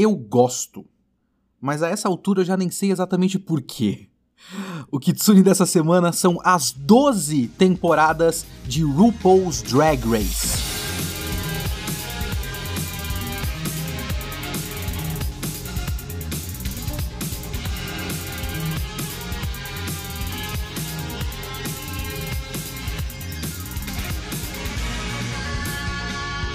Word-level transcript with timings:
Eu 0.00 0.16
gosto. 0.16 0.86
Mas 1.60 1.82
a 1.82 1.90
essa 1.90 2.08
altura 2.08 2.40
eu 2.40 2.44
já 2.46 2.56
nem 2.56 2.70
sei 2.70 2.90
exatamente 2.90 3.38
por 3.38 3.60
quê. 3.60 4.08
O 4.90 4.98
Kitsune 4.98 5.42
dessa 5.42 5.66
semana 5.66 6.10
são 6.10 6.38
as 6.42 6.72
12 6.72 7.48
temporadas 7.48 8.46
de 8.66 8.82
RuPaul's 8.82 9.60
Drag 9.60 10.02
Race. 10.08 10.69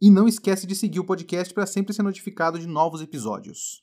e 0.00 0.10
não 0.10 0.26
esquece 0.26 0.66
de 0.66 0.74
seguir 0.74 0.98
o 1.00 1.04
podcast 1.04 1.52
para 1.52 1.66
sempre 1.66 1.92
ser 1.92 2.02
notificado 2.02 2.58
de 2.58 2.66
novos 2.66 3.02
episódios. 3.02 3.82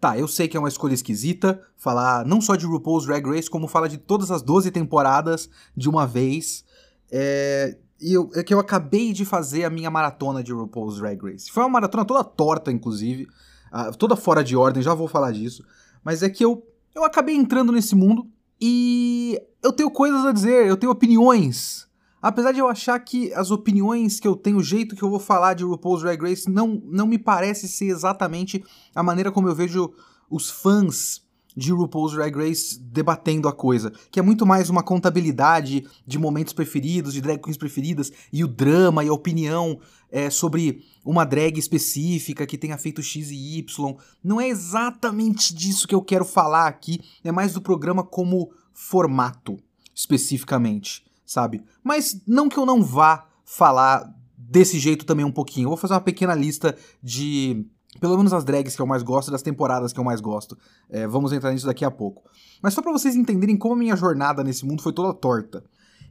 Tá, 0.00 0.18
eu 0.18 0.26
sei 0.26 0.48
que 0.48 0.56
é 0.56 0.60
uma 0.60 0.68
escolha 0.68 0.94
esquisita 0.94 1.62
falar 1.76 2.26
não 2.26 2.40
só 2.40 2.56
de 2.56 2.66
RuPaul's 2.66 3.06
Drag 3.06 3.24
Race, 3.24 3.48
como 3.48 3.68
falar 3.68 3.86
de 3.86 3.98
todas 3.98 4.32
as 4.32 4.42
12 4.42 4.72
temporadas 4.72 5.48
de 5.76 5.88
uma 5.88 6.04
vez. 6.08 6.64
É, 7.08 7.78
e 8.00 8.12
eu, 8.12 8.28
é 8.34 8.42
que 8.42 8.52
eu 8.52 8.58
acabei 8.58 9.12
de 9.12 9.24
fazer 9.24 9.62
a 9.62 9.70
minha 9.70 9.88
maratona 9.88 10.42
de 10.42 10.52
RuPaul's 10.52 10.96
Drag 10.96 11.22
Race. 11.22 11.52
Foi 11.52 11.62
uma 11.62 11.68
maratona 11.68 12.04
toda 12.04 12.24
torta, 12.24 12.72
inclusive, 12.72 13.28
uh, 13.72 13.96
toda 13.96 14.16
fora 14.16 14.42
de 14.42 14.56
ordem, 14.56 14.82
já 14.82 14.92
vou 14.92 15.06
falar 15.06 15.30
disso. 15.30 15.64
Mas 16.02 16.20
é 16.24 16.28
que 16.28 16.44
eu, 16.44 16.66
eu 16.96 17.04
acabei 17.04 17.36
entrando 17.36 17.70
nesse 17.70 17.94
mundo 17.94 18.28
e 18.60 19.40
eu 19.62 19.72
tenho 19.72 19.90
coisas 19.90 20.24
a 20.24 20.32
dizer, 20.32 20.66
eu 20.66 20.76
tenho 20.76 20.90
opiniões 20.90 21.88
Apesar 22.22 22.52
de 22.52 22.60
eu 22.60 22.68
achar 22.68 22.96
que 23.00 23.34
as 23.34 23.50
opiniões 23.50 24.20
que 24.20 24.28
eu 24.28 24.36
tenho, 24.36 24.58
o 24.58 24.62
jeito 24.62 24.94
que 24.94 25.02
eu 25.02 25.10
vou 25.10 25.18
falar 25.18 25.54
de 25.54 25.64
RuPaul's 25.64 26.02
Drag 26.02 26.22
Race, 26.22 26.48
não, 26.48 26.80
não 26.84 27.04
me 27.04 27.18
parece 27.18 27.66
ser 27.66 27.86
exatamente 27.86 28.64
a 28.94 29.02
maneira 29.02 29.32
como 29.32 29.48
eu 29.48 29.54
vejo 29.56 29.92
os 30.30 30.48
fãs 30.48 31.20
de 31.56 31.72
RuPaul's 31.72 32.12
Drag 32.12 32.34
Race 32.36 32.78
debatendo 32.80 33.48
a 33.48 33.52
coisa, 33.52 33.92
que 34.10 34.20
é 34.20 34.22
muito 34.22 34.46
mais 34.46 34.70
uma 34.70 34.84
contabilidade 34.84 35.84
de 36.06 36.16
momentos 36.16 36.52
preferidos, 36.52 37.12
de 37.12 37.20
drag 37.20 37.42
queens 37.42 37.56
preferidas, 37.56 38.12
e 38.32 38.44
o 38.44 38.48
drama 38.48 39.04
e 39.04 39.08
a 39.08 39.12
opinião 39.12 39.80
é, 40.10 40.30
sobre 40.30 40.84
uma 41.04 41.24
drag 41.24 41.58
específica 41.58 42.46
que 42.46 42.56
tenha 42.56 42.78
feito 42.78 43.02
X 43.02 43.30
e 43.32 43.58
Y. 43.58 43.96
Não 44.22 44.40
é 44.40 44.48
exatamente 44.48 45.52
disso 45.52 45.88
que 45.88 45.94
eu 45.94 46.02
quero 46.02 46.24
falar 46.24 46.68
aqui, 46.68 47.00
é 47.24 47.32
mais 47.32 47.52
do 47.52 47.60
programa 47.60 48.04
como 48.04 48.52
formato, 48.72 49.58
especificamente 49.92 51.04
sabe? 51.32 51.64
Mas 51.82 52.22
não 52.26 52.48
que 52.48 52.58
eu 52.58 52.66
não 52.66 52.82
vá 52.82 53.26
falar 53.44 54.14
desse 54.36 54.78
jeito 54.78 55.06
também 55.06 55.24
um 55.24 55.32
pouquinho. 55.32 55.64
Eu 55.66 55.70
vou 55.70 55.76
fazer 55.76 55.94
uma 55.94 56.00
pequena 56.00 56.34
lista 56.34 56.76
de 57.02 57.66
pelo 58.00 58.16
menos 58.16 58.32
as 58.32 58.44
drags 58.44 58.74
que 58.74 58.80
eu 58.80 58.86
mais 58.86 59.02
gosto, 59.02 59.30
das 59.30 59.42
temporadas 59.42 59.92
que 59.92 60.00
eu 60.00 60.04
mais 60.04 60.20
gosto. 60.20 60.56
É, 60.88 61.06
vamos 61.06 61.32
entrar 61.32 61.52
nisso 61.52 61.66
daqui 61.66 61.84
a 61.84 61.90
pouco. 61.90 62.22
Mas 62.62 62.74
só 62.74 62.82
para 62.82 62.92
vocês 62.92 63.14
entenderem 63.16 63.56
como 63.56 63.74
a 63.74 63.76
minha 63.76 63.96
jornada 63.96 64.42
nesse 64.42 64.64
mundo 64.64 64.82
foi 64.82 64.92
toda 64.92 65.12
torta. 65.12 65.64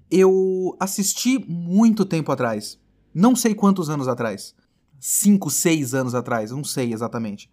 Eu 0.09 0.75
assisti 0.79 1.43
muito 1.47 2.05
tempo 2.05 2.31
atrás. 2.31 2.79
Não 3.13 3.35
sei 3.35 3.55
quantos 3.55 3.89
anos 3.89 4.07
atrás. 4.07 4.53
Cinco, 4.99 5.49
seis 5.49 5.93
anos 5.93 6.13
atrás, 6.13 6.51
não 6.51 6.63
sei 6.63 6.93
exatamente. 6.93 7.49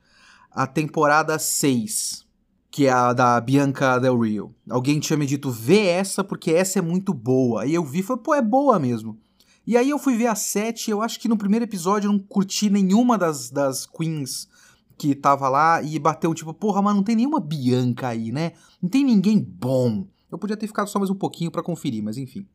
A 0.51 0.67
temporada 0.67 1.39
6 1.39 2.27
que 2.71 2.87
é 2.87 2.91
a 2.91 3.13
da 3.13 3.41
Bianca 3.41 3.99
Del 3.99 4.19
Rio. 4.19 4.55
Alguém 4.69 5.01
tinha 5.01 5.17
me 5.17 5.27
dito, 5.27 5.51
vê 5.51 5.87
essa 5.87 6.23
porque 6.23 6.51
essa 6.51 6.79
é 6.79 6.83
muito 6.83 7.15
boa. 7.15 7.67
E 7.67 7.75
eu 7.75 7.85
vi 7.85 8.01
e 8.01 8.03
falei, 8.03 8.23
pô, 8.23 8.35
é 8.35 8.43
boa 8.43 8.79
mesmo. 8.79 9.19
E 9.67 9.77
aí 9.77 9.91
eu 9.91 9.99
fui 9.99 10.17
ver 10.17 10.29
a 10.29 10.35
7 10.35 10.91
eu 10.91 11.03
acho 11.03 11.21
que 11.21 11.29
no 11.29 11.37
primeiro 11.37 11.65
episódio 11.65 12.09
eu 12.09 12.13
não 12.13 12.19
curti 12.19 12.71
nenhuma 12.71 13.19
das, 13.19 13.51
das 13.51 13.85
queens 13.85 14.49
que 14.97 15.15
tava 15.15 15.49
lá 15.49 15.83
e 15.83 15.99
bateu 15.99 16.35
tipo, 16.35 16.53
porra, 16.53 16.83
mas 16.83 16.95
não 16.95 17.03
tem 17.03 17.15
nenhuma 17.15 17.39
Bianca 17.39 18.09
aí, 18.09 18.33
né? 18.33 18.53
Não 18.83 18.89
tem 18.89 19.05
ninguém 19.05 19.39
bom. 19.39 20.07
Eu 20.31 20.39
podia 20.39 20.57
ter 20.57 20.67
ficado 20.67 20.89
só 20.89 20.99
mais 20.99 21.11
um 21.11 21.15
pouquinho 21.15 21.51
para 21.51 21.63
conferir, 21.63 22.03
mas 22.03 22.19
enfim. 22.19 22.47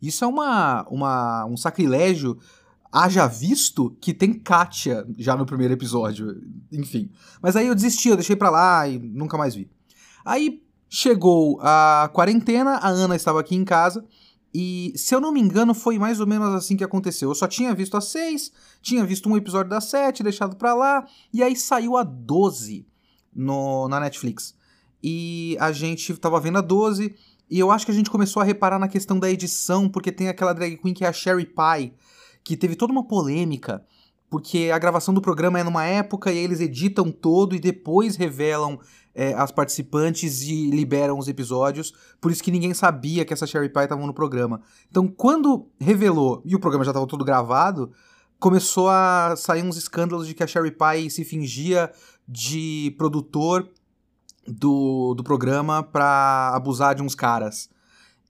Isso 0.00 0.24
é 0.24 0.28
uma, 0.28 0.86
uma, 0.88 1.44
um 1.46 1.56
sacrilégio 1.56 2.38
haja 2.92 3.26
visto 3.26 3.96
que 4.00 4.14
tem 4.14 4.32
Katia 4.32 5.06
já 5.18 5.36
no 5.36 5.46
primeiro 5.46 5.74
episódio. 5.74 6.40
Enfim. 6.72 7.10
Mas 7.42 7.56
aí 7.56 7.66
eu 7.66 7.74
desisti, 7.74 8.08
eu 8.08 8.16
deixei 8.16 8.36
pra 8.36 8.50
lá 8.50 8.88
e 8.88 8.98
nunca 8.98 9.36
mais 9.36 9.54
vi. 9.54 9.70
Aí 10.24 10.62
chegou 10.88 11.58
a 11.60 12.10
quarentena, 12.12 12.76
a 12.76 12.88
Ana 12.88 13.16
estava 13.16 13.40
aqui 13.40 13.54
em 13.54 13.64
casa. 13.64 14.04
E, 14.52 14.92
se 14.96 15.14
eu 15.14 15.20
não 15.20 15.30
me 15.30 15.40
engano, 15.40 15.74
foi 15.74 15.98
mais 15.98 16.20
ou 16.20 16.26
menos 16.26 16.54
assim 16.54 16.76
que 16.76 16.84
aconteceu. 16.84 17.28
Eu 17.28 17.34
só 17.34 17.46
tinha 17.46 17.74
visto 17.74 17.96
a 17.96 18.00
6, 18.00 18.50
tinha 18.80 19.04
visto 19.04 19.28
um 19.28 19.36
episódio 19.36 19.70
da 19.70 19.80
7, 19.80 20.22
deixado 20.22 20.56
pra 20.56 20.74
lá, 20.74 21.06
e 21.32 21.42
aí 21.42 21.54
saiu 21.54 21.96
a 21.96 22.02
12 22.02 22.86
no, 23.34 23.88
na 23.88 24.00
Netflix. 24.00 24.56
E 25.02 25.56
a 25.60 25.70
gente 25.70 26.16
tava 26.16 26.40
vendo 26.40 26.58
a 26.58 26.62
12, 26.62 27.14
e 27.50 27.58
eu 27.58 27.70
acho 27.70 27.84
que 27.84 27.92
a 27.92 27.94
gente 27.94 28.10
começou 28.10 28.40
a 28.40 28.44
reparar 28.44 28.78
na 28.78 28.88
questão 28.88 29.18
da 29.18 29.30
edição, 29.30 29.88
porque 29.88 30.10
tem 30.10 30.28
aquela 30.28 30.52
drag 30.52 30.76
queen 30.78 30.94
que 30.94 31.04
é 31.04 31.08
a 31.08 31.12
Sherry 31.12 31.46
Pie, 31.46 31.92
que 32.48 32.56
teve 32.56 32.74
toda 32.74 32.90
uma 32.90 33.04
polêmica, 33.04 33.84
porque 34.30 34.70
a 34.72 34.78
gravação 34.78 35.12
do 35.12 35.20
programa 35.20 35.60
é 35.60 35.62
numa 35.62 35.84
época 35.84 36.32
e 36.32 36.38
aí 36.38 36.44
eles 36.44 36.60
editam 36.60 37.10
todo 37.10 37.54
e 37.54 37.60
depois 37.60 38.16
revelam 38.16 38.78
é, 39.14 39.34
as 39.34 39.52
participantes 39.52 40.40
e 40.42 40.70
liberam 40.70 41.18
os 41.18 41.28
episódios, 41.28 41.92
por 42.18 42.32
isso 42.32 42.42
que 42.42 42.50
ninguém 42.50 42.72
sabia 42.72 43.22
que 43.22 43.34
essa 43.34 43.46
Sherry 43.46 43.68
Pie 43.68 43.82
estavam 43.82 44.06
no 44.06 44.14
programa. 44.14 44.62
Então, 44.90 45.06
quando 45.06 45.68
revelou, 45.78 46.40
e 46.42 46.54
o 46.54 46.58
programa 46.58 46.86
já 46.86 46.90
estava 46.90 47.06
todo 47.06 47.22
gravado, 47.22 47.92
começou 48.38 48.88
a 48.88 49.34
sair 49.36 49.62
uns 49.62 49.76
escândalos 49.76 50.26
de 50.26 50.32
que 50.32 50.42
a 50.42 50.46
Sherry 50.46 50.70
Pie 50.70 51.10
se 51.10 51.22
fingia 51.22 51.92
de 52.26 52.94
produtor 52.96 53.68
do, 54.46 55.12
do 55.14 55.22
programa 55.22 55.82
pra 55.82 56.52
abusar 56.54 56.94
de 56.94 57.02
uns 57.02 57.14
caras. 57.14 57.68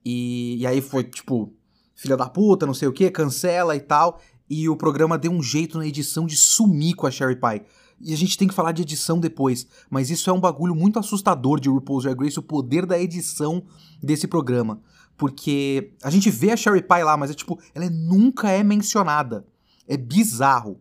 E, 0.05 0.57
e 0.59 0.67
aí 0.67 0.81
foi, 0.81 1.05
tipo, 1.05 1.53
filha 1.99 2.17
da 2.17 2.29
puta, 2.29 2.65
não 2.65 2.73
sei 2.73 2.87
o 2.87 2.93
que, 2.93 3.11
cancela 3.11 3.75
e 3.75 3.81
tal. 3.81 4.21
E 4.49 4.69
o 4.69 4.77
programa 4.77 5.19
deu 5.19 5.33
um 5.33 5.43
jeito 5.43 5.77
na 5.77 5.87
edição 5.87 6.25
de 6.25 6.37
sumir 6.37 6.95
com 6.95 7.07
a 7.07 7.11
Sherry 7.11 7.37
Pie. 7.37 7.63
E 8.01 8.15
a 8.15 8.17
gente 8.17 8.39
tem 8.39 8.47
que 8.47 8.55
falar 8.55 8.71
de 8.71 8.83
edição 8.83 9.19
depois, 9.19 9.67
mas 9.91 10.09
isso 10.09 10.31
é 10.31 10.33
um 10.33 10.39
bagulho 10.39 10.75
muito 10.75 11.01
assustador 11.01 11.59
de 11.59 11.69
RuPaul's 11.69 12.05
Drag 12.05 12.23
Race, 12.23 12.39
o 12.39 12.43
poder 12.43 12.87
da 12.87 12.97
edição 12.99 13.65
desse 14.01 14.29
programa. 14.29 14.81
Porque 15.17 15.93
a 16.01 16.09
gente 16.09 16.31
vê 16.31 16.53
a 16.53 16.57
Sherry 16.57 16.81
Pie 16.81 17.03
lá, 17.03 17.17
mas 17.17 17.33
é 17.33 17.35
tipo, 17.35 17.59
ela 17.75 17.91
nunca 17.91 18.49
é 18.49 18.63
mencionada. 18.63 19.45
É 19.89 19.97
bizarro. 19.97 20.81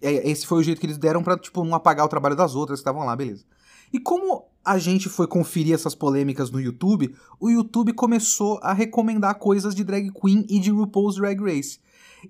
É, 0.00 0.30
esse 0.30 0.46
foi 0.46 0.58
o 0.58 0.62
jeito 0.62 0.80
que 0.80 0.86
eles 0.86 0.96
deram 0.96 1.22
pra, 1.22 1.36
tipo, 1.36 1.62
não 1.62 1.74
apagar 1.74 2.06
o 2.06 2.08
trabalho 2.08 2.34
das 2.34 2.54
outras 2.54 2.78
que 2.78 2.82
estavam 2.82 3.04
lá, 3.04 3.14
beleza. 3.14 3.44
E 3.92 3.98
como 3.98 4.46
a 4.64 4.78
gente 4.78 5.08
foi 5.08 5.28
conferir 5.28 5.74
essas 5.74 5.94
polêmicas 5.94 6.50
no 6.50 6.60
YouTube, 6.60 7.14
o 7.38 7.48
YouTube 7.48 7.92
começou 7.92 8.58
a 8.62 8.72
recomendar 8.72 9.36
coisas 9.36 9.74
de 9.74 9.84
drag 9.84 10.10
queen 10.12 10.44
e 10.48 10.58
de 10.58 10.70
RuPaul's 10.70 11.16
Drag 11.16 11.40
Race. 11.40 11.78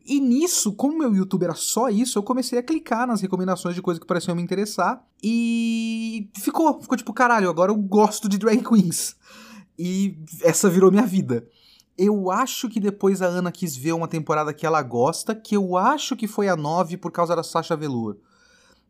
E 0.04 0.20
nisso, 0.20 0.72
como 0.72 0.98
meu 0.98 1.14
YouTube 1.14 1.44
era 1.44 1.54
só 1.54 1.88
isso, 1.88 2.18
eu 2.18 2.22
comecei 2.22 2.58
a 2.58 2.62
clicar 2.62 3.06
nas 3.06 3.22
recomendações 3.22 3.74
de 3.74 3.80
coisas 3.80 3.98
que 3.98 4.06
pareciam 4.06 4.34
me 4.34 4.42
interessar 4.42 5.02
e 5.22 6.28
ficou, 6.36 6.80
ficou 6.80 6.98
tipo, 6.98 7.12
caralho, 7.14 7.48
agora 7.48 7.72
eu 7.72 7.76
gosto 7.76 8.28
de 8.28 8.36
drag 8.36 8.62
queens. 8.62 9.16
E 9.78 10.18
essa 10.42 10.68
virou 10.68 10.90
minha 10.90 11.06
vida. 11.06 11.46
Eu 11.96 12.30
acho 12.30 12.68
que 12.68 12.78
depois 12.78 13.22
a 13.22 13.26
Ana 13.26 13.50
quis 13.50 13.74
ver 13.74 13.92
uma 13.92 14.08
temporada 14.08 14.52
que 14.52 14.66
ela 14.66 14.82
gosta, 14.82 15.34
que 15.34 15.56
eu 15.56 15.76
acho 15.76 16.14
que 16.14 16.26
foi 16.26 16.48
a 16.48 16.56
9 16.56 16.98
por 16.98 17.10
causa 17.10 17.34
da 17.34 17.42
Sasha 17.42 17.74
Velour. 17.74 18.16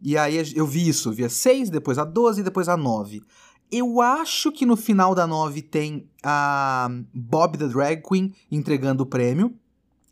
E 0.01 0.17
aí 0.17 0.43
eu 0.55 0.67
vi 0.67 0.89
isso, 0.89 1.13
vi 1.13 1.25
a 1.25 1.29
6, 1.29 1.71
depois 1.71 1.99
a 1.99 2.05
12 2.05 2.43
depois 2.43 2.69
a 2.69 2.77
9. 2.77 3.23
Eu 3.71 4.01
acho 4.01 4.53
que 4.53 4.65
no 4.65 4.77
final 4.77 5.15
da 5.15 5.27
9 5.27 5.63
tem 5.63 6.09
a 6.23 6.89
Bob 7.13 7.59
the 7.59 7.67
Drag 7.67 8.03
Queen 8.03 8.33
entregando 8.51 9.03
o 9.03 9.07
prêmio. 9.07 9.55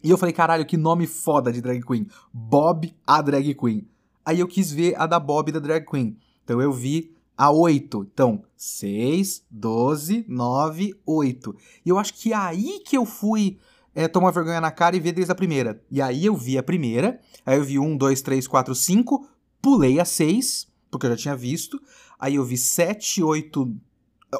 E 0.02 0.10
eu 0.10 0.18
falei, 0.18 0.34
caralho, 0.34 0.66
que 0.66 0.76
nome 0.76 1.06
foda 1.06 1.50
de 1.50 1.62
drag 1.62 1.82
queen. 1.82 2.06
Bob 2.30 2.94
a 3.06 3.22
Drag 3.22 3.54
Queen. 3.54 3.88
Aí 4.22 4.38
eu 4.38 4.46
quis 4.46 4.70
ver 4.70 4.94
a 5.00 5.06
da 5.06 5.18
Bob 5.18 5.50
da 5.50 5.58
Drag 5.58 5.82
Queen. 5.86 6.18
Então 6.44 6.60
eu 6.60 6.70
vi 6.70 7.14
a 7.36 7.50
8. 7.50 8.08
Então, 8.12 8.42
6, 8.54 9.46
12, 9.50 10.26
9, 10.28 10.94
8. 11.06 11.56
E 11.86 11.88
eu 11.88 11.98
acho 11.98 12.12
que 12.12 12.34
é 12.34 12.36
aí 12.36 12.80
que 12.84 12.98
eu 12.98 13.06
fui 13.06 13.58
é, 13.94 14.06
tomar 14.06 14.30
vergonha 14.30 14.60
na 14.60 14.70
cara 14.70 14.94
e 14.94 15.00
ver 15.00 15.12
desde 15.12 15.32
a 15.32 15.34
primeira. 15.34 15.82
E 15.90 16.02
aí 16.02 16.26
eu 16.26 16.36
vi 16.36 16.58
a 16.58 16.62
primeira, 16.62 17.18
aí 17.46 17.56
eu 17.56 17.64
vi 17.64 17.78
1, 17.78 17.96
2, 17.96 18.20
3, 18.20 18.46
4, 18.46 18.74
5, 18.74 19.26
pulei 19.64 19.98
a 19.98 20.04
6, 20.04 20.68
porque 20.90 21.06
eu 21.06 21.10
já 21.12 21.16
tinha 21.16 21.34
visto. 21.34 21.80
Aí 22.20 22.34
eu 22.34 22.44
vi 22.44 22.58
7, 22.58 23.22
8. 23.22 23.74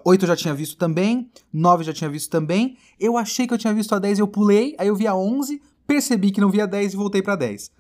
8 0.05 0.23
eu 0.23 0.29
já 0.29 0.37
tinha 0.37 0.53
visto 0.53 0.77
também, 0.77 1.31
9 1.51 1.81
eu 1.81 1.87
já 1.87 1.93
tinha 1.95 2.11
visto 2.11 2.29
também. 2.29 2.77
Eu 3.01 3.17
achei 3.17 3.47
que 3.47 3.55
eu 3.55 3.59
tinha 3.59 3.73
visto 3.73 3.95
a 3.95 3.99
10 3.99 4.19
eu 4.19 4.29
pulei, 4.29 4.77
aí 4.79 4.89
eu 4.89 4.95
vi 4.95 5.07
a 5.07 5.15
11, 5.17 5.63
percebi 5.87 6.31
que 6.31 6.43
não 6.43 6.51
via 6.51 6.67
10 6.67 6.93
e 6.93 6.97
voltei 6.97 7.23
pra 7.23 7.37
10. 7.37 7.71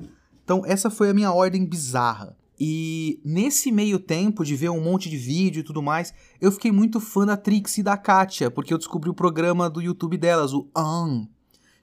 Então 0.42 0.62
essa 0.64 0.88
foi 0.88 1.10
a 1.10 1.14
minha 1.14 1.32
ordem 1.32 1.66
bizarra. 1.66 2.34
E 2.58 3.20
nesse 3.22 3.70
meio 3.70 3.98
tempo 3.98 4.42
de 4.42 4.56
ver 4.56 4.70
um 4.70 4.80
monte 4.80 5.10
de 5.10 5.18
vídeo 5.18 5.60
e 5.60 5.64
tudo 5.64 5.82
mais, 5.82 6.14
eu 6.40 6.50
fiquei 6.50 6.72
muito 6.72 6.98
fã 6.98 7.26
da 7.26 7.36
Trixie 7.36 7.80
e 7.80 7.84
da 7.84 7.96
Katia, 7.96 8.50
porque 8.50 8.72
eu 8.72 8.78
descobri 8.78 9.10
o 9.10 9.14
programa 9.14 9.68
do 9.68 9.82
YouTube 9.82 10.16
delas, 10.16 10.54
o 10.54 10.68
Um, 10.74 11.26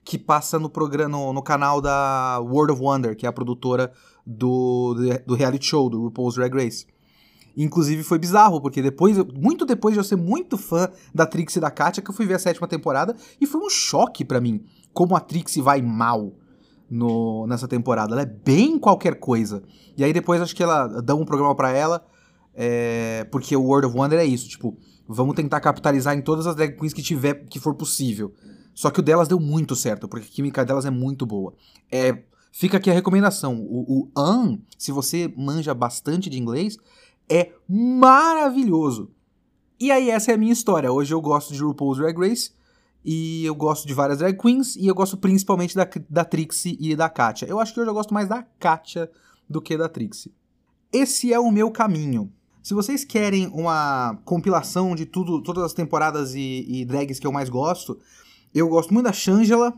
que 0.04 0.18
passa 0.18 0.58
no 0.58 0.68
programa 0.68 1.16
no, 1.16 1.32
no 1.32 1.42
canal 1.42 1.80
da 1.80 2.40
World 2.40 2.72
of 2.72 2.82
Wonder, 2.82 3.16
que 3.16 3.26
é 3.26 3.28
a 3.28 3.32
produtora 3.32 3.92
do, 4.26 4.94
do 5.26 5.34
reality 5.34 5.66
show, 5.66 5.88
do 5.88 6.04
RuPaul's 6.04 6.34
Drag 6.34 6.54
Race. 6.54 6.86
Inclusive 7.56 8.02
foi 8.02 8.18
bizarro, 8.18 8.60
porque 8.60 8.80
depois, 8.80 9.16
muito 9.34 9.66
depois 9.66 9.94
de 9.94 10.00
eu 10.00 10.04
ser 10.04 10.16
muito 10.16 10.56
fã 10.56 10.88
da 11.14 11.26
Trixie 11.26 11.58
e 11.58 11.60
da 11.60 11.70
Katia, 11.70 12.02
que 12.02 12.10
eu 12.10 12.14
fui 12.14 12.24
ver 12.24 12.34
a 12.34 12.38
sétima 12.38 12.66
temporada, 12.66 13.14
e 13.40 13.46
foi 13.46 13.60
um 13.60 13.68
choque 13.68 14.24
para 14.24 14.40
mim, 14.40 14.64
como 14.92 15.14
a 15.14 15.20
Trixie 15.20 15.60
vai 15.60 15.82
mal 15.82 16.32
no, 16.90 17.46
nessa 17.46 17.68
temporada. 17.68 18.14
Ela 18.14 18.22
é 18.22 18.26
bem 18.26 18.78
qualquer 18.78 19.16
coisa. 19.18 19.62
E 19.96 20.02
aí 20.02 20.12
depois 20.12 20.40
acho 20.40 20.56
que 20.56 20.62
ela 20.62 20.86
dá 21.02 21.14
um 21.14 21.24
programa 21.24 21.54
para 21.54 21.70
ela, 21.70 22.06
é, 22.54 23.24
porque 23.30 23.54
o 23.54 23.62
World 23.62 23.88
of 23.88 23.96
Wonder 23.96 24.18
é 24.18 24.24
isso, 24.24 24.48
tipo, 24.48 24.76
vamos 25.06 25.34
tentar 25.34 25.60
capitalizar 25.60 26.16
em 26.16 26.22
todas 26.22 26.46
as 26.46 26.54
drag 26.54 26.76
queens 26.76 26.94
que 26.94 27.02
tiver, 27.02 27.46
que 27.46 27.60
for 27.60 27.74
possível. 27.74 28.32
Só 28.74 28.90
que 28.90 29.00
o 29.00 29.02
delas 29.02 29.28
deu 29.28 29.38
muito 29.38 29.76
certo, 29.76 30.08
porque 30.08 30.26
a 30.26 30.30
química 30.30 30.64
delas 30.64 30.86
é 30.86 30.90
muito 30.90 31.26
boa. 31.26 31.52
É, 31.90 32.22
fica 32.52 32.76
aqui 32.76 32.90
a 32.90 32.94
recomendação. 32.94 33.58
O, 33.60 34.02
o 34.02 34.10
An, 34.16 34.58
se 34.78 34.92
você 34.92 35.32
manja 35.36 35.74
bastante 35.74 36.30
de 36.30 36.38
inglês, 36.38 36.76
é 37.28 37.50
maravilhoso. 37.68 39.10
E 39.80 39.90
aí 39.90 40.10
essa 40.10 40.30
é 40.30 40.34
a 40.34 40.38
minha 40.38 40.52
história. 40.52 40.92
Hoje 40.92 41.12
eu 41.12 41.20
gosto 41.20 41.52
de 41.52 41.60
RuPaul's 41.60 41.98
Drag 41.98 42.16
Race, 42.16 42.52
e 43.04 43.44
eu 43.44 43.54
gosto 43.54 43.86
de 43.86 43.94
várias 43.94 44.18
drag 44.18 44.38
queens, 44.38 44.76
e 44.76 44.86
eu 44.86 44.94
gosto 44.94 45.16
principalmente 45.16 45.74
da, 45.74 45.88
da 46.08 46.24
Trixie 46.24 46.76
e 46.78 46.94
da 46.94 47.08
Katia. 47.08 47.48
Eu 47.48 47.58
acho 47.58 47.74
que 47.74 47.80
hoje 47.80 47.90
eu 47.90 47.94
gosto 47.94 48.14
mais 48.14 48.28
da 48.28 48.44
Katia 48.60 49.10
do 49.48 49.60
que 49.60 49.76
da 49.76 49.88
Trixie. 49.88 50.32
Esse 50.92 51.32
é 51.32 51.40
o 51.40 51.50
meu 51.50 51.70
caminho. 51.70 52.32
Se 52.62 52.74
vocês 52.74 53.04
querem 53.04 53.48
uma 53.48 54.16
compilação 54.24 54.94
de 54.94 55.04
tudo, 55.04 55.42
todas 55.42 55.64
as 55.64 55.72
temporadas 55.72 56.34
e, 56.34 56.64
e 56.68 56.84
drags 56.84 57.18
que 57.18 57.26
eu 57.26 57.32
mais 57.32 57.48
gosto, 57.48 57.98
eu 58.54 58.68
gosto 58.68 58.94
muito 58.94 59.06
da 59.06 59.12
Shangela, 59.12 59.74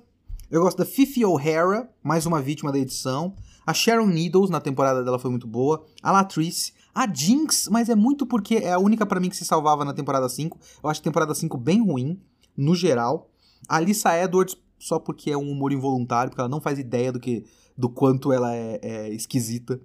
eu 0.54 0.60
gosto 0.60 0.78
da 0.78 0.84
Fifi 0.84 1.24
O'Hara, 1.24 1.90
mais 2.00 2.26
uma 2.26 2.40
vítima 2.40 2.70
da 2.70 2.78
edição, 2.78 3.34
a 3.66 3.74
Sharon 3.74 4.06
Needles, 4.06 4.50
na 4.50 4.60
temporada 4.60 5.02
dela 5.02 5.18
foi 5.18 5.28
muito 5.28 5.48
boa, 5.48 5.84
a 6.00 6.12
Latrice, 6.12 6.72
a 6.94 7.12
Jinx, 7.12 7.66
mas 7.68 7.88
é 7.88 7.96
muito 7.96 8.24
porque 8.24 8.58
é 8.58 8.72
a 8.72 8.78
única 8.78 9.04
para 9.04 9.18
mim 9.18 9.28
que 9.28 9.36
se 9.36 9.44
salvava 9.44 9.84
na 9.84 9.92
temporada 9.92 10.28
5. 10.28 10.56
Eu 10.80 10.88
acho 10.88 11.00
a 11.00 11.02
temporada 11.02 11.34
5 11.34 11.58
bem 11.58 11.84
ruim 11.84 12.20
no 12.56 12.72
geral. 12.76 13.28
A 13.68 13.78
Alissa 13.78 14.16
Edwards, 14.16 14.56
só 14.78 15.00
porque 15.00 15.32
é 15.32 15.36
um 15.36 15.50
humor 15.50 15.72
involuntário, 15.72 16.30
porque 16.30 16.40
ela 16.40 16.48
não 16.48 16.60
faz 16.60 16.78
ideia 16.78 17.10
do 17.10 17.18
que 17.18 17.44
do 17.76 17.88
quanto 17.88 18.32
ela 18.32 18.54
é, 18.54 18.78
é 18.80 19.08
esquisita 19.08 19.80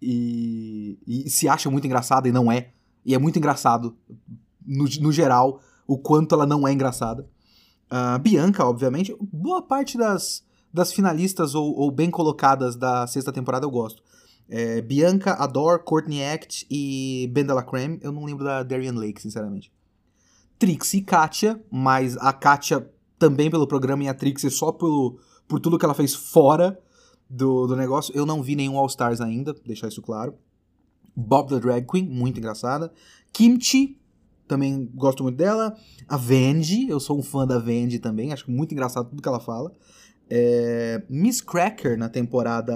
e, 0.00 1.00
e, 1.04 1.28
se 1.28 1.48
acha 1.48 1.68
muito 1.68 1.84
engraçada 1.84 2.28
e 2.28 2.32
não 2.32 2.52
é. 2.52 2.70
E 3.04 3.12
é 3.12 3.18
muito 3.18 3.40
engraçado, 3.40 3.96
no, 4.64 4.84
no 5.00 5.10
geral, 5.10 5.60
o 5.84 5.98
quanto 5.98 6.32
ela 6.32 6.46
não 6.46 6.68
é 6.68 6.72
engraçada. 6.72 7.28
Uh, 7.90 8.18
Bianca, 8.18 8.64
obviamente. 8.64 9.16
Boa 9.32 9.62
parte 9.62 9.96
das, 9.96 10.44
das 10.72 10.92
finalistas 10.92 11.54
ou, 11.54 11.74
ou 11.76 11.90
bem 11.90 12.10
colocadas 12.10 12.76
da 12.76 13.06
sexta 13.06 13.32
temporada 13.32 13.66
eu 13.66 13.70
gosto. 13.70 14.02
É, 14.48 14.80
Bianca, 14.80 15.32
Adore, 15.34 15.82
Courtney 15.82 16.22
Act 16.22 16.66
e 16.70 17.28
Ben 17.32 17.46
Creme. 17.68 17.98
Eu 18.02 18.12
não 18.12 18.24
lembro 18.24 18.44
da 18.44 18.62
Darian 18.62 18.94
Lake, 18.94 19.20
sinceramente. 19.20 19.72
Trixie 20.58 20.98
e 20.98 21.02
Katia, 21.02 21.60
mas 21.70 22.16
a 22.16 22.32
Katia 22.32 22.88
também 23.18 23.50
pelo 23.50 23.66
programa 23.66 24.04
e 24.04 24.08
a 24.08 24.14
Trixie 24.14 24.50
só 24.50 24.72
pelo, 24.72 25.18
por 25.48 25.60
tudo 25.60 25.78
que 25.78 25.84
ela 25.84 25.94
fez 25.94 26.14
fora 26.14 26.78
do, 27.28 27.66
do 27.66 27.76
negócio. 27.76 28.14
Eu 28.16 28.24
não 28.24 28.42
vi 28.42 28.54
nenhum 28.54 28.78
All 28.78 28.86
Stars 28.86 29.20
ainda, 29.20 29.54
deixar 29.64 29.88
isso 29.88 30.00
claro. 30.00 30.34
Bob 31.14 31.48
the 31.48 31.58
Drag 31.58 31.86
Queen, 31.86 32.06
muito 32.06 32.38
engraçada. 32.38 32.92
Kimchi, 33.32 33.98
também 34.46 34.90
gosto 34.94 35.22
muito 35.22 35.36
dela. 35.36 35.76
A 36.08 36.16
Vandy, 36.16 36.88
eu 36.88 37.00
sou 37.00 37.18
um 37.18 37.22
fã 37.22 37.46
da 37.46 37.58
Vandy 37.58 37.98
também, 37.98 38.32
acho 38.32 38.50
muito 38.50 38.72
engraçado 38.72 39.08
tudo 39.08 39.22
que 39.22 39.28
ela 39.28 39.40
fala. 39.40 39.72
É, 40.28 41.02
Miss 41.08 41.40
Cracker, 41.40 41.96
na 41.96 42.08
temporada 42.08 42.74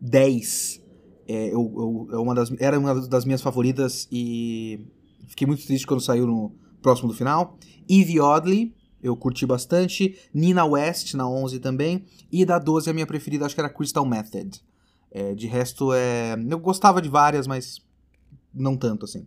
10, 0.00 0.82
é, 1.28 1.48
eu, 1.48 1.72
eu, 1.76 2.08
é 2.12 2.18
uma 2.18 2.34
das, 2.34 2.52
era 2.58 2.78
uma 2.78 3.06
das 3.06 3.24
minhas 3.24 3.42
favoritas 3.42 4.08
e 4.10 4.86
fiquei 5.28 5.46
muito 5.46 5.64
triste 5.66 5.86
quando 5.86 6.00
saiu 6.00 6.26
no, 6.26 6.52
próximo 6.82 7.08
do 7.08 7.14
final. 7.14 7.56
Eve 7.88 8.20
Oddly, 8.20 8.74
eu 9.02 9.16
curti 9.16 9.46
bastante. 9.46 10.18
Nina 10.34 10.64
West, 10.64 11.14
na 11.14 11.26
11 11.28 11.60
também. 11.60 12.04
E 12.30 12.44
da 12.44 12.58
12, 12.58 12.90
a 12.90 12.92
minha 12.92 13.06
preferida, 13.06 13.46
acho 13.46 13.54
que 13.54 13.60
era 13.60 13.70
Crystal 13.70 14.04
Method. 14.04 14.60
É, 15.10 15.34
de 15.34 15.46
resto, 15.46 15.92
é... 15.94 16.34
eu 16.50 16.58
gostava 16.58 17.00
de 17.00 17.08
várias, 17.08 17.46
mas 17.46 17.80
não 18.52 18.76
tanto 18.76 19.04
assim. 19.04 19.26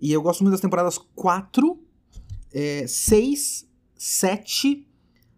E 0.00 0.12
eu 0.12 0.22
gosto 0.22 0.42
muito 0.42 0.52
das 0.52 0.60
temporadas 0.60 0.98
4, 1.14 1.78
é, 2.52 2.86
6, 2.86 3.68
7, 3.96 4.86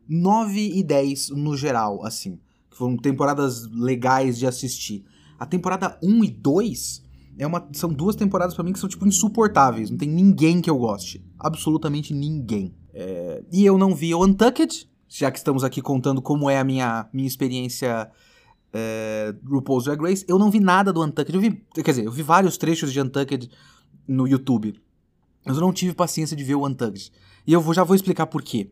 9 0.09 0.61
e 0.61 0.83
10 0.83 1.31
no 1.31 1.57
geral, 1.57 2.05
assim. 2.05 2.39
Que 2.71 2.77
foram 2.77 2.97
temporadas 2.97 3.67
legais 3.73 4.39
de 4.39 4.47
assistir. 4.47 5.05
A 5.39 5.47
temporada 5.47 5.99
1 6.03 6.25
e 6.25 6.31
2 6.31 7.03
é 7.39 7.47
uma, 7.47 7.67
são 7.73 7.93
duas 7.93 8.15
temporadas 8.15 8.55
para 8.55 8.63
mim 8.63 8.73
que 8.73 8.79
são, 8.79 8.89
tipo, 8.89 9.07
insuportáveis. 9.07 9.91
Não 9.91 9.99
tem 9.99 10.09
ninguém 10.09 10.61
que 10.61 10.71
eu 10.71 10.79
goste. 10.79 11.25
Absolutamente 11.39 12.15
ninguém. 12.15 12.75
É, 12.95 13.43
e 13.51 13.65
eu 13.65 13.79
não 13.79 13.95
vi 13.95 14.15
o 14.15 14.25
Untucked, 14.25 14.89
já 15.09 15.31
que 15.31 15.39
estamos 15.39 15.65
aqui 15.65 15.81
contando 15.81 16.23
como 16.23 16.49
é 16.49 16.59
a 16.59 16.65
minha, 16.65 17.09
minha 17.13 17.27
experiência 17.27 18.11
é, 18.73 19.35
RuPaul's 19.45 19.85
Drag 19.85 20.01
Race. 20.01 20.25
Eu 20.29 20.39
não 20.39 20.51
vi 20.51 20.61
nada 20.61 20.93
do 20.93 21.03
Untucked. 21.03 21.35
Eu 21.35 21.41
vi, 21.41 21.65
quer 21.75 21.91
dizer, 21.91 22.05
eu 22.05 22.13
vi 22.13 22.23
vários 22.23 22.57
trechos 22.57 22.93
de 22.93 23.01
Untucked 23.01 23.51
no 24.07 24.27
YouTube. 24.27 24.81
Mas 25.45 25.57
eu 25.57 25.63
não 25.63 25.73
tive 25.73 25.95
paciência 25.95 26.37
de 26.37 26.45
ver 26.45 26.55
o 26.55 26.67
Untucked. 26.67 27.13
E 27.47 27.53
eu 27.53 27.61
vou, 27.61 27.75
já 27.75 27.85
vou 27.85 27.97
explicar 27.97 28.27
por 28.27 28.43
quê. 28.43 28.71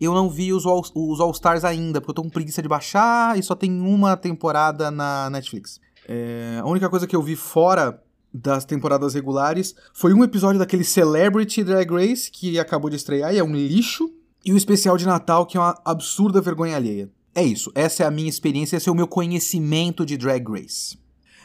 Eu 0.00 0.12
não 0.12 0.28
vi 0.28 0.52
os 0.52 0.66
All, 0.66 0.82
os 0.94 1.20
All 1.20 1.30
Stars 1.30 1.64
ainda, 1.64 2.00
porque 2.00 2.10
eu 2.10 2.14
tô 2.14 2.22
com 2.22 2.28
preguiça 2.28 2.60
de 2.60 2.68
baixar 2.68 3.38
e 3.38 3.42
só 3.42 3.54
tem 3.54 3.80
uma 3.80 4.16
temporada 4.16 4.90
na 4.90 5.30
Netflix. 5.30 5.80
É, 6.06 6.60
a 6.62 6.66
única 6.66 6.88
coisa 6.88 7.06
que 7.06 7.16
eu 7.16 7.22
vi 7.22 7.34
fora 7.34 8.02
das 8.32 8.64
temporadas 8.64 9.14
regulares 9.14 9.74
foi 9.94 10.12
um 10.12 10.22
episódio 10.22 10.58
daquele 10.58 10.84
Celebrity 10.84 11.64
Drag 11.64 11.90
Race 11.90 12.30
que 12.30 12.58
acabou 12.58 12.90
de 12.90 12.96
estrear 12.96 13.34
e 13.34 13.38
é 13.38 13.44
um 13.44 13.54
lixo, 13.54 14.12
e 14.44 14.52
o 14.52 14.56
especial 14.56 14.96
de 14.96 15.06
Natal 15.06 15.46
que 15.46 15.56
é 15.56 15.60
uma 15.60 15.80
absurda 15.84 16.40
vergonha 16.40 16.76
alheia. 16.76 17.10
É 17.34 17.42
isso, 17.42 17.72
essa 17.74 18.02
é 18.02 18.06
a 18.06 18.10
minha 18.10 18.28
experiência, 18.28 18.76
esse 18.76 18.88
é 18.88 18.92
o 18.92 18.94
meu 18.94 19.08
conhecimento 19.08 20.04
de 20.04 20.16
Drag 20.16 20.46
Race. 20.48 20.98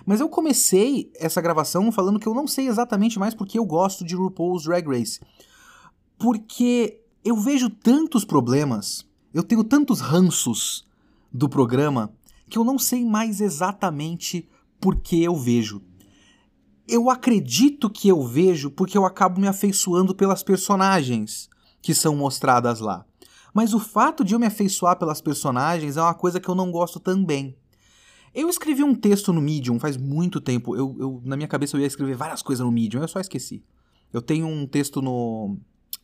Mas 0.06 0.20
eu 0.20 0.30
comecei 0.30 1.12
essa 1.16 1.42
gravação 1.42 1.92
falando 1.92 2.20
que 2.20 2.28
eu 2.28 2.34
não 2.34 2.48
sei 2.48 2.68
exatamente 2.68 3.20
mais 3.20 3.34
porque 3.34 3.58
eu 3.58 3.66
gosto 3.66 4.04
de 4.04 4.16
RuPaul's 4.16 4.64
Drag 4.64 4.88
Race. 4.88 5.20
Porque 6.18 7.02
eu 7.24 7.36
vejo 7.36 7.70
tantos 7.70 8.26
problemas, 8.26 9.06
eu 9.34 9.44
tenho 9.44 9.64
tantos 9.64 10.02
ranços 10.02 10.88
do 11.32 11.48
programa 11.48 12.12
que 12.50 12.58
eu 12.58 12.64
não 12.64 12.78
sei 12.78 13.06
mais 13.06 13.40
exatamente 13.40 14.48
por 14.80 14.98
que 14.98 15.24
eu 15.24 15.36
vejo. 15.36 15.82
Eu 16.88 17.10
acredito 17.10 17.90
que 17.90 18.10
eu 18.10 18.22
vejo 18.24 18.72
porque 18.72 18.98
eu 18.98 19.06
acabo 19.06 19.40
me 19.40 19.48
afeiçoando 19.48 20.14
pelas 20.14 20.44
personagens 20.44 21.50
que 21.82 21.96
são 21.96 22.16
mostradas 22.16 22.80
lá. 22.80 23.06
Mas 23.54 23.74
o 23.74 23.80
fato 23.80 24.24
de 24.24 24.34
eu 24.34 24.40
me 24.40 24.48
afeiçoar 24.48 24.98
pelas 24.98 25.22
personagens 25.22 25.98
é 25.98 26.02
uma 26.02 26.14
coisa 26.14 26.40
que 26.40 26.50
eu 26.50 26.56
não 26.56 26.72
gosto 26.72 27.00
também. 27.00 27.56
Eu 28.34 28.50
escrevi 28.50 28.84
um 28.84 28.96
texto 28.96 29.34
no 29.34 29.42
Medium 29.42 29.80
faz 29.80 29.98
muito 29.98 30.40
tempo. 30.40 30.76
Eu, 30.76 30.96
eu, 31.00 31.22
na 31.26 31.36
minha 31.36 31.48
cabeça 31.48 31.76
eu 31.76 31.82
ia 31.82 31.88
escrever 31.88 32.16
várias 32.16 32.42
coisas 32.42 32.66
no 32.66 32.72
Medium, 32.72 33.02
eu 33.02 33.08
só 33.08 33.20
esqueci. 33.20 33.64
Eu 34.14 34.22
tenho 34.22 34.48
um 34.48 34.66
texto 34.66 35.02
no, 35.02 35.58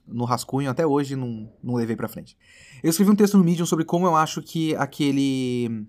no 0.05 0.25
rascunho, 0.25 0.69
até 0.69 0.85
hoje 0.85 1.15
não, 1.15 1.49
não 1.63 1.75
levei 1.75 1.95
pra 1.95 2.07
frente. 2.07 2.37
Eu 2.83 2.89
escrevi 2.89 3.11
um 3.11 3.15
texto 3.15 3.37
no 3.37 3.43
Medium 3.43 3.65
sobre 3.65 3.85
como 3.85 4.05
eu 4.05 4.15
acho 4.15 4.41
que 4.41 4.75
aquele 4.75 5.85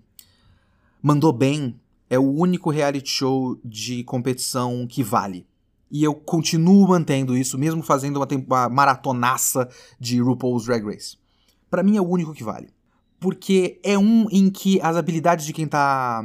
Mandou 1.01 1.33
Bem 1.33 1.79
é 2.09 2.17
o 2.17 2.29
único 2.29 2.69
reality 2.69 3.09
show 3.09 3.59
de 3.63 4.03
competição 4.03 4.87
que 4.87 5.03
vale. 5.03 5.45
E 5.91 6.03
eu 6.03 6.13
continuo 6.13 6.87
mantendo 6.87 7.35
isso, 7.35 7.57
mesmo 7.57 7.81
fazendo 7.81 8.17
uma, 8.17 8.27
uma 8.47 8.69
maratonaça 8.69 9.67
de 9.99 10.21
RuPaul's 10.21 10.65
Drag 10.65 10.85
Race. 10.85 11.17
Para 11.69 11.83
mim 11.83 11.97
é 11.97 12.01
o 12.01 12.07
único 12.07 12.33
que 12.33 12.43
vale. 12.43 12.69
Porque 13.19 13.79
é 13.83 13.97
um 13.97 14.27
em 14.31 14.49
que 14.49 14.79
as 14.81 14.95
habilidades 14.95 15.45
de 15.45 15.53
quem 15.53 15.67
tá 15.67 16.23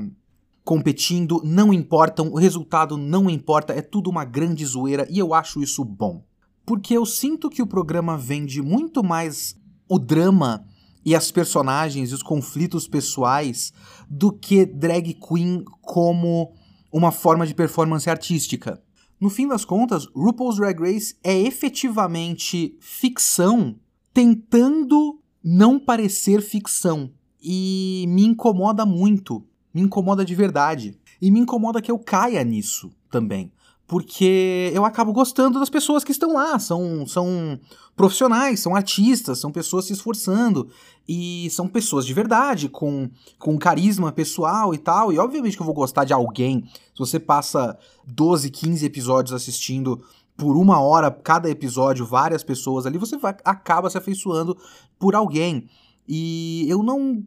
competindo 0.64 1.42
não 1.44 1.72
importam, 1.72 2.28
o 2.28 2.38
resultado 2.38 2.96
não 2.96 3.28
importa, 3.28 3.72
é 3.72 3.82
tudo 3.82 4.08
uma 4.08 4.24
grande 4.24 4.64
zoeira 4.64 5.06
e 5.10 5.18
eu 5.18 5.34
acho 5.34 5.62
isso 5.62 5.84
bom. 5.84 6.24
Porque 6.64 6.96
eu 6.96 7.04
sinto 7.04 7.50
que 7.50 7.60
o 7.60 7.66
programa 7.66 8.16
vende 8.16 8.62
muito 8.62 9.04
mais 9.04 9.56
o 9.88 9.98
drama 9.98 10.64
e 11.04 11.14
as 11.14 11.30
personagens 11.30 12.10
e 12.10 12.14
os 12.14 12.22
conflitos 12.22 12.88
pessoais 12.88 13.72
do 14.08 14.32
que 14.32 14.64
drag 14.64 15.14
queen 15.14 15.62
como 15.82 16.54
uma 16.90 17.12
forma 17.12 17.46
de 17.46 17.54
performance 17.54 18.08
artística. 18.08 18.80
No 19.20 19.28
fim 19.28 19.46
das 19.46 19.64
contas, 19.64 20.06
RuPaul's 20.14 20.56
Drag 20.56 20.80
Race 20.80 21.16
é 21.22 21.38
efetivamente 21.38 22.76
ficção 22.80 23.76
tentando 24.12 25.20
não 25.44 25.78
parecer 25.78 26.40
ficção. 26.40 27.10
E 27.42 28.06
me 28.08 28.24
incomoda 28.24 28.86
muito. 28.86 29.44
Me 29.72 29.82
incomoda 29.82 30.24
de 30.24 30.34
verdade. 30.34 30.98
E 31.20 31.30
me 31.30 31.40
incomoda 31.40 31.82
que 31.82 31.90
eu 31.90 31.98
caia 31.98 32.42
nisso 32.42 32.90
também 33.10 33.52
porque 33.86 34.70
eu 34.74 34.84
acabo 34.84 35.12
gostando 35.12 35.58
das 35.58 35.68
pessoas 35.68 36.02
que 36.02 36.12
estão 36.12 36.34
lá. 36.34 36.58
São, 36.58 37.06
são 37.06 37.58
profissionais, 37.94 38.60
são 38.60 38.74
artistas, 38.74 39.38
são 39.38 39.52
pessoas 39.52 39.84
se 39.84 39.92
esforçando. 39.92 40.68
E 41.06 41.48
são 41.50 41.68
pessoas 41.68 42.06
de 42.06 42.14
verdade, 42.14 42.68
com, 42.68 43.10
com 43.38 43.58
carisma 43.58 44.10
pessoal 44.10 44.72
e 44.72 44.78
tal. 44.78 45.12
E 45.12 45.18
obviamente 45.18 45.56
que 45.56 45.62
eu 45.62 45.66
vou 45.66 45.74
gostar 45.74 46.04
de 46.04 46.12
alguém. 46.14 46.64
Se 46.94 46.98
você 46.98 47.20
passa 47.20 47.78
12, 48.06 48.50
15 48.50 48.86
episódios 48.86 49.34
assistindo 49.34 50.02
por 50.36 50.56
uma 50.56 50.80
hora 50.80 51.10
cada 51.10 51.48
episódio, 51.48 52.06
várias 52.06 52.42
pessoas 52.42 52.86
ali, 52.86 52.98
você 52.98 53.16
vai, 53.16 53.36
acaba 53.44 53.88
se 53.88 53.98
afeiçoando 53.98 54.56
por 54.98 55.14
alguém. 55.14 55.68
E 56.06 56.66
eu 56.68 56.82
não. 56.82 57.24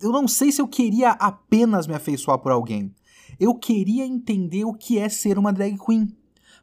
Eu 0.00 0.12
não 0.12 0.28
sei 0.28 0.52
se 0.52 0.60
eu 0.60 0.68
queria 0.68 1.12
apenas 1.12 1.86
me 1.86 1.94
afeiçoar 1.94 2.38
por 2.38 2.52
alguém 2.52 2.94
eu 3.38 3.54
queria 3.54 4.04
entender 4.04 4.64
o 4.64 4.72
que 4.72 4.98
é 4.98 5.08
ser 5.08 5.38
uma 5.38 5.52
drag 5.52 5.76
queen, 5.78 6.08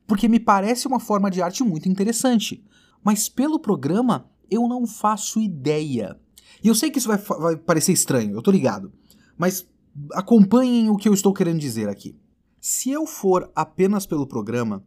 porque 0.08 0.28
me 0.28 0.40
parece 0.40 0.88
uma 0.88 1.00
forma 1.00 1.30
de 1.30 1.42
arte 1.42 1.64
muito 1.64 1.88
interessante. 1.88 2.64
Mas 3.04 3.30
pelo 3.30 3.60
programa, 3.60 4.30
eu 4.50 4.68
não 4.68 4.88
faço 4.88 5.40
ideia. 5.40 6.20
E 6.64 6.68
eu 6.68 6.76
sei 6.76 6.90
que 6.90 6.98
isso 6.98 7.08
vai, 7.08 7.18
vai 7.18 7.58
parecer 7.58 7.92
estranho, 7.92 8.36
eu 8.36 8.42
tô 8.42 8.52
ligado. 8.52 8.92
Mas 9.38 9.68
acompanhem 10.14 10.90
o 10.90 10.98
que 10.98 11.08
eu 11.08 11.14
estou 11.14 11.34
querendo 11.34 11.60
dizer 11.60 11.90
aqui. 11.90 12.18
Se 12.60 12.90
eu 12.90 13.06
for 13.06 13.52
apenas 13.56 14.06
pelo 14.06 14.26
programa, 14.26 14.84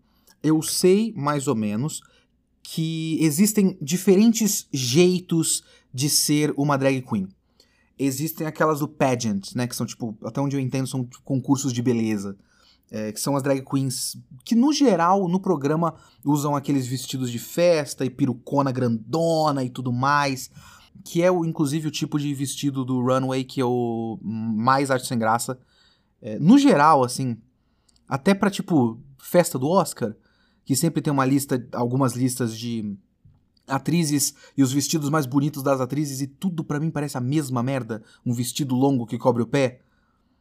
eu 0.47 0.62
sei 0.62 1.12
mais 1.17 1.49
ou 1.49 1.55
menos 1.55 2.00
que 2.62 3.19
existem 3.21 3.76
diferentes 3.81 4.69
jeitos 4.73 5.62
de 5.93 6.09
ser 6.09 6.53
uma 6.57 6.76
drag 6.76 7.03
queen 7.03 7.29
existem 7.99 8.47
aquelas 8.47 8.81
do 8.81 8.88
pageant, 8.88 9.55
né? 9.55 9.67
Que 9.67 9.75
são, 9.75 9.87
tipo, 9.87 10.17
até 10.23 10.41
onde 10.41 10.57
eu 10.57 10.61
entendo, 10.61 10.87
são 10.87 11.09
concursos 11.25 11.73
de 11.73 11.83
beleza. 11.83 12.37
É, 12.88 13.11
que 13.11 13.21
são 13.21 13.35
as 13.35 13.43
drag 13.43 13.62
queens 13.62 14.17
que, 14.45 14.55
no 14.55 14.73
geral, 14.73 15.26
no 15.26 15.41
programa 15.41 15.95
usam 16.25 16.55
aqueles 16.55 16.87
vestidos 16.87 17.33
de 17.33 17.38
festa 17.38 18.05
e 18.05 18.11
perucona 18.11 18.71
grandona 18.71 19.65
e 19.65 19.71
tudo 19.71 19.93
mais. 19.93 20.50
Que 21.05 21.23
é, 21.23 21.31
o, 21.31 21.45
inclusive, 21.45 21.88
o 21.88 21.91
tipo 21.91 22.19
de 22.19 22.33
vestido 22.33 22.85
do 22.85 23.00
runway 23.00 23.43
que 23.43 23.61
eu 23.61 24.21
mais 24.23 24.91
acho 24.91 25.07
sem 25.07 25.19
graça. 25.19 25.59
É, 26.23 26.38
no 26.38 26.59
geral, 26.59 27.03
assim, 27.03 27.37
até 28.09 28.35
pra, 28.35 28.50
tipo, 28.50 29.00
festa 29.19 29.59
do 29.59 29.69
Oscar, 29.69 30.15
que 30.67 30.77
sempre 30.77 31.01
tem 31.01 31.13
uma 31.13 31.25
lista, 31.25 31.65
algumas 31.73 32.15
listas 32.15 32.59
de 32.59 32.95
atrizes 33.67 34.35
e 34.57 34.63
os 34.63 34.73
vestidos 34.73 35.09
mais 35.09 35.25
bonitos 35.25 35.63
das 35.63 35.81
atrizes 35.81 36.21
e 36.21 36.27
tudo 36.27 36.63
para 36.63 36.81
mim 36.81 36.91
parece 36.91 37.17
a 37.17 37.21
mesma 37.21 37.63
merda. 37.63 38.03
Um 38.25 38.35
vestido 38.35 38.75
longo 38.75 39.07
que 39.07 39.17
cobre 39.17 39.43
o 39.43 39.47
pé 39.47 39.81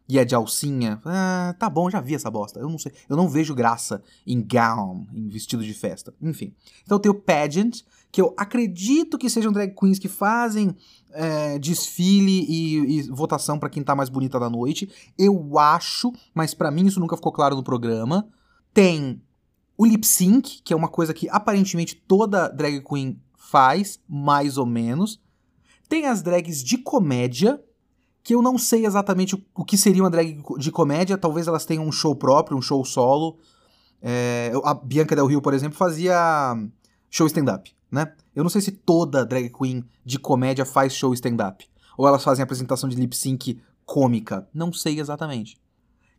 e 0.10 0.18
é 0.20 0.26
de 0.26 0.36
alcinha. 0.36 1.00
Ah, 1.06 1.56
tá 1.60 1.70
bom, 1.70 1.90
já 1.90 2.02
vi 2.02 2.16
essa 2.16 2.30
bosta. 2.30 2.60
Eu 2.60 2.70
não 2.70 2.78
sei. 2.78 2.92
Eu 3.08 3.16
não 3.16 3.30
vejo 3.30 3.54
graça 3.54 4.02
em 4.26 4.42
gown, 4.42 5.06
em 5.14 5.28
vestido 5.28 5.64
de 5.64 5.74
festa. 5.74 6.14
Enfim. 6.22 6.54
Então 6.84 7.00
tem 7.00 7.12
o 7.12 7.16
pageant, 7.16 7.82
que 8.12 8.22
eu 8.22 8.34
acredito 8.36 9.18
que 9.18 9.30
sejam 9.30 9.52
drag 9.52 9.76
queens 9.76 10.00
que 10.00 10.08
fazem 10.08 10.76
é, 11.12 11.60
desfile 11.60 12.46
e, 12.48 12.98
e 12.98 13.02
votação 13.04 13.60
para 13.60 13.70
quem 13.70 13.84
tá 13.84 13.96
mais 13.96 14.10
bonita 14.10 14.40
da 14.40 14.50
noite. 14.50 14.90
Eu 15.18 15.60
acho, 15.60 16.12
mas 16.34 16.54
para 16.54 16.72
mim 16.72 16.88
isso 16.88 17.00
nunca 17.00 17.16
ficou 17.16 17.32
claro 17.32 17.56
no 17.56 17.64
programa. 17.64 18.28
Tem 18.74 19.22
o 19.78 19.86
lip 19.86 20.06
sync, 20.06 20.62
que 20.64 20.74
é 20.74 20.76
uma 20.76 20.88
coisa 20.88 21.14
que 21.14 21.30
aparentemente 21.30 21.96
toda 22.08 22.48
drag 22.48 22.82
queen 22.82 23.22
faz, 23.38 24.00
mais 24.08 24.58
ou 24.58 24.66
menos. 24.66 25.22
Tem 25.88 26.06
as 26.06 26.22
drags 26.22 26.64
de 26.64 26.78
comédia, 26.78 27.62
que 28.24 28.34
eu 28.34 28.42
não 28.42 28.58
sei 28.58 28.86
exatamente 28.86 29.36
o 29.54 29.64
que 29.64 29.78
seria 29.78 30.02
uma 30.02 30.10
drag 30.10 30.42
de 30.58 30.72
comédia. 30.72 31.18
Talvez 31.18 31.48
elas 31.48 31.66
tenham 31.66 31.86
um 31.86 31.92
show 31.92 32.16
próprio, 32.16 32.58
um 32.58 32.62
show 32.62 32.84
solo. 32.84 33.38
É, 34.02 34.52
a 34.64 34.74
Bianca 34.74 35.16
Del 35.16 35.28
Rio, 35.28 35.42
por 35.42 35.54
exemplo, 35.54 35.78
fazia 35.78 36.56
show 37.10 37.28
stand-up, 37.28 37.72
né? 37.92 38.14
Eu 38.36 38.44
não 38.44 38.50
sei 38.50 38.62
se 38.62 38.72
toda 38.72 39.26
drag 39.26 39.50
queen 39.50 39.84
de 40.04 40.18
comédia 40.18 40.66
faz 40.66 40.94
show 40.94 41.14
stand-up. 41.14 41.66
Ou 41.98 42.08
elas 42.08 42.24
fazem 42.24 42.44
apresentação 42.44 42.90
de 42.90 42.96
lip 42.96 43.16
sync 43.16 43.62
cômica. 43.86 44.48
Não 44.54 44.74
sei 44.74 45.00
exatamente. 45.00 45.58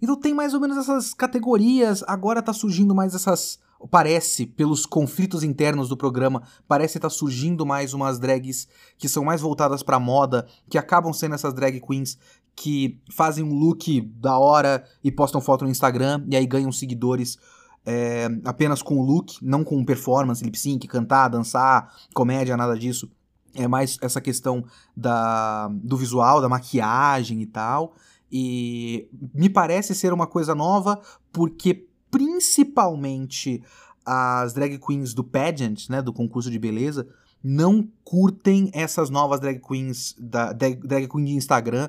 Então 0.01 0.17
tem 0.17 0.35
mais 0.35 0.55
ou 0.55 0.61
menos 0.61 0.77
essas 0.77 1.15
categorias, 1.15 2.05
agora 2.07 2.43
tá 2.43 2.53
surgindo 2.53 2.95
mais 2.95 3.15
essas. 3.15 3.59
Parece, 3.91 4.47
pelos 4.47 4.87
conflitos 4.87 5.43
internos 5.43 5.89
do 5.91 5.97
programa, 5.97 6.43
parece 6.67 6.97
estar 6.97 7.11
tá 7.11 7.15
surgindo 7.15 7.67
mais 7.67 7.93
umas 7.93 8.19
drags 8.19 8.67
que 8.97 9.09
são 9.09 9.23
mais 9.23 9.43
voltadas 9.43 9.83
pra 9.83 10.01
moda, 10.01 10.47
que 10.69 10.79
acabam 10.79 11.13
sendo 11.13 11.35
essas 11.35 11.53
drag 11.53 11.81
queens 11.81 12.19
que 12.55 12.99
fazem 13.13 13.45
um 13.45 13.53
look 13.53 14.01
da 14.19 14.39
hora 14.39 14.83
e 15.05 15.13
postam 15.13 15.43
foto 15.43 15.65
no 15.65 15.71
Instagram 15.71 16.25
e 16.31 16.37
aí 16.37 16.47
ganham 16.47 16.73
seguidores 16.73 17.37
é, 17.85 18.29
apenas 18.45 18.83
com 18.83 18.99
o 18.99 19.03
look, 19.03 19.39
não 19.41 19.63
com 19.63 19.85
performance, 19.85 20.43
lip 20.43 20.59
sync, 20.59 20.89
cantar, 20.89 21.29
dançar, 21.29 21.95
comédia, 22.13 22.57
nada 22.57 22.77
disso. 22.77 23.09
É 23.55 23.69
mais 23.69 23.97
essa 24.03 24.21
questão 24.21 24.65
da, 24.95 25.69
do 25.73 25.97
visual, 25.97 26.41
da 26.41 26.49
maquiagem 26.49 27.41
e 27.41 27.47
tal. 27.47 27.95
E 28.31 29.09
me 29.35 29.49
parece 29.49 29.95
ser 29.95 30.13
uma 30.13 30.27
coisa 30.27 30.55
nova 30.55 31.01
porque 31.33 31.87
principalmente 32.11 33.63
as 34.05 34.53
drag 34.53 34.79
queens 34.79 35.13
do 35.13 35.25
pageant, 35.25 35.89
né, 35.89 36.01
do 36.01 36.13
concurso 36.13 36.51
de 36.51 36.59
beleza, 36.59 37.07
não 37.43 37.89
curtem 38.05 38.71
essas 38.73 39.11
novas 39.11 39.41
drag 39.41 39.61
queens 39.61 40.15
da 40.19 40.53
drag 40.53 41.09
queen 41.09 41.25
de 41.25 41.35
Instagram 41.35 41.89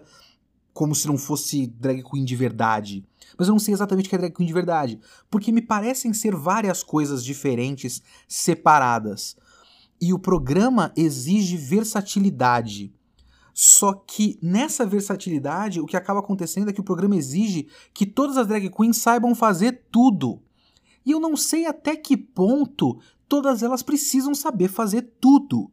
como 0.74 0.94
se 0.94 1.08
não 1.08 1.17
fosse 1.17 1.65
drag 1.65 2.03
queen 2.03 2.24
de 2.24 2.36
verdade. 2.36 3.03
Mas 3.36 3.48
eu 3.48 3.51
não 3.51 3.60
sei 3.60 3.74
exatamente 3.74 4.06
o 4.06 4.10
que 4.10 4.15
é 4.15 4.20
drag 4.20 4.34
queen 4.36 4.46
de 4.46 4.53
verdade, 4.53 5.00
porque 5.29 5.51
me 5.51 5.62
parecem 5.62 6.13
ser 6.13 6.36
várias 6.36 6.84
coisas 6.84 7.24
diferentes 7.24 8.03
separadas. 8.27 9.36
E 10.00 10.13
o 10.13 10.20
programa 10.20 10.91
exige 10.96 11.58
versatilidade. 11.58 12.94
Só 13.60 13.92
que 13.92 14.38
nessa 14.40 14.86
versatilidade, 14.86 15.82
o 15.82 15.88
que 15.88 15.98
acaba 15.98 16.20
acontecendo 16.20 16.70
é 16.70 16.72
que 16.72 16.80
o 16.80 16.84
programa 16.84 17.16
exige 17.16 17.68
que 17.92 18.06
todas 18.06 18.38
as 18.38 18.46
drag 18.46 18.70
queens 18.70 18.98
saibam 18.98 19.34
fazer 19.34 19.86
tudo. 19.92 20.40
E 21.04 21.10
eu 21.10 21.20
não 21.20 21.36
sei 21.36 21.66
até 21.66 21.96
que 21.96 22.16
ponto 22.16 23.00
todas 23.28 23.64
elas 23.64 23.82
precisam 23.82 24.36
saber 24.36 24.68
fazer 24.68 25.10
tudo. 25.20 25.72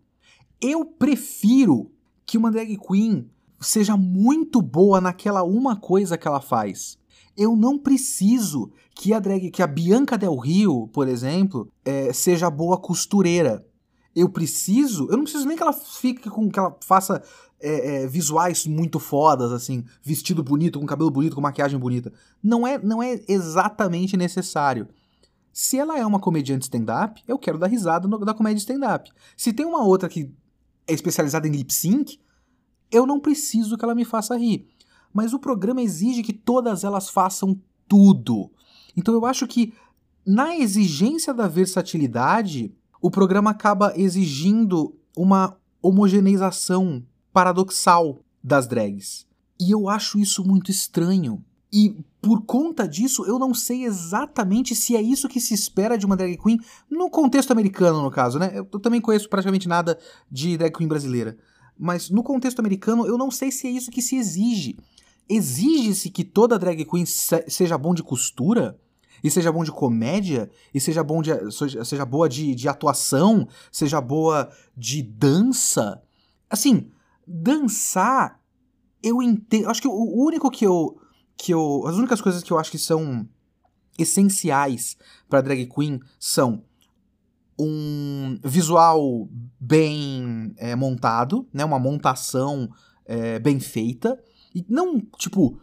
Eu 0.58 0.86
prefiro 0.86 1.90
que 2.24 2.38
uma 2.38 2.50
drag 2.50 2.74
queen 2.78 3.30
seja 3.60 3.98
muito 3.98 4.62
boa 4.62 4.98
naquela 4.98 5.42
uma 5.42 5.76
coisa 5.76 6.16
que 6.16 6.26
ela 6.26 6.40
faz. 6.40 6.96
Eu 7.36 7.54
não 7.54 7.78
preciso 7.78 8.72
que 8.94 9.12
a 9.12 9.18
drag, 9.18 9.50
que 9.50 9.62
a 9.62 9.66
Bianca 9.66 10.16
Del 10.16 10.38
Rio, 10.38 10.88
por 10.88 11.06
exemplo, 11.06 11.70
é, 11.84 12.14
seja 12.14 12.48
boa 12.48 12.78
costureira. 12.78 13.62
Eu 14.14 14.28
preciso, 14.28 15.08
eu 15.10 15.16
não 15.16 15.24
preciso 15.24 15.46
nem 15.46 15.56
que 15.56 15.62
ela 15.62 15.72
fique 15.72 16.30
com 16.30 16.48
que 16.50 16.58
ela 16.58 16.76
faça 16.80 17.22
é, 17.60 18.02
é, 18.02 18.06
visuais 18.06 18.66
muito 18.66 18.98
fodas, 18.98 19.52
assim, 19.52 19.84
vestido 20.02 20.42
bonito, 20.42 20.78
com 20.78 20.86
cabelo 20.86 21.10
bonito, 21.10 21.34
com 21.34 21.40
maquiagem 21.40 21.78
bonita. 21.78 22.12
Não 22.42 22.66
é, 22.66 22.78
não 22.78 23.02
é 23.02 23.20
exatamente 23.26 24.16
necessário. 24.16 24.88
Se 25.52 25.78
ela 25.78 25.98
é 25.98 26.04
uma 26.04 26.20
comediante 26.20 26.64
stand-up, 26.64 27.22
eu 27.26 27.38
quero 27.38 27.58
dar 27.58 27.68
risada 27.68 28.06
no, 28.06 28.18
da 28.18 28.34
comédia 28.34 28.58
stand-up. 28.58 29.10
Se 29.36 29.52
tem 29.52 29.64
uma 29.64 29.84
outra 29.84 30.08
que 30.08 30.30
é 30.86 30.92
especializada 30.92 31.48
em 31.48 31.52
lip 31.52 31.72
sync, 31.72 32.18
eu 32.90 33.06
não 33.06 33.18
preciso 33.18 33.78
que 33.78 33.84
ela 33.84 33.94
me 33.94 34.04
faça 34.04 34.36
rir. 34.36 34.68
Mas 35.12 35.32
o 35.32 35.38
programa 35.38 35.80
exige 35.80 36.22
que 36.22 36.32
todas 36.32 36.84
elas 36.84 37.08
façam 37.08 37.58
tudo. 37.88 38.50
Então 38.96 39.14
eu 39.14 39.24
acho 39.24 39.46
que 39.46 39.72
na 40.26 40.56
exigência 40.56 41.32
da 41.32 41.46
versatilidade, 41.46 42.74
o 43.04 43.10
programa 43.10 43.50
acaba 43.50 43.92
exigindo 43.94 44.98
uma 45.14 45.58
homogeneização 45.82 47.04
paradoxal 47.34 48.18
das 48.42 48.66
drags. 48.66 49.26
E 49.60 49.72
eu 49.72 49.90
acho 49.90 50.18
isso 50.18 50.42
muito 50.42 50.70
estranho. 50.70 51.44
E 51.70 52.02
por 52.22 52.46
conta 52.46 52.88
disso, 52.88 53.26
eu 53.26 53.38
não 53.38 53.52
sei 53.52 53.84
exatamente 53.84 54.74
se 54.74 54.96
é 54.96 55.02
isso 55.02 55.28
que 55.28 55.38
se 55.38 55.52
espera 55.52 55.98
de 55.98 56.06
uma 56.06 56.16
drag 56.16 56.38
queen 56.38 56.58
no 56.90 57.10
contexto 57.10 57.50
americano, 57.50 58.00
no 58.00 58.10
caso, 58.10 58.38
né? 58.38 58.52
Eu 58.56 58.80
também 58.80 59.02
conheço 59.02 59.28
praticamente 59.28 59.68
nada 59.68 59.98
de 60.30 60.56
drag 60.56 60.72
queen 60.72 60.88
brasileira. 60.88 61.36
Mas 61.78 62.08
no 62.08 62.22
contexto 62.22 62.60
americano, 62.60 63.06
eu 63.06 63.18
não 63.18 63.30
sei 63.30 63.52
se 63.52 63.66
é 63.66 63.70
isso 63.70 63.90
que 63.90 64.00
se 64.00 64.16
exige. 64.16 64.78
Exige-se 65.28 66.08
que 66.08 66.24
toda 66.24 66.58
drag 66.58 66.82
queen 66.86 67.04
seja 67.04 67.76
bom 67.76 67.92
de 67.92 68.02
costura? 68.02 68.80
E 69.24 69.30
seja 69.30 69.50
bom 69.50 69.64
de 69.64 69.72
comédia? 69.72 70.50
E 70.74 70.78
seja 70.78 71.02
bom 71.02 71.22
de. 71.22 71.30
seja 71.50 72.04
boa 72.04 72.28
de, 72.28 72.54
de 72.54 72.68
atuação? 72.68 73.48
Seja 73.72 73.98
boa 73.98 74.50
de 74.76 75.02
dança? 75.02 76.02
Assim, 76.50 76.90
dançar, 77.26 78.38
eu 79.02 79.22
entendo. 79.22 79.70
Acho 79.70 79.80
que 79.80 79.88
o 79.88 80.26
único 80.26 80.50
que 80.50 80.66
eu. 80.66 81.00
que 81.38 81.54
eu 81.54 81.86
As 81.86 81.96
únicas 81.96 82.20
coisas 82.20 82.42
que 82.42 82.52
eu 82.52 82.58
acho 82.58 82.70
que 82.70 82.78
são 82.78 83.26
essenciais 83.98 84.98
para 85.26 85.40
drag 85.40 85.66
queen 85.66 86.00
são 86.20 86.62
um 87.58 88.38
visual 88.44 89.26
bem 89.58 90.52
é, 90.58 90.74
montado, 90.74 91.48
né, 91.52 91.64
uma 91.64 91.78
montação 91.78 92.68
é, 93.06 93.38
bem 93.38 93.58
feita, 93.58 94.20
e 94.54 94.66
não 94.68 95.00
tipo 95.18 95.58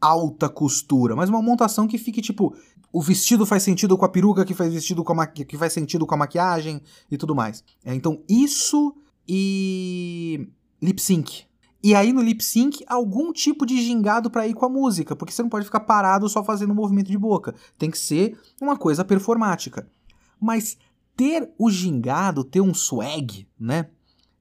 alta 0.00 0.48
costura, 0.48 1.16
mas 1.16 1.28
uma 1.28 1.42
montação 1.42 1.86
que 1.86 1.98
fique 1.98 2.20
tipo 2.20 2.54
o 2.96 3.02
vestido 3.02 3.44
faz 3.44 3.62
sentido 3.62 3.98
com 3.98 4.06
a 4.06 4.08
peruca, 4.08 4.42
que 4.42 4.54
faz 4.54 4.72
vestido 4.72 5.04
com 5.04 5.20
a 5.20 5.26
que 5.26 5.58
faz 5.58 5.70
sentido 5.74 6.06
com 6.06 6.14
a 6.14 6.16
maquiagem 6.16 6.80
e 7.10 7.18
tudo 7.18 7.34
mais. 7.34 7.62
É, 7.84 7.94
então 7.94 8.22
isso 8.26 8.96
e 9.28 10.48
lip 10.80 10.98
sync. 10.98 11.44
E 11.84 11.94
aí 11.94 12.10
no 12.10 12.22
lip 12.22 12.42
sync 12.42 12.82
algum 12.86 13.34
tipo 13.34 13.66
de 13.66 13.82
gingado 13.82 14.30
para 14.30 14.48
ir 14.48 14.54
com 14.54 14.64
a 14.64 14.70
música, 14.70 15.14
porque 15.14 15.30
você 15.30 15.42
não 15.42 15.50
pode 15.50 15.66
ficar 15.66 15.80
parado 15.80 16.26
só 16.26 16.42
fazendo 16.42 16.70
um 16.70 16.74
movimento 16.74 17.10
de 17.10 17.18
boca. 17.18 17.54
Tem 17.76 17.90
que 17.90 17.98
ser 17.98 18.34
uma 18.58 18.78
coisa 18.78 19.04
performática. 19.04 19.86
Mas 20.40 20.78
ter 21.14 21.52
o 21.58 21.70
gingado, 21.70 22.44
ter 22.44 22.62
um 22.62 22.72
swag, 22.72 23.46
né? 23.60 23.90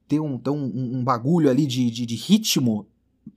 Ter 0.07 0.21
um, 0.21 0.37
ter 0.37 0.51
um, 0.51 0.99
um 0.99 1.03
bagulho 1.03 1.49
ali 1.49 1.67
de, 1.67 1.91
de, 1.91 2.05
de 2.05 2.15
ritmo 2.15 2.87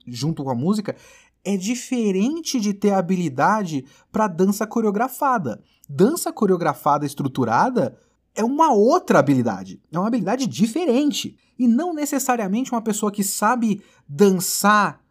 junto 0.07 0.45
com 0.45 0.49
a 0.49 0.55
música 0.55 0.95
é 1.43 1.55
diferente 1.57 2.59
de 2.59 2.73
ter 2.73 2.91
habilidade 2.91 3.85
para 4.11 4.27
dança 4.27 4.67
coreografada. 4.67 5.61
Dança 5.87 6.31
coreografada 6.31 7.05
estruturada 7.05 7.97
é 8.35 8.43
uma 8.43 8.71
outra 8.73 9.19
habilidade, 9.19 9.81
é 9.91 9.97
uma 9.97 10.07
habilidade 10.07 10.47
diferente. 10.47 11.35
E 11.57 11.67
não 11.67 11.93
necessariamente 11.93 12.71
uma 12.71 12.81
pessoa 12.81 13.11
que 13.11 13.23
sabe 13.23 13.81
dançar 14.07 15.01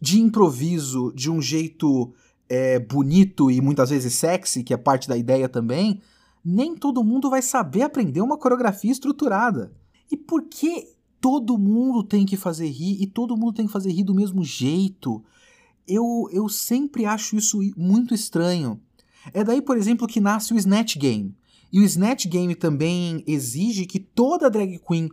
de 0.00 0.20
improviso 0.20 1.12
de 1.14 1.30
um 1.30 1.40
jeito 1.40 2.12
é, 2.48 2.78
bonito 2.78 3.50
e 3.50 3.60
muitas 3.60 3.90
vezes 3.90 4.14
sexy, 4.14 4.62
que 4.62 4.72
é 4.72 4.76
parte 4.76 5.08
da 5.08 5.16
ideia 5.16 5.48
também, 5.48 6.00
nem 6.44 6.74
todo 6.74 7.04
mundo 7.04 7.28
vai 7.28 7.42
saber 7.42 7.82
aprender 7.82 8.20
uma 8.22 8.38
coreografia 8.38 8.90
estruturada. 8.90 9.72
E 10.10 10.16
por 10.16 10.44
que 10.44 10.88
todo 11.20 11.58
mundo 11.58 12.02
tem 12.02 12.24
que 12.24 12.36
fazer 12.36 12.68
rir 12.68 13.02
e 13.02 13.06
todo 13.06 13.36
mundo 13.36 13.52
tem 13.52 13.66
que 13.66 13.72
fazer 13.72 13.92
rir 13.92 14.04
do 14.04 14.14
mesmo 14.14 14.42
jeito? 14.42 15.22
Eu, 15.88 16.28
eu 16.30 16.48
sempre 16.48 17.06
acho 17.06 17.36
isso 17.36 17.58
muito 17.76 18.14
estranho. 18.14 18.80
É 19.32 19.42
daí, 19.42 19.62
por 19.62 19.76
exemplo, 19.76 20.06
que 20.06 20.20
nasce 20.20 20.52
o 20.52 20.56
Snatch 20.56 20.96
Game. 20.96 21.34
E 21.72 21.80
o 21.80 21.84
Snatch 21.84 22.26
Game 22.26 22.54
também 22.54 23.22
exige 23.26 23.86
que 23.86 23.98
toda 23.98 24.50
drag 24.50 24.78
queen 24.78 25.10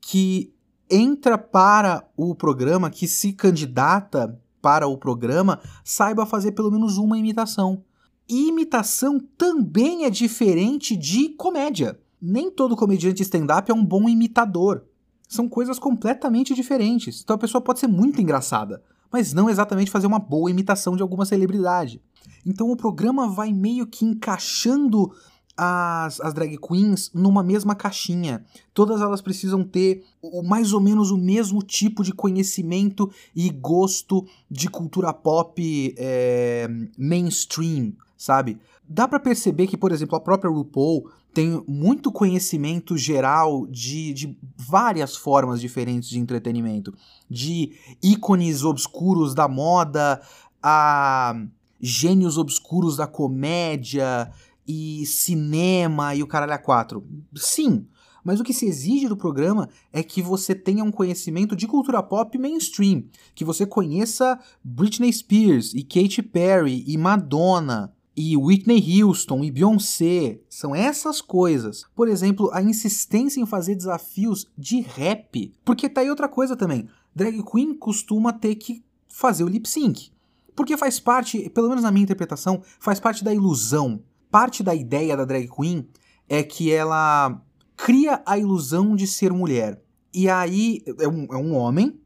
que 0.00 0.52
entra 0.90 1.38
para 1.38 2.06
o 2.16 2.34
programa, 2.34 2.90
que 2.90 3.08
se 3.08 3.32
candidata 3.32 4.38
para 4.60 4.86
o 4.86 4.96
programa, 4.96 5.60
saiba 5.82 6.26
fazer 6.26 6.52
pelo 6.52 6.70
menos 6.70 6.98
uma 6.98 7.18
imitação. 7.18 7.82
E 8.28 8.48
imitação 8.48 9.18
também 9.36 10.04
é 10.04 10.10
diferente 10.10 10.96
de 10.96 11.30
comédia. 11.30 11.98
Nem 12.20 12.50
todo 12.50 12.76
comediante 12.76 13.22
stand-up 13.22 13.70
é 13.70 13.74
um 13.74 13.84
bom 13.84 14.08
imitador. 14.08 14.84
São 15.28 15.48
coisas 15.48 15.78
completamente 15.78 16.54
diferentes. 16.54 17.20
Então 17.22 17.36
a 17.36 17.38
pessoa 17.38 17.60
pode 17.60 17.80
ser 17.80 17.86
muito 17.86 18.20
engraçada, 18.20 18.82
mas 19.14 19.32
não 19.32 19.48
exatamente 19.48 19.92
fazer 19.92 20.08
uma 20.08 20.18
boa 20.18 20.50
imitação 20.50 20.96
de 20.96 21.02
alguma 21.02 21.24
celebridade. 21.24 22.02
Então 22.44 22.68
o 22.68 22.76
programa 22.76 23.28
vai 23.28 23.52
meio 23.52 23.86
que 23.86 24.04
encaixando 24.04 25.12
as, 25.56 26.20
as 26.20 26.34
drag 26.34 26.58
queens 26.58 27.12
numa 27.14 27.40
mesma 27.40 27.76
caixinha. 27.76 28.44
Todas 28.74 29.00
elas 29.00 29.22
precisam 29.22 29.62
ter 29.62 30.04
o, 30.20 30.42
mais 30.42 30.72
ou 30.72 30.80
menos 30.80 31.12
o 31.12 31.16
mesmo 31.16 31.62
tipo 31.62 32.02
de 32.02 32.12
conhecimento 32.12 33.08
e 33.36 33.50
gosto 33.50 34.26
de 34.50 34.68
cultura 34.68 35.12
pop 35.12 35.94
é, 35.96 36.68
mainstream, 36.98 37.92
sabe? 38.24 38.58
Dá 38.88 39.06
para 39.06 39.20
perceber 39.20 39.66
que, 39.66 39.76
por 39.76 39.92
exemplo, 39.92 40.16
a 40.16 40.20
própria 40.20 40.50
RuPaul 40.50 41.10
tem 41.32 41.62
muito 41.68 42.10
conhecimento 42.10 42.96
geral 42.96 43.66
de, 43.66 44.14
de 44.14 44.38
várias 44.56 45.14
formas 45.14 45.60
diferentes 45.60 46.08
de 46.08 46.18
entretenimento. 46.18 46.94
De 47.28 47.72
ícones 48.02 48.64
obscuros 48.64 49.34
da 49.34 49.46
moda 49.46 50.22
a 50.62 51.34
gênios 51.80 52.38
obscuros 52.38 52.96
da 52.96 53.06
comédia 53.06 54.32
e 54.66 55.04
cinema 55.04 56.14
e 56.14 56.22
o 56.22 56.26
caralho 56.26 56.54
a 56.54 56.58
quatro. 56.58 57.06
Sim, 57.36 57.86
mas 58.24 58.40
o 58.40 58.44
que 58.44 58.54
se 58.54 58.64
exige 58.64 59.06
do 59.06 59.16
programa 59.18 59.68
é 59.92 60.02
que 60.02 60.22
você 60.22 60.54
tenha 60.54 60.82
um 60.82 60.90
conhecimento 60.90 61.54
de 61.54 61.66
cultura 61.66 62.02
pop 62.02 62.38
mainstream, 62.38 63.04
que 63.34 63.44
você 63.44 63.66
conheça 63.66 64.40
Britney 64.62 65.12
Spears 65.12 65.74
e 65.74 65.82
Katy 65.82 66.22
Perry 66.22 66.84
e 66.86 66.96
Madonna 66.96 67.92
e 68.16 68.36
Whitney 68.36 69.02
Houston 69.02 69.42
e 69.44 69.50
Beyoncé. 69.50 70.40
São 70.48 70.74
essas 70.74 71.20
coisas. 71.20 71.84
Por 71.94 72.08
exemplo, 72.08 72.50
a 72.52 72.62
insistência 72.62 73.40
em 73.40 73.46
fazer 73.46 73.74
desafios 73.74 74.46
de 74.56 74.80
rap. 74.80 75.52
Porque 75.64 75.88
tá 75.88 76.00
aí 76.00 76.10
outra 76.10 76.28
coisa 76.28 76.56
também. 76.56 76.88
Drag 77.14 77.42
queen 77.42 77.74
costuma 77.74 78.32
ter 78.32 78.54
que 78.56 78.84
fazer 79.08 79.44
o 79.44 79.48
lip 79.48 79.68
sync. 79.68 80.10
Porque 80.54 80.76
faz 80.76 81.00
parte, 81.00 81.48
pelo 81.50 81.68
menos 81.68 81.82
na 81.82 81.90
minha 81.90 82.04
interpretação, 82.04 82.62
faz 82.78 83.00
parte 83.00 83.24
da 83.24 83.34
ilusão 83.34 84.02
parte 84.34 84.64
da 84.64 84.74
ideia 84.74 85.16
da 85.16 85.24
drag 85.24 85.48
queen 85.48 85.86
é 86.28 86.42
que 86.42 86.72
ela 86.72 87.40
cria 87.76 88.20
a 88.26 88.36
ilusão 88.36 88.96
de 88.96 89.06
ser 89.06 89.32
mulher. 89.32 89.80
E 90.12 90.28
aí 90.28 90.82
é 90.98 91.06
um, 91.06 91.26
é 91.30 91.36
um 91.36 91.54
homem 91.54 92.00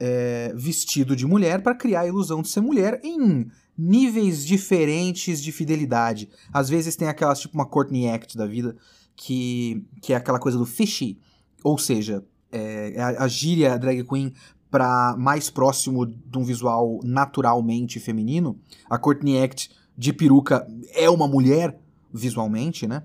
é, 0.00 0.50
vestido 0.56 1.14
de 1.14 1.26
mulher 1.26 1.62
para 1.62 1.74
criar 1.74 2.00
a 2.00 2.06
ilusão 2.06 2.40
de 2.40 2.48
ser 2.48 2.62
mulher 2.62 3.02
em 3.04 3.50
níveis 3.76 4.44
diferentes 4.44 5.42
de 5.42 5.52
fidelidade. 5.52 6.28
Às 6.52 6.68
vezes 6.68 6.96
tem 6.96 7.08
aquelas, 7.08 7.40
tipo 7.40 7.54
uma 7.54 7.66
Courtney 7.66 8.08
Act 8.08 8.36
da 8.36 8.46
vida, 8.46 8.76
que, 9.16 9.84
que 10.00 10.12
é 10.12 10.16
aquela 10.16 10.38
coisa 10.38 10.58
do 10.58 10.66
fishy, 10.66 11.18
ou 11.62 11.78
seja, 11.78 12.24
é, 12.52 12.94
a, 13.00 13.24
a 13.24 13.28
gíria 13.28 13.78
drag 13.78 14.04
queen 14.04 14.32
para 14.70 15.14
mais 15.16 15.50
próximo 15.50 16.04
de 16.04 16.36
um 16.36 16.44
visual 16.44 16.98
naturalmente 17.04 18.00
feminino. 18.00 18.58
A 18.90 18.98
Courtney 18.98 19.40
Act 19.40 19.70
de 19.96 20.12
peruca 20.12 20.66
é 20.92 21.08
uma 21.08 21.28
mulher, 21.28 21.78
visualmente, 22.12 22.86
né? 22.86 23.04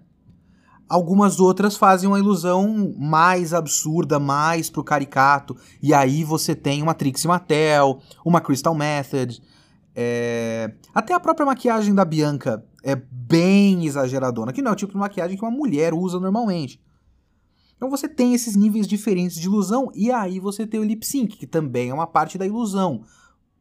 Algumas 0.89 1.39
outras 1.39 1.77
fazem 1.77 2.09
uma 2.09 2.17
ilusão 2.17 2.95
mais 2.97 3.53
absurda, 3.53 4.19
mais 4.19 4.71
pro 4.71 4.83
caricato. 4.83 5.55
E 5.83 5.93
aí 5.93 6.23
você 6.23 6.55
tem 6.55 6.81
uma 6.81 6.95
Trixie 6.95 7.27
Mattel, 7.27 7.99
uma 8.25 8.41
Crystal 8.41 8.73
Method. 8.73 9.39
É... 10.01 10.75
Até 10.95 11.13
a 11.13 11.19
própria 11.19 11.45
maquiagem 11.45 11.93
da 11.93 12.05
Bianca 12.05 12.65
é 12.81 12.95
bem 12.95 13.85
exageradona, 13.85 14.53
que 14.53 14.61
não 14.61 14.71
é 14.71 14.73
o 14.73 14.77
tipo 14.77 14.93
de 14.93 14.97
maquiagem 14.97 15.35
que 15.37 15.43
uma 15.43 15.51
mulher 15.51 15.93
usa 15.93 16.17
normalmente. 16.21 16.81
Então 17.75 17.89
você 17.89 18.07
tem 18.07 18.33
esses 18.33 18.55
níveis 18.55 18.87
diferentes 18.87 19.37
de 19.37 19.47
ilusão, 19.47 19.91
e 19.93 20.09
aí 20.09 20.39
você 20.39 20.65
tem 20.65 20.79
o 20.79 20.85
lip 20.85 21.05
sync, 21.05 21.35
que 21.35 21.45
também 21.45 21.89
é 21.89 21.93
uma 21.93 22.07
parte 22.07 22.37
da 22.37 22.47
ilusão. 22.47 23.03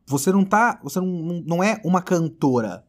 Você 0.06 0.30
não 0.30 0.44
tá. 0.44 0.78
Você 0.84 1.00
não, 1.00 1.42
não 1.44 1.60
é 1.60 1.80
uma 1.84 2.00
cantora. 2.00 2.84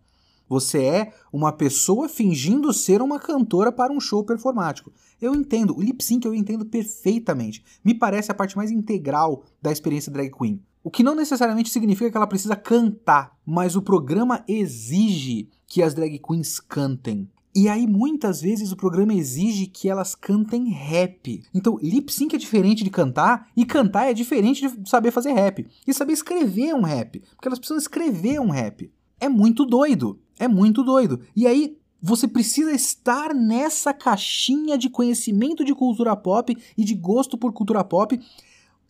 Você 0.47 0.83
é 0.83 1.13
uma 1.33 1.51
pessoa 1.51 2.07
fingindo 2.07 2.71
ser 2.71 3.01
uma 3.01 3.19
cantora 3.19 3.71
para 3.71 3.91
um 3.91 3.99
show 3.99 4.23
performático. 4.23 4.93
Eu 5.19 5.33
entendo, 5.33 5.75
o 5.75 5.81
lip 5.81 6.03
sync 6.03 6.23
eu 6.23 6.35
entendo 6.35 6.65
perfeitamente. 6.65 7.63
Me 7.83 7.95
parece 7.95 8.31
a 8.31 8.35
parte 8.35 8.55
mais 8.55 8.69
integral 8.69 9.43
da 9.59 9.71
experiência 9.71 10.12
drag 10.12 10.31
queen. 10.31 10.63
O 10.84 10.89
que 10.89 11.04
não 11.04 11.15
necessariamente 11.15 11.70
significa 11.70 12.10
que 12.10 12.18
ela 12.18 12.28
precisa 12.28 12.56
cantar, 12.56 13.38
mas 13.46 13.76
o 13.76 13.82
programa 13.82 14.44
exige 14.48 15.50
que 15.68 15.84
as 15.84 15.94
drag 15.94 16.20
queens 16.20 16.60
cantem. 16.60 17.30
E 17.54 17.68
aí, 17.68 17.88
muitas 17.88 18.42
vezes, 18.42 18.72
o 18.72 18.78
programa 18.78 19.13
exige 19.13 19.65
que 19.68 19.89
elas 19.89 20.15
cantem 20.15 20.70
rap. 20.70 21.44
Então, 21.54 21.78
lip 21.82 22.13
sync 22.13 22.36
é 22.36 22.39
diferente 22.39 22.84
de 22.84 22.89
cantar, 22.89 23.50
e 23.58 23.65
cantar 23.65 24.10
é 24.10 24.13
diferente 24.13 24.68
de 24.68 24.89
saber 24.89 25.12
fazer 25.12 25.34
rap. 25.34 25.68
E 25.86 25.94
saber 25.94 26.13
escrever 26.13 26.74
um 26.76 26.84
rap. 26.84 27.20
Porque 27.36 27.48
elas 27.48 27.60
precisam 27.60 27.78
escrever 27.78 28.39
um 28.39 28.50
rap. 28.50 28.89
É 29.20 29.28
muito 29.28 29.65
doido. 29.65 30.20
É 30.38 30.48
muito 30.48 30.84
doido. 30.84 31.20
E 31.36 31.48
aí, 31.48 31.76
você 32.02 32.28
precisa 32.28 32.72
estar 32.72 33.34
nessa 33.34 33.94
caixinha 33.94 34.78
de 34.78 34.89
conhecimento 34.89 35.65
de 35.65 35.76
cultura 35.76 36.15
pop 36.15 36.56
e 36.78 36.84
de 36.86 36.96
gosto 36.96 37.38
por 37.38 37.52
cultura 37.52 37.84
pop 37.84 38.18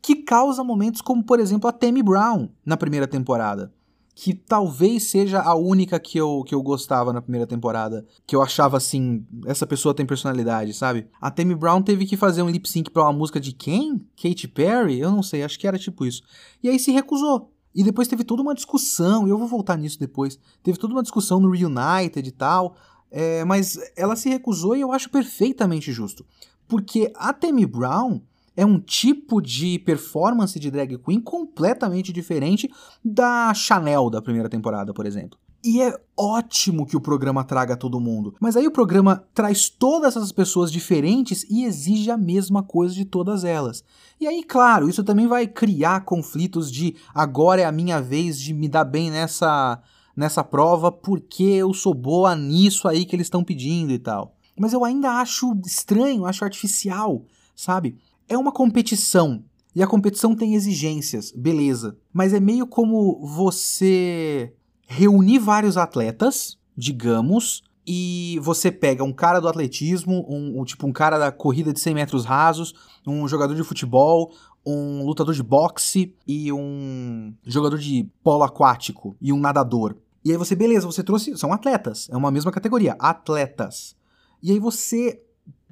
que 0.02 0.16
causa 0.16 0.64
momentos 0.64 1.02
como, 1.02 1.24
por 1.24 1.40
exemplo, 1.40 1.70
a 1.70 1.74
Tammy 1.74 2.02
Brown 2.02 2.50
na 2.66 2.78
primeira 2.78 3.08
temporada. 3.08 3.72
Que 4.16 4.34
talvez 4.34 5.04
seja 5.04 5.42
a 5.42 5.56
única 5.56 5.98
que 5.98 6.18
eu, 6.18 6.44
que 6.46 6.54
eu 6.54 6.62
gostava 6.62 7.14
na 7.14 7.22
primeira 7.22 7.48
temporada. 7.48 8.06
Que 8.28 8.36
eu 8.36 8.42
achava 8.42 8.76
assim, 8.76 9.26
essa 9.46 9.66
pessoa 9.66 9.94
tem 9.94 10.06
personalidade, 10.06 10.74
sabe? 10.74 11.08
A 11.22 11.32
Tammy 11.32 11.56
Brown 11.56 11.82
teve 11.82 12.06
que 12.06 12.18
fazer 12.18 12.42
um 12.42 12.50
lip 12.50 12.70
sync 12.70 12.92
pra 12.92 13.04
uma 13.04 13.14
música 13.14 13.40
de 13.40 13.54
quem? 13.54 14.06
Katy 14.22 14.50
Perry? 14.50 15.00
Eu 15.00 15.12
não 15.12 15.24
sei, 15.24 15.44
acho 15.44 15.58
que 15.58 15.68
era 15.68 15.80
tipo 15.80 16.06
isso. 16.06 16.22
E 16.62 16.68
aí 16.68 16.78
se 16.78 16.92
recusou. 16.92 17.50
E 17.74 17.84
depois 17.84 18.08
teve 18.08 18.24
toda 18.24 18.42
uma 18.42 18.56
discussão, 18.56 19.28
e 19.28 19.30
eu 19.30 19.38
vou 19.38 19.48
voltar 19.48 19.78
nisso 19.78 20.00
depois. 20.00 20.38
Teve 20.64 20.78
toda 20.78 20.94
uma 20.94 21.04
discussão 21.04 21.40
no 21.40 21.52
Reunited 21.52 22.28
e 22.28 22.32
tal, 22.32 22.76
é, 23.12 23.46
mas 23.46 23.78
ela 23.96 24.16
se 24.16 24.28
recusou 24.28 24.76
e 24.76 24.82
eu 24.82 24.92
acho 24.92 25.10
perfeitamente 25.10 25.92
justo. 25.92 26.26
Porque 26.68 27.12
a 27.16 27.32
Tammy 27.32 27.66
Brown 27.66 28.22
é 28.60 28.66
um 28.66 28.78
tipo 28.78 29.42
de 29.42 29.80
performance 29.80 30.60
de 30.60 30.70
drag 30.70 30.98
queen 30.98 31.22
completamente 31.22 32.12
diferente 32.12 32.70
da 33.02 33.54
Chanel 33.54 34.10
da 34.10 34.22
primeira 34.22 34.50
temporada, 34.50 34.94
por 34.94 35.06
exemplo. 35.06 35.40
E 35.64 35.82
é 35.82 35.98
ótimo 36.18 36.86
que 36.86 36.98
o 36.98 37.02
programa 37.02 37.46
traga 37.46 37.78
todo 37.78 38.02
mundo. 38.02 38.36
Mas 38.38 38.58
aí 38.58 38.68
o 38.68 38.72
programa 38.72 39.24
traz 39.34 39.70
todas 39.70 40.16
essas 40.16 40.34
pessoas 40.34 40.74
diferentes 40.74 41.46
e 41.50 41.64
exige 41.64 42.12
a 42.12 42.18
mesma 42.18 42.62
coisa 42.62 42.94
de 42.94 43.06
todas 43.06 43.46
elas. 43.46 43.82
E 44.20 44.28
aí, 44.28 44.44
claro, 44.44 44.90
isso 44.90 45.06
também 45.06 45.26
vai 45.26 45.48
criar 45.48 46.02
conflitos 46.02 46.70
de 46.70 46.98
agora 47.16 47.62
é 47.62 47.66
a 47.66 47.72
minha 47.72 48.02
vez 48.02 48.38
de 48.38 48.54
me 48.54 48.68
dar 48.68 48.84
bem 48.84 49.10
nessa 49.10 49.82
nessa 50.16 50.44
prova 50.44 50.92
porque 50.92 51.44
eu 51.44 51.74
sou 51.74 51.94
boa 51.94 52.36
nisso 52.36 52.90
aí 52.90 53.06
que 53.06 53.16
eles 53.16 53.28
estão 53.28 53.42
pedindo 53.42 53.94
e 53.94 54.00
tal. 54.00 54.36
Mas 54.60 54.74
eu 54.74 54.84
ainda 54.84 55.12
acho 55.12 55.58
estranho, 55.66 56.26
acho 56.26 56.44
artificial, 56.44 57.24
sabe? 57.56 57.98
É 58.30 58.38
uma 58.38 58.52
competição. 58.52 59.44
E 59.76 59.84
a 59.84 59.88
competição 59.88 60.36
tem 60.36 60.56
exigências, 60.56 61.32
beleza. 61.32 61.98
Mas 62.14 62.34
é 62.34 62.40
meio 62.40 62.68
como 62.68 63.20
você 63.26 64.54
reunir 64.88 65.40
vários 65.40 65.78
atletas, 65.78 66.58
digamos, 66.76 67.64
e 67.86 68.40
você 68.42 68.72
pega 68.72 69.04
um 69.04 69.12
cara 69.12 69.40
do 69.40 69.48
atletismo, 69.48 70.26
um, 70.30 70.62
um, 70.62 70.64
tipo 70.64 70.86
um 70.86 70.92
cara 70.92 71.18
da 71.18 71.32
corrida 71.32 71.74
de 71.74 71.80
100 71.80 71.96
metros 71.96 72.24
rasos, 72.24 72.74
um 73.06 73.28
jogador 73.28 73.56
de 73.56 73.64
futebol, 73.64 74.32
um 74.66 75.04
lutador 75.04 75.34
de 75.34 75.42
boxe 75.42 76.14
e 76.28 76.52
um 76.54 77.34
jogador 77.44 77.80
de 77.80 78.08
polo 78.24 78.44
aquático 78.44 79.16
e 79.20 79.34
um 79.34 79.40
nadador. 79.40 79.96
E 80.24 80.32
aí 80.32 80.38
você, 80.38 80.56
beleza, 80.56 80.86
você 80.86 81.04
trouxe, 81.04 81.36
são 81.38 81.52
atletas, 81.52 82.08
é 82.12 82.18
uma 82.18 82.30
mesma 82.30 82.52
categoria, 82.52 82.96
atletas. 83.00 83.96
E 84.44 84.52
aí 84.52 84.60
você 84.60 85.22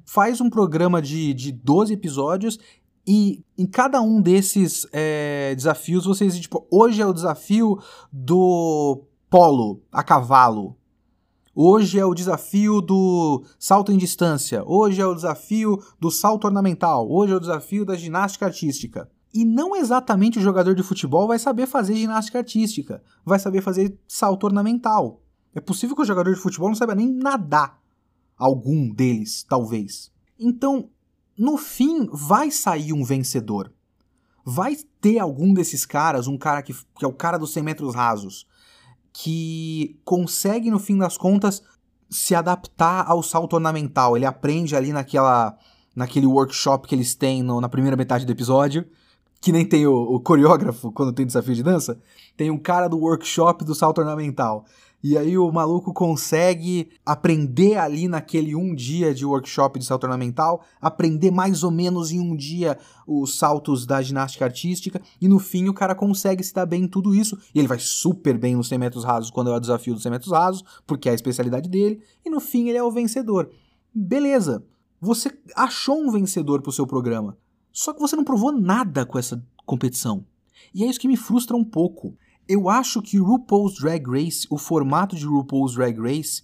faz 0.08 0.40
um 0.40 0.48
programa 0.48 1.02
de, 1.02 1.34
de 1.34 1.52
12 1.52 1.92
episódios 1.92 2.58
e 3.06 3.44
em 3.58 3.66
cada 3.66 4.00
um 4.00 4.22
desses 4.22 4.86
é, 4.90 5.54
desafios, 5.54 6.06
vocês, 6.06 6.38
tipo, 6.40 6.66
hoje 6.70 7.02
é 7.02 7.06
o 7.06 7.12
desafio 7.12 7.78
do 8.10 9.02
polo 9.28 9.82
a 9.92 10.02
cavalo. 10.02 10.74
Hoje 11.54 11.98
é 11.98 12.06
o 12.06 12.14
desafio 12.14 12.80
do 12.80 13.44
salto 13.58 13.92
em 13.92 13.98
distância. 13.98 14.62
Hoje 14.64 14.98
é 14.98 15.06
o 15.06 15.14
desafio 15.14 15.78
do 16.00 16.10
salto 16.10 16.46
ornamental. 16.46 17.06
Hoje 17.10 17.34
é 17.34 17.36
o 17.36 17.40
desafio 17.40 17.84
da 17.84 17.94
ginástica 17.94 18.46
artística. 18.46 19.10
E 19.34 19.44
não 19.44 19.76
exatamente 19.76 20.38
o 20.38 20.42
jogador 20.42 20.74
de 20.74 20.82
futebol 20.82 21.28
vai 21.28 21.38
saber 21.38 21.66
fazer 21.66 21.94
ginástica 21.96 22.38
artística, 22.38 23.02
vai 23.26 23.38
saber 23.38 23.60
fazer 23.60 23.94
salto 24.08 24.44
ornamental. 24.44 25.20
É 25.54 25.60
possível 25.60 25.94
que 25.94 26.02
o 26.02 26.06
jogador 26.06 26.34
de 26.34 26.40
futebol 26.40 26.68
não 26.68 26.76
saiba 26.76 26.94
nem 26.94 27.12
nadar. 27.12 27.78
Algum 28.38 28.88
deles, 28.88 29.44
talvez. 29.48 30.10
Então, 30.38 30.88
no 31.36 31.56
fim, 31.56 32.08
vai 32.12 32.50
sair 32.50 32.92
um 32.92 33.04
vencedor. 33.04 33.72
Vai 34.44 34.76
ter 35.00 35.18
algum 35.18 35.52
desses 35.52 35.84
caras, 35.84 36.26
um 36.26 36.38
cara 36.38 36.62
que, 36.62 36.72
que 36.72 37.04
é 37.04 37.08
o 37.08 37.12
cara 37.12 37.38
dos 37.38 37.52
100 37.52 37.62
metros 37.62 37.94
rasos, 37.94 38.46
que 39.12 39.98
consegue, 40.04 40.70
no 40.70 40.78
fim 40.78 40.96
das 40.96 41.16
contas, 41.16 41.62
se 42.10 42.34
adaptar 42.34 43.04
ao 43.06 43.22
salto 43.22 43.54
ornamental. 43.54 44.16
Ele 44.16 44.24
aprende 44.24 44.74
ali 44.74 44.92
naquela, 44.92 45.58
naquele 45.94 46.26
workshop 46.26 46.88
que 46.88 46.94
eles 46.94 47.14
têm 47.14 47.42
no, 47.42 47.60
na 47.60 47.68
primeira 47.68 47.96
metade 47.96 48.24
do 48.24 48.32
episódio, 48.32 48.86
que 49.40 49.52
nem 49.52 49.64
tem 49.64 49.86
o, 49.86 49.94
o 49.94 50.20
coreógrafo 50.20 50.90
quando 50.92 51.12
tem 51.12 51.26
desafio 51.26 51.54
de 51.54 51.62
dança. 51.62 52.00
Tem 52.36 52.50
um 52.50 52.58
cara 52.58 52.88
do 52.88 52.98
workshop 52.98 53.64
do 53.64 53.74
salto 53.74 53.98
ornamental. 53.98 54.64
E 55.02 55.16
aí 55.16 55.38
o 55.38 55.50
maluco 55.52 55.94
consegue 55.94 56.90
aprender 57.06 57.76
ali 57.76 58.08
naquele 58.08 58.56
um 58.56 58.74
dia 58.74 59.14
de 59.14 59.24
workshop 59.24 59.78
de 59.78 59.84
salto 59.84 60.04
ornamental, 60.04 60.64
aprender 60.80 61.30
mais 61.30 61.62
ou 61.62 61.70
menos 61.70 62.10
em 62.10 62.18
um 62.18 62.34
dia 62.34 62.76
os 63.06 63.38
saltos 63.38 63.86
da 63.86 64.02
ginástica 64.02 64.44
artística, 64.44 65.00
e 65.20 65.28
no 65.28 65.38
fim 65.38 65.68
o 65.68 65.74
cara 65.74 65.94
consegue 65.94 66.42
se 66.42 66.52
dar 66.52 66.66
bem 66.66 66.82
em 66.82 66.88
tudo 66.88 67.14
isso, 67.14 67.38
e 67.54 67.60
ele 67.60 67.68
vai 67.68 67.78
super 67.78 68.36
bem 68.36 68.56
nos 68.56 68.66
100 68.68 68.78
metros 68.78 69.04
rasos 69.04 69.30
quando 69.30 69.50
é 69.50 69.56
o 69.56 69.60
desafio 69.60 69.94
dos 69.94 70.02
100 70.02 70.10
metros 70.10 70.32
rasos, 70.32 70.64
porque 70.84 71.08
é 71.08 71.12
a 71.12 71.14
especialidade 71.14 71.68
dele, 71.68 72.02
e 72.24 72.28
no 72.28 72.40
fim 72.40 72.68
ele 72.68 72.78
é 72.78 72.82
o 72.82 72.90
vencedor. 72.90 73.50
Beleza, 73.94 74.64
você 75.00 75.32
achou 75.54 75.96
um 75.96 76.10
vencedor 76.10 76.60
pro 76.60 76.72
seu 76.72 76.86
programa, 76.86 77.38
só 77.72 77.92
que 77.92 78.00
você 78.00 78.16
não 78.16 78.24
provou 78.24 78.50
nada 78.50 79.06
com 79.06 79.16
essa 79.16 79.40
competição. 79.64 80.26
E 80.74 80.82
é 80.82 80.88
isso 80.88 80.98
que 80.98 81.06
me 81.06 81.16
frustra 81.16 81.56
um 81.56 81.64
pouco. 81.64 82.16
Eu 82.48 82.68
acho 82.68 83.02
que 83.02 83.18
RuPaul's 83.18 83.74
Drag 83.78 84.04
Race, 84.08 84.46
o 84.48 84.56
formato 84.56 85.14
de 85.14 85.26
RuPaul's 85.26 85.74
Drag 85.74 86.00
Race, 86.00 86.42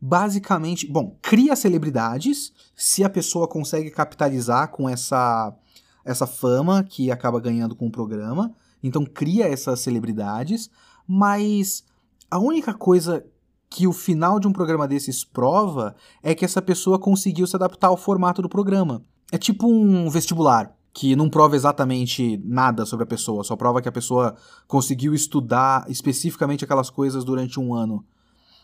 basicamente, 0.00 0.86
bom, 0.86 1.16
cria 1.22 1.56
celebridades, 1.56 2.52
se 2.76 3.02
a 3.02 3.08
pessoa 3.08 3.48
consegue 3.48 3.90
capitalizar 3.90 4.70
com 4.70 4.88
essa 4.88 5.54
essa 6.04 6.24
fama 6.24 6.84
que 6.84 7.10
acaba 7.10 7.40
ganhando 7.40 7.74
com 7.74 7.88
o 7.88 7.90
programa, 7.90 8.54
então 8.80 9.04
cria 9.04 9.48
essas 9.48 9.80
celebridades, 9.80 10.70
mas 11.04 11.82
a 12.30 12.38
única 12.38 12.72
coisa 12.72 13.26
que 13.68 13.88
o 13.88 13.92
final 13.92 14.38
de 14.38 14.46
um 14.46 14.52
programa 14.52 14.86
desses 14.86 15.24
prova 15.24 15.96
é 16.22 16.32
que 16.32 16.44
essa 16.44 16.62
pessoa 16.62 16.96
conseguiu 16.96 17.44
se 17.44 17.56
adaptar 17.56 17.88
ao 17.88 17.96
formato 17.96 18.40
do 18.40 18.48
programa. 18.48 19.02
É 19.32 19.38
tipo 19.38 19.66
um 19.66 20.08
vestibular 20.08 20.72
que 20.96 21.14
não 21.14 21.28
prova 21.28 21.54
exatamente 21.54 22.40
nada 22.42 22.86
sobre 22.86 23.04
a 23.04 23.06
pessoa, 23.06 23.44
só 23.44 23.54
prova 23.54 23.82
que 23.82 23.88
a 23.88 23.92
pessoa 23.92 24.34
conseguiu 24.66 25.12
estudar 25.12 25.84
especificamente 25.90 26.64
aquelas 26.64 26.88
coisas 26.88 27.22
durante 27.22 27.60
um 27.60 27.74
ano 27.74 28.02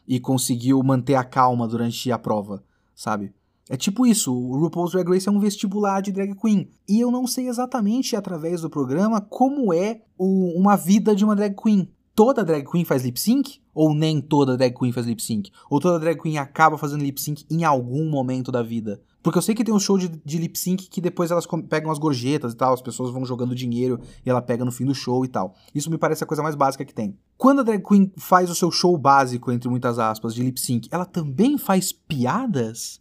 e 0.09 0.19
conseguiu 0.19 0.83
manter 0.83 1.15
a 1.15 1.25
calma 1.25 1.69
durante 1.69 2.11
a 2.11 2.19
prova, 2.19 2.65
sabe? 2.95 3.35
É 3.69 3.77
tipo 3.77 4.07
isso, 4.07 4.35
o 4.35 4.59
RuPaul's 4.59 4.93
Drag 4.93 5.07
Race 5.11 5.29
é 5.29 5.31
um 5.31 5.39
vestibular 5.39 6.01
de 6.01 6.11
drag 6.11 6.35
queen. 6.35 6.71
E 6.89 7.01
eu 7.01 7.11
não 7.11 7.27
sei 7.27 7.49
exatamente 7.49 8.17
através 8.17 8.63
do 8.63 8.71
programa 8.71 9.21
como 9.21 9.71
é 9.71 10.01
o, 10.17 10.59
uma 10.59 10.75
vida 10.75 11.15
de 11.15 11.27
uma 11.27 11.37
drag 11.37 11.55
queen. 11.55 11.87
Toda 12.15 12.43
drag 12.43 12.65
queen 12.65 12.87
faz 12.87 13.05
lip 13.05 13.21
sync? 13.21 13.61
Ou 13.75 13.95
nem 13.95 14.23
toda 14.23 14.57
drag 14.57 14.75
queen 14.75 14.91
faz 14.91 15.05
lip 15.07 15.23
sync? 15.23 15.51
Ou 15.69 15.79
toda 15.79 15.99
drag 16.01 16.19
queen 16.19 16.39
acaba 16.39 16.79
fazendo 16.79 17.03
lip 17.03 17.21
sync 17.21 17.45
em 17.51 17.63
algum 17.63 18.09
momento 18.09 18.51
da 18.51 18.63
vida? 18.63 19.03
Porque 19.23 19.39
eu 19.39 19.43
sei 19.43 19.55
que 19.55 19.63
tem 19.63 19.73
um 19.73 19.79
show 19.79 19.97
de, 19.97 20.09
de 20.09 20.39
lip 20.39 20.59
sync 20.59 20.89
que 20.89 21.01
depois 21.01 21.31
elas 21.31 21.47
pegam 21.69 21.93
as 21.93 21.99
gorjetas 21.99 22.53
e 22.53 22.57
tal, 22.57 22.75
as 22.75 22.83
pessoas 22.83 23.13
vão 23.13 23.25
jogando 23.25 23.55
dinheiro 23.55 24.01
e 24.27 24.29
ela 24.29 24.43
pega 24.43 24.65
no 24.65 24.73
fim 24.73 24.85
do 24.85 24.95
show 24.95 25.25
e 25.25 25.29
tal. 25.29 25.55
Isso 25.75 25.91
me 25.91 25.99
parece 25.99 26.25
a 26.25 26.27
coisa 26.27 26.43
mais 26.43 26.57
básica 26.57 26.85
que 26.85 26.93
tem. 26.93 27.17
Quando 27.39 27.61
a 27.61 27.63
drag 27.63 27.83
queen 27.83 28.13
faz 28.17 28.51
o 28.51 28.55
seu 28.55 28.71
show 28.71 28.97
básico, 28.99 29.53
entre 29.53 29.69
muitas 29.69 29.99
aspas, 29.99 30.35
de 30.35 30.43
lip 30.43 30.61
sync, 30.61 30.89
ela 30.91 31.05
também 31.05 31.57
faz 31.57 31.93
piadas? 31.93 33.01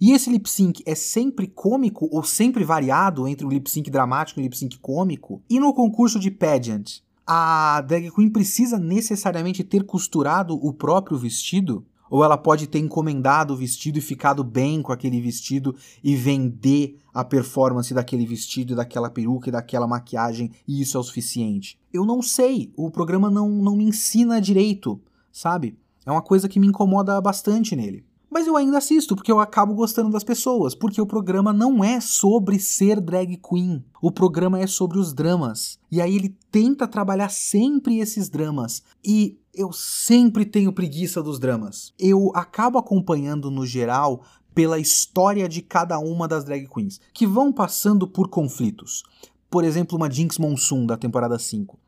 E 0.00 0.12
esse 0.12 0.30
lip 0.30 0.48
sync 0.50 0.82
é 0.84 0.94
sempre 0.94 1.46
cômico 1.46 2.08
ou 2.10 2.22
sempre 2.22 2.64
variado 2.64 3.26
entre 3.26 3.46
o 3.46 3.48
lip 3.48 3.70
sync 3.70 3.90
dramático 3.90 4.38
e 4.38 4.42
o 4.42 4.44
lip 4.44 4.56
sync 4.56 4.78
cômico? 4.78 5.42
E 5.48 5.60
no 5.60 5.72
concurso 5.72 6.18
de 6.18 6.30
pageant, 6.30 7.00
a 7.26 7.80
drag 7.82 8.10
queen 8.10 8.28
precisa 8.28 8.78
necessariamente 8.78 9.62
ter 9.62 9.84
costurado 9.84 10.54
o 10.54 10.72
próprio 10.72 11.16
vestido? 11.16 11.86
Ou 12.10 12.24
ela 12.24 12.36
pode 12.36 12.66
ter 12.66 12.80
encomendado 12.80 13.54
o 13.54 13.56
vestido 13.56 13.98
e 13.98 14.02
ficado 14.02 14.44
bem 14.44 14.82
com 14.82 14.92
aquele 14.92 15.20
vestido 15.20 15.74
e 16.02 16.16
vender 16.16 16.98
a 17.14 17.24
performance 17.24 17.94
daquele 17.94 18.26
vestido, 18.26 18.74
daquela 18.74 19.08
peruca 19.08 19.48
e 19.48 19.52
daquela 19.52 19.86
maquiagem 19.86 20.50
e 20.66 20.82
isso 20.82 20.96
é 20.96 21.00
o 21.00 21.04
suficiente. 21.04 21.78
Eu 21.92 22.04
não 22.04 22.20
sei, 22.20 22.72
o 22.76 22.90
programa 22.90 23.30
não, 23.30 23.48
não 23.48 23.76
me 23.76 23.84
ensina 23.84 24.40
direito, 24.40 25.00
sabe? 25.32 25.78
É 26.04 26.10
uma 26.10 26.22
coisa 26.22 26.48
que 26.48 26.58
me 26.58 26.66
incomoda 26.66 27.20
bastante 27.20 27.76
nele. 27.76 28.04
Mas 28.30 28.46
eu 28.46 28.56
ainda 28.56 28.78
assisto 28.78 29.16
porque 29.16 29.32
eu 29.32 29.40
acabo 29.40 29.74
gostando 29.74 30.10
das 30.10 30.22
pessoas, 30.22 30.72
porque 30.72 31.00
o 31.00 31.06
programa 31.06 31.52
não 31.52 31.82
é 31.82 32.00
sobre 32.00 32.60
ser 32.60 33.00
drag 33.00 33.36
queen. 33.36 33.84
O 34.00 34.12
programa 34.12 34.60
é 34.60 34.68
sobre 34.68 34.98
os 34.98 35.12
dramas. 35.12 35.80
E 35.90 36.00
aí 36.00 36.14
ele 36.14 36.36
tenta 36.50 36.86
trabalhar 36.86 37.28
sempre 37.28 37.98
esses 37.98 38.28
dramas. 38.28 38.84
E 39.04 39.36
eu 39.52 39.72
sempre 39.72 40.44
tenho 40.44 40.72
preguiça 40.72 41.20
dos 41.20 41.40
dramas. 41.40 41.92
Eu 41.98 42.30
acabo 42.32 42.78
acompanhando 42.78 43.50
no 43.50 43.66
geral 43.66 44.22
pela 44.54 44.78
história 44.78 45.48
de 45.48 45.60
cada 45.60 45.98
uma 45.98 46.28
das 46.28 46.44
drag 46.44 46.68
queens, 46.68 47.00
que 47.12 47.26
vão 47.26 47.52
passando 47.52 48.06
por 48.06 48.28
conflitos. 48.28 49.02
Por 49.50 49.64
exemplo, 49.64 49.96
uma 49.96 50.10
Jinx 50.10 50.38
Monsoon 50.38 50.86
da 50.86 50.96
temporada 50.96 51.38
5 51.38 51.78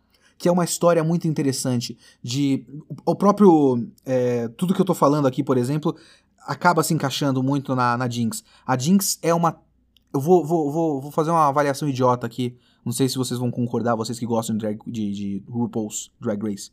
que 0.42 0.48
é 0.48 0.52
uma 0.52 0.64
história 0.64 1.05
muito 1.05 1.28
interessante 1.28 1.96
de 2.20 2.66
o 3.07 3.14
próprio 3.14 3.87
é, 4.05 4.48
tudo 4.48 4.74
que 4.74 4.81
eu 4.81 4.85
tô 4.85 4.92
falando 4.92 5.28
aqui, 5.28 5.40
por 5.40 5.57
exemplo, 5.57 5.94
acaba 6.46 6.83
se 6.83 6.94
encaixando 6.94 7.42
muito 7.42 7.74
na, 7.74 7.96
na 7.96 8.09
Jinx. 8.09 8.42
A 8.66 8.76
Jinx 8.76 9.18
é 9.22 9.33
uma. 9.33 9.61
Eu 10.12 10.20
vou, 10.20 10.44
vou, 10.44 10.70
vou, 10.70 11.00
vou 11.00 11.11
fazer 11.11 11.31
uma 11.31 11.48
avaliação 11.48 11.88
idiota 11.88 12.26
aqui. 12.26 12.57
Não 12.85 12.92
sei 12.92 13.09
se 13.09 13.16
vocês 13.16 13.38
vão 13.38 13.50
concordar, 13.50 13.94
vocês 13.94 14.18
que 14.18 14.26
gostam 14.26 14.57
de, 14.57 14.62
drag, 14.62 14.78
de, 14.87 15.12
de 15.12 15.44
RuPaul's 15.48 16.11
Drag 16.20 16.42
Race. 16.42 16.70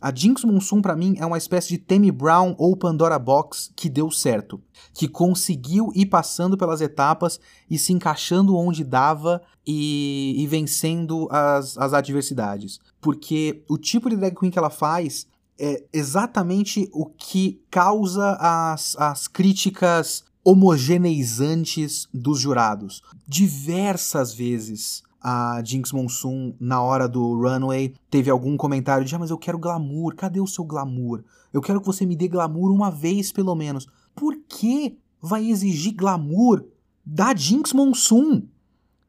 A 0.00 0.12
Jinx 0.12 0.42
Monsoon, 0.44 0.82
para 0.82 0.96
mim, 0.96 1.14
é 1.18 1.24
uma 1.24 1.38
espécie 1.38 1.68
de 1.68 1.78
Tammy 1.78 2.10
Brown 2.10 2.56
ou 2.58 2.76
Pandora 2.76 3.18
Box 3.18 3.72
que 3.76 3.88
deu 3.88 4.10
certo. 4.10 4.60
Que 4.92 5.06
conseguiu 5.06 5.92
ir 5.94 6.06
passando 6.06 6.58
pelas 6.58 6.80
etapas 6.80 7.38
e 7.70 7.78
se 7.78 7.92
encaixando 7.92 8.56
onde 8.56 8.82
dava 8.82 9.40
e, 9.64 10.34
e 10.36 10.46
vencendo 10.48 11.28
as, 11.30 11.78
as 11.78 11.92
adversidades. 11.92 12.80
Porque 13.00 13.62
o 13.68 13.78
tipo 13.78 14.10
de 14.10 14.16
drag 14.16 14.34
queen 14.36 14.50
que 14.50 14.58
ela 14.58 14.70
faz 14.70 15.28
é 15.58 15.84
exatamente 15.92 16.88
o 16.92 17.06
que 17.06 17.62
causa 17.70 18.36
as, 18.40 18.96
as 18.96 19.28
críticas 19.28 20.24
homogeneizantes 20.44 22.08
dos 22.12 22.40
jurados. 22.40 23.02
Diversas 23.26 24.34
vezes 24.34 25.02
a 25.22 25.62
Jinx 25.64 25.92
Monsoon 25.92 26.54
na 26.58 26.82
hora 26.82 27.08
do 27.08 27.40
runway 27.40 27.94
teve 28.10 28.28
algum 28.28 28.56
comentário 28.56 29.04
de 29.04 29.14
ah, 29.14 29.18
mas 29.18 29.30
eu 29.30 29.38
quero 29.38 29.58
glamour, 29.58 30.16
cadê 30.16 30.40
o 30.40 30.46
seu 30.46 30.64
glamour? 30.64 31.22
Eu 31.52 31.60
quero 31.60 31.80
que 31.80 31.86
você 31.86 32.04
me 32.04 32.16
dê 32.16 32.26
glamour 32.26 32.72
uma 32.72 32.90
vez 32.90 33.30
pelo 33.30 33.54
menos. 33.54 33.86
Por 34.14 34.36
que 34.48 34.98
vai 35.20 35.48
exigir 35.48 35.94
glamour 35.94 36.64
da 37.06 37.34
Jinx 37.34 37.72
Monsoon? 37.72 38.42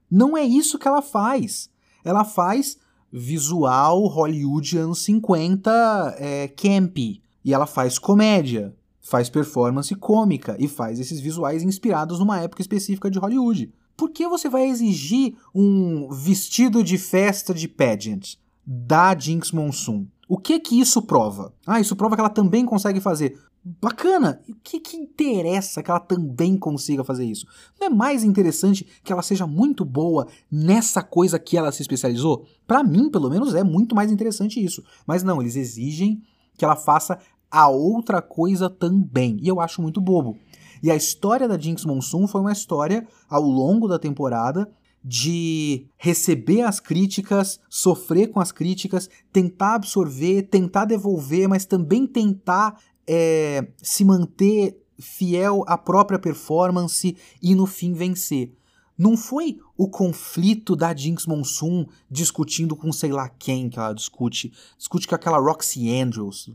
Não 0.10 0.38
é 0.38 0.44
isso 0.44 0.78
que 0.78 0.88
ela 0.88 1.02
faz. 1.02 1.70
Ela 2.04 2.24
faz 2.24 2.78
visual 3.14 4.08
Hollywood 4.08 4.76
anos 4.76 5.04
50 5.04 6.16
é, 6.18 6.48
camp. 6.48 6.98
E 6.98 7.54
ela 7.54 7.68
faz 7.68 8.00
comédia, 8.00 8.76
faz 9.00 9.30
performance 9.30 9.94
cômica 9.96 10.58
e 10.60 10.68
faz 10.68 11.00
esses 11.00 11.20
visuais 11.20 11.62
inspirados 11.62 12.18
numa 12.18 12.40
época 12.40 12.62
específica 12.62 13.12
de 13.12 13.20
Hollywood. 13.20 13.72
Por 13.96 14.10
que 14.10 14.28
você 14.28 14.50
vai 14.50 14.64
exigir 14.64 15.36
um 15.54 16.10
vestido 16.10 16.84
de 16.84 16.98
festa 16.98 17.54
de 17.54 17.68
pageant 17.68 18.38
da 18.66 19.16
Jinx 19.18 19.52
Monsoon? 19.52 20.08
O 20.34 20.38
que 20.40 20.60
que 20.60 20.80
isso 20.80 21.00
prova? 21.00 21.54
Ah, 21.64 21.80
isso 21.80 21.96
prova 21.96 22.16
que 22.16 22.20
ela 22.20 22.28
também 22.28 22.66
consegue 22.66 23.00
fazer. 23.00 23.40
Bacana! 23.64 24.42
O 24.50 24.56
que, 24.64 24.80
que 24.80 24.98
interessa 24.98 25.84
que 25.84 25.92
ela 25.92 26.00
também 26.00 26.58
consiga 26.58 27.04
fazer 27.04 27.24
isso? 27.24 27.46
Não 27.80 27.86
é 27.86 27.90
mais 27.92 28.24
interessante 28.24 28.84
que 29.04 29.14
ela 29.14 29.22
seja 29.22 29.46
muito 29.46 29.86
boa 29.86 30.28
nessa 30.52 31.04
coisa 31.04 31.38
que 31.38 31.56
ela 31.56 31.72
se 31.72 31.84
especializou? 31.84 32.48
Para 32.66 32.84
mim, 32.84 33.12
pelo 33.12 33.30
menos, 33.30 33.54
é 33.54 33.64
muito 33.64 33.94
mais 33.94 34.12
interessante 34.12 34.60
isso. 34.60 34.84
Mas 35.06 35.22
não, 35.22 35.40
eles 35.40 35.56
exigem 35.56 36.20
que 36.58 36.66
ela 36.66 36.76
faça 36.76 37.20
a 37.52 37.70
outra 37.70 38.20
coisa 38.20 38.72
também. 38.72 39.38
E 39.40 39.48
eu 39.48 39.62
acho 39.62 39.84
muito 39.84 40.02
bobo. 40.02 40.36
E 40.82 40.90
a 40.90 40.96
história 40.96 41.48
da 41.48 41.60
Jinx 41.60 41.86
Monsoon 41.86 42.26
foi 42.26 42.42
uma 42.42 42.52
história 42.52 43.08
ao 43.30 43.44
longo 43.44 43.88
da 43.88 44.00
temporada 44.00 44.68
de 45.04 45.88
receber 45.98 46.62
as 46.62 46.80
críticas, 46.80 47.60
sofrer 47.70 48.30
com 48.30 48.40
as 48.40 48.52
críticas, 48.52 49.10
tentar 49.32 49.76
absorver, 49.76 50.44
tentar 50.44 50.86
devolver, 50.86 51.50
mas 51.50 51.66
também 51.66 52.08
tentar 52.08 52.80
é, 53.06 53.68
se 53.82 54.06
manter 54.06 54.80
fiel 55.00 55.64
à 55.68 55.78
própria 55.78 56.18
performance 56.18 57.18
e 57.42 57.54
no 57.54 57.66
fim 57.66 57.94
vencer. 57.94 58.54
Não 58.98 59.18
foi 59.18 59.60
o 59.76 59.90
conflito 59.90 60.76
da 60.76 60.96
Jinx 60.96 61.26
Monsoon 61.26 61.86
discutindo 62.10 62.76
com 62.76 62.94
sei 62.94 63.12
lá 63.12 63.28
quem 63.28 63.70
que 63.70 63.80
ela 63.80 63.92
discute. 63.92 64.54
Discute 64.78 65.08
com 65.08 65.16
aquela 65.16 65.40
Roxy 65.40 65.90
Andrews. 65.94 66.50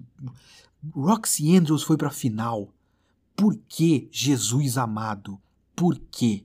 Roxy 0.95 1.57
Andrews 1.57 1.83
foi 1.83 1.97
pra 1.97 2.11
final. 2.11 2.73
Por 3.35 3.57
que, 3.69 4.09
Jesus 4.11 4.79
amado? 4.79 5.39
Por 5.75 5.99
quê? 6.11 6.45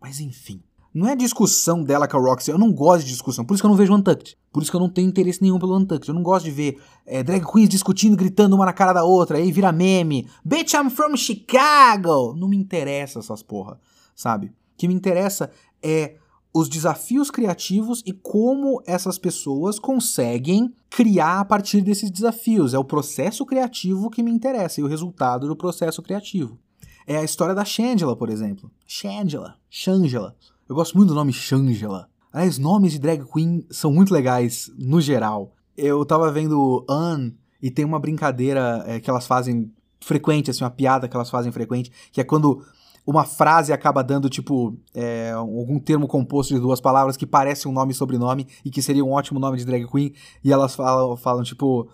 Mas 0.00 0.20
enfim. 0.20 0.62
Não 0.96 1.06
é 1.06 1.14
discussão 1.14 1.84
dela 1.84 2.08
com 2.08 2.16
a 2.16 2.20
Roxy. 2.20 2.50
Eu 2.50 2.56
não 2.56 2.72
gosto 2.72 3.04
de 3.04 3.10
discussão. 3.10 3.44
Por 3.44 3.52
isso 3.52 3.62
que 3.62 3.66
eu 3.66 3.70
não 3.70 3.76
vejo 3.76 3.94
Untucked. 3.94 4.34
Por 4.50 4.62
isso 4.62 4.70
que 4.70 4.76
eu 4.78 4.80
não 4.80 4.88
tenho 4.88 5.06
interesse 5.06 5.42
nenhum 5.42 5.58
pelo 5.58 5.76
Untucked. 5.76 6.08
Eu 6.08 6.14
não 6.14 6.22
gosto 6.22 6.46
de 6.46 6.50
ver 6.50 6.80
é, 7.04 7.22
drag 7.22 7.44
queens 7.44 7.68
discutindo, 7.68 8.16
gritando 8.16 8.56
uma 8.56 8.64
na 8.64 8.72
cara 8.72 8.94
da 8.94 9.04
outra. 9.04 9.36
Aí 9.36 9.52
vira 9.52 9.70
meme. 9.70 10.26
Bitch, 10.42 10.72
I'm 10.72 10.88
from 10.88 11.14
Chicago. 11.14 12.34
Não 12.34 12.48
me 12.48 12.56
interessa 12.56 13.18
essas 13.18 13.42
porra, 13.42 13.78
sabe? 14.14 14.46
O 14.46 14.52
que 14.78 14.88
me 14.88 14.94
interessa 14.94 15.50
é 15.82 16.16
os 16.50 16.66
desafios 16.66 17.30
criativos 17.30 18.02
e 18.06 18.14
como 18.14 18.82
essas 18.86 19.18
pessoas 19.18 19.78
conseguem 19.78 20.74
criar 20.88 21.40
a 21.40 21.44
partir 21.44 21.82
desses 21.82 22.10
desafios. 22.10 22.72
É 22.72 22.78
o 22.78 22.84
processo 22.84 23.44
criativo 23.44 24.08
que 24.08 24.22
me 24.22 24.30
interessa 24.30 24.80
e 24.80 24.82
o 24.82 24.88
resultado 24.88 25.46
do 25.46 25.56
processo 25.56 26.00
criativo. 26.00 26.58
É 27.06 27.18
a 27.18 27.22
história 27.22 27.54
da 27.54 27.66
Shangela, 27.66 28.16
por 28.16 28.30
exemplo. 28.30 28.70
Shangela. 28.86 29.56
Shangela. 29.68 30.34
Eu 30.68 30.74
gosto 30.74 30.96
muito 30.96 31.10
do 31.10 31.14
nome 31.14 31.32
Shangela. 31.32 32.08
Aliás, 32.32 32.58
nomes 32.58 32.90
de 32.90 32.98
drag 32.98 33.24
queen 33.24 33.64
são 33.70 33.92
muito 33.92 34.12
legais 34.12 34.68
no 34.76 35.00
geral. 35.00 35.54
Eu 35.76 36.04
tava 36.04 36.28
vendo 36.32 36.84
Anne 36.88 37.36
e 37.62 37.70
tem 37.70 37.84
uma 37.84 38.00
brincadeira 38.00 38.82
é, 38.84 38.98
que 38.98 39.08
elas 39.08 39.28
fazem 39.28 39.72
frequente, 40.00 40.50
assim, 40.50 40.64
uma 40.64 40.70
piada 40.70 41.06
que 41.06 41.14
elas 41.14 41.30
fazem 41.30 41.52
frequente, 41.52 41.92
que 42.10 42.20
é 42.20 42.24
quando 42.24 42.64
uma 43.06 43.24
frase 43.24 43.72
acaba 43.72 44.02
dando, 44.02 44.28
tipo, 44.28 44.76
é, 44.92 45.30
algum 45.30 45.78
termo 45.78 46.08
composto 46.08 46.52
de 46.52 46.58
duas 46.58 46.80
palavras 46.80 47.16
que 47.16 47.24
parece 47.24 47.68
um 47.68 47.72
nome 47.72 47.92
e 47.92 47.94
sobrenome 47.94 48.48
e 48.64 48.70
que 48.70 48.82
seria 48.82 49.04
um 49.04 49.12
ótimo 49.12 49.38
nome 49.38 49.58
de 49.58 49.64
drag 49.64 49.86
queen, 49.86 50.12
e 50.42 50.52
elas 50.52 50.74
falam, 50.74 51.16
falam 51.16 51.44
tipo. 51.44 51.88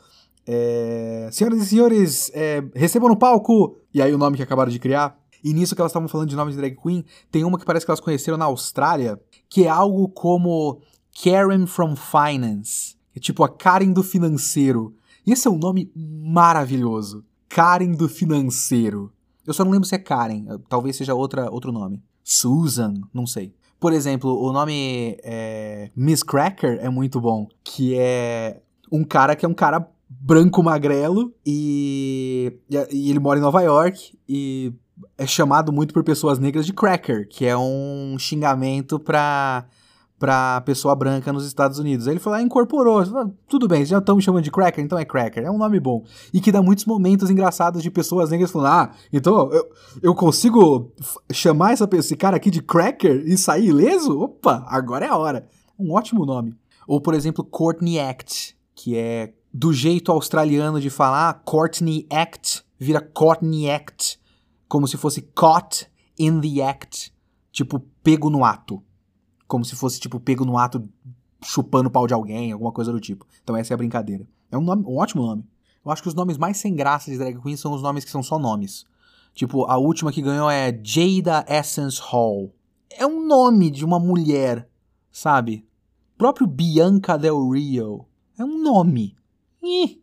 É, 0.47 1.29
Senhoras 1.31 1.61
e 1.61 1.67
senhores, 1.67 2.31
é, 2.35 2.65
recebam 2.75 3.11
no 3.11 3.17
palco! 3.17 3.77
E 3.93 4.01
aí 4.01 4.15
o 4.15 4.19
nome 4.19 4.39
que 4.39 4.43
acabaram 4.43 4.73
de 4.73 4.79
criar. 4.79 5.22
E 5.43 5.53
nisso 5.53 5.75
que 5.75 5.81
elas 5.81 5.91
estavam 5.91 6.09
falando 6.09 6.29
de 6.29 6.37
nome 6.37 6.53
de 6.53 6.57
drag 6.57 6.77
queen, 6.77 7.05
tem 7.31 7.45
uma 7.45 7.59
que 7.59 7.65
parece 7.65 7.85
que 7.85 7.91
elas 7.91 8.01
conheceram 8.01 8.39
na 8.39 8.45
Austrália, 8.45 9.21
que 9.49 9.65
é 9.65 9.69
algo 9.69 10.09
como 10.09 10.81
Karen 11.23 11.67
from 11.67 11.95
Finance. 11.97 12.97
É 13.15 13.21
tipo 13.21 13.45
a 13.45 13.49
Karen 13.49 13.93
do 13.93 14.03
financeiro. 14.03 14.95
E 15.27 15.33
esse 15.33 15.47
é 15.47 15.51
um 15.51 15.59
nome 15.59 15.93
maravilhoso. 15.95 17.25
Karen 17.49 17.93
do 17.93 18.09
financeiro. 18.09 19.13
Eu 19.47 19.53
só 19.53 19.65
não 19.65 19.73
lembro 19.73 19.87
se 19.87 19.95
é 19.95 19.99
Karen, 19.99 20.47
talvez 20.69 20.97
seja 20.97 21.15
outra, 21.15 21.51
outro 21.51 21.73
nome. 21.73 22.03
Susan, 22.23 22.95
não 23.13 23.27
sei. 23.27 23.55
Por 23.79 23.93
exemplo, 23.93 24.41
o 24.41 24.53
nome 24.53 25.19
é, 25.25 25.91
Miss 25.97 26.23
Cracker 26.23 26.79
é 26.81 26.89
muito 26.89 27.21
bom, 27.21 27.49
que 27.65 27.97
é 27.99 28.63
um 28.91 29.03
cara 29.03 29.35
que 29.35 29.45
é 29.45 29.49
um 29.49 29.55
cara 29.55 29.89
branco 30.09 30.63
magrelo 30.63 31.35
e, 31.45 32.61
e 32.91 33.11
ele 33.11 33.19
mora 33.19 33.39
em 33.39 33.43
Nova 33.43 33.61
York 33.63 34.17
e 34.29 34.73
é 35.23 35.27
chamado 35.27 35.73
muito 35.73 35.95
por 35.95 36.03
pessoas 36.03 36.39
negras 36.39 36.67
de 36.67 36.73
cracker, 36.73 37.29
que 37.29 37.47
é 37.47 37.57
um 37.57 38.17
xingamento 38.19 38.99
pra 38.99 39.67
pra 40.19 40.61
pessoa 40.61 40.95
branca 40.95 41.33
nos 41.33 41.45
Estados 41.45 41.81
Unidos. 41.81 42.07
Aí 42.07 42.13
ele 42.13 42.21
falou, 42.21 42.39
ah, 42.39 42.43
incorporou. 42.43 43.05
Falou, 43.05 43.35
Tudo 43.49 43.67
bem, 43.67 43.85
já 43.85 43.99
estão 43.99 44.15
me 44.15 44.23
chamando 44.23 44.45
de 44.45 44.53
cracker, 44.53 44.85
então 44.85 44.97
é 44.97 45.05
cracker. 45.05 45.43
É 45.43 45.51
um 45.51 45.59
nome 45.59 45.81
bom. 45.81 46.05
E 46.33 46.41
que 46.41 46.53
dá 46.53 46.63
muitos 46.63 46.85
momentos 46.85 47.29
engraçados 47.29 47.83
de 47.83 47.91
pessoas 47.91 48.31
negras 48.31 48.53
falando, 48.53 48.69
ah, 48.69 48.91
então 49.13 49.51
eu, 49.53 49.69
eu 50.01 50.15
consigo 50.15 50.93
chamar 51.33 51.73
essa, 51.73 51.89
esse 51.95 52.15
cara 52.15 52.37
aqui 52.37 52.53
de 52.53 52.63
cracker 52.63 53.25
e 53.27 53.37
sair 53.37 53.71
ileso? 53.71 54.17
Opa, 54.17 54.65
agora 54.69 55.07
é 55.07 55.09
a 55.09 55.17
hora. 55.17 55.45
Um 55.77 55.93
ótimo 55.93 56.25
nome. 56.25 56.55
Ou, 56.87 57.01
por 57.01 57.15
exemplo, 57.15 57.43
Courtney 57.43 57.99
Act, 57.99 58.57
que 58.77 58.97
é 58.97 59.33
do 59.53 59.73
jeito 59.73 60.13
australiano 60.13 60.81
de 60.81 60.89
falar, 60.89 61.43
Courtney 61.45 62.07
Act 62.09 62.63
vira 62.79 63.01
Courtney 63.01 63.69
Act, 63.69 64.21
como 64.73 64.89
se 64.89 64.97
fosse 64.97 65.21
caught 65.21 65.87
in 66.19 66.41
the 66.41 66.63
act, 66.63 67.13
tipo 67.53 67.79
pego 68.03 68.31
no 68.31 68.43
ato 68.43 68.83
como 69.53 69.67
se 69.67 69.77
fosse, 69.77 70.01
tipo, 70.01 70.19
pego 70.19 70.47
no 70.47 70.57
ato 70.57 70.89
chupando 71.45 71.91
o 71.91 71.93
pau 71.93 72.07
de 72.07 72.15
alguém, 72.15 72.53
alguma 72.53 72.73
coisa 72.73 72.91
do 72.91 72.99
tipo. 72.99 73.27
Então 73.43 73.55
essa 73.55 73.75
é 73.75 73.75
a 73.75 73.77
brincadeira. 73.77 74.27
É 74.51 74.57
um, 74.57 74.63
nome, 74.63 74.87
um 74.87 74.97
ótimo 74.97 75.27
nome. 75.27 75.45
Eu 75.85 75.93
acho 75.93 76.01
que 76.01 76.09
os 76.09 76.15
nomes 76.15 76.39
mais 76.39 76.57
sem 76.57 76.75
graça 76.75 77.11
de 77.11 77.19
drag 77.19 77.39
queen 77.39 77.55
são 77.55 77.75
os 77.75 77.83
nomes 77.83 78.03
que 78.03 78.11
são 78.11 78.23
só 78.23 78.39
nomes. 78.39 78.87
Tipo, 79.35 79.67
a 79.67 79.77
última 79.77 80.11
que 80.11 80.23
ganhou 80.23 80.51
é 80.51 80.73
Jada 80.83 81.45
Essence 81.47 82.01
Hall. 82.03 82.55
É 82.89 83.07
um 83.07 83.27
nome 83.27 83.71
de 83.71 83.85
uma 83.85 84.01
mulher, 84.01 84.67
sabe? 85.11 85.69
Próprio 86.17 86.47
Bianca 86.47 87.19
Del 87.19 87.51
Rio. 87.51 88.07
É 88.39 88.45
um 88.45 88.63
nome. 88.63 89.15
Ih. 89.63 90.01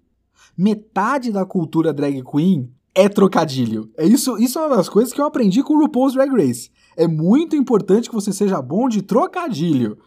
Metade 0.55 1.31
da 1.31 1.43
cultura 1.43 1.91
drag 1.91 2.23
queen 2.23 2.71
é 3.01 3.09
trocadilho. 3.09 3.91
É 3.97 4.05
isso, 4.05 4.37
isso 4.37 4.59
é 4.59 4.65
uma 4.65 4.77
das 4.77 4.89
coisas 4.89 5.13
que 5.13 5.21
eu 5.21 5.25
aprendi 5.25 5.63
com 5.63 5.73
o 5.73 5.79
RuPaul's 5.79 6.13
Drag 6.13 6.31
Race 6.31 6.69
é 6.99 7.07
muito 7.07 7.55
importante 7.55 8.09
que 8.09 8.15
você 8.15 8.33
seja 8.33 8.61
bom 8.61 8.89
de 8.89 9.01
trocadilho. 9.01 9.97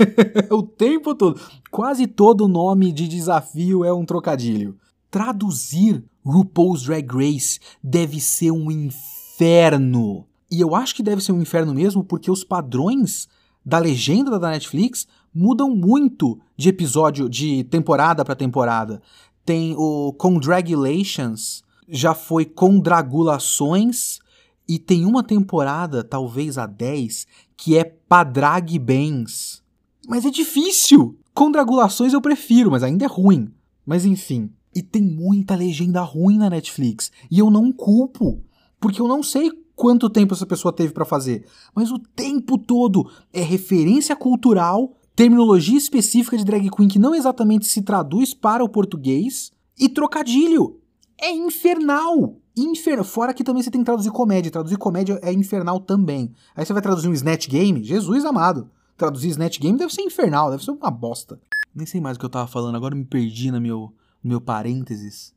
o 0.52 0.62
tempo 0.62 1.14
todo. 1.14 1.40
Quase 1.70 2.06
todo 2.06 2.46
nome 2.46 2.92
de 2.92 3.08
desafio 3.08 3.86
é 3.86 3.92
um 3.92 4.04
trocadilho. 4.04 4.76
Traduzir 5.10 6.04
RuPaul's 6.22 6.82
Drag 6.82 7.08
Race 7.10 7.58
deve 7.82 8.20
ser 8.20 8.50
um 8.50 8.70
inferno. 8.70 10.26
E 10.50 10.60
eu 10.60 10.74
acho 10.74 10.94
que 10.94 11.02
deve 11.02 11.22
ser 11.22 11.32
um 11.32 11.40
inferno 11.40 11.72
mesmo 11.72 12.04
porque 12.04 12.30
os 12.30 12.44
padrões 12.44 13.28
da 13.64 13.78
legenda 13.78 14.38
da 14.38 14.50
Netflix 14.50 15.06
mudam 15.34 15.70
muito 15.70 16.38
de 16.54 16.68
episódio, 16.68 17.30
de 17.30 17.64
temporada 17.64 18.26
para 18.26 18.34
temporada. 18.34 19.00
Tem 19.42 19.74
o 19.74 20.12
Congratulations, 20.18 21.62
já 21.88 22.14
foi 22.14 22.44
Condragulações, 22.44 24.20
e 24.68 24.78
tem 24.78 25.04
uma 25.04 25.22
temporada, 25.22 26.02
talvez 26.02 26.56
a 26.56 26.66
10, 26.66 27.26
que 27.56 27.76
é 27.76 27.84
Padrag 27.84 28.78
Bens. 28.78 29.62
Mas 30.06 30.24
é 30.24 30.30
difícil! 30.30 31.18
Condragulações 31.34 32.12
eu 32.12 32.20
prefiro, 32.20 32.70
mas 32.70 32.82
ainda 32.82 33.04
é 33.04 33.08
ruim. 33.08 33.52
Mas 33.84 34.04
enfim. 34.04 34.50
E 34.74 34.82
tem 34.82 35.02
muita 35.02 35.54
legenda 35.54 36.00
ruim 36.02 36.38
na 36.38 36.48
Netflix. 36.48 37.10
E 37.30 37.38
eu 37.38 37.50
não 37.50 37.72
culpo. 37.72 38.42
Porque 38.80 39.00
eu 39.00 39.08
não 39.08 39.22
sei 39.22 39.50
quanto 39.74 40.10
tempo 40.10 40.34
essa 40.34 40.46
pessoa 40.46 40.72
teve 40.72 40.92
para 40.92 41.04
fazer. 41.04 41.46
Mas 41.74 41.90
o 41.90 41.98
tempo 41.98 42.58
todo 42.58 43.10
é 43.32 43.42
referência 43.42 44.14
cultural, 44.14 44.94
terminologia 45.14 45.76
específica 45.76 46.36
de 46.36 46.44
drag 46.44 46.70
queen 46.70 46.88
que 46.88 46.98
não 46.98 47.14
exatamente 47.14 47.66
se 47.66 47.82
traduz 47.82 48.34
para 48.34 48.64
o 48.64 48.68
português 48.68 49.52
e 49.78 49.88
trocadilho. 49.88 50.81
É 51.18 51.30
infernal! 51.30 52.36
Infer... 52.56 53.02
Fora 53.02 53.32
que 53.32 53.42
também 53.42 53.62
você 53.62 53.70
tem 53.70 53.80
que 53.80 53.86
traduzir 53.86 54.10
comédia. 54.10 54.50
Traduzir 54.50 54.76
comédia 54.76 55.18
é 55.22 55.32
infernal 55.32 55.80
também. 55.80 56.34
Aí 56.54 56.64
você 56.64 56.72
vai 56.72 56.82
traduzir 56.82 57.08
um 57.08 57.14
Snatch 57.14 57.48
Game? 57.48 57.82
Jesus 57.82 58.24
amado. 58.24 58.70
traduzir 58.96 59.28
Snatch 59.30 59.58
Game 59.58 59.78
deve 59.78 59.92
ser 59.92 60.02
infernal, 60.02 60.50
deve 60.50 60.64
ser 60.64 60.70
uma 60.70 60.90
bosta. 60.90 61.40
Nem 61.74 61.86
sei 61.86 62.00
mais 62.00 62.16
o 62.16 62.20
que 62.20 62.26
eu 62.26 62.30
tava 62.30 62.46
falando, 62.46 62.76
agora 62.76 62.94
me 62.94 63.04
perdi 63.04 63.50
no 63.50 63.60
meu, 63.60 63.92
no 64.22 64.28
meu 64.28 64.40
parênteses. 64.40 65.34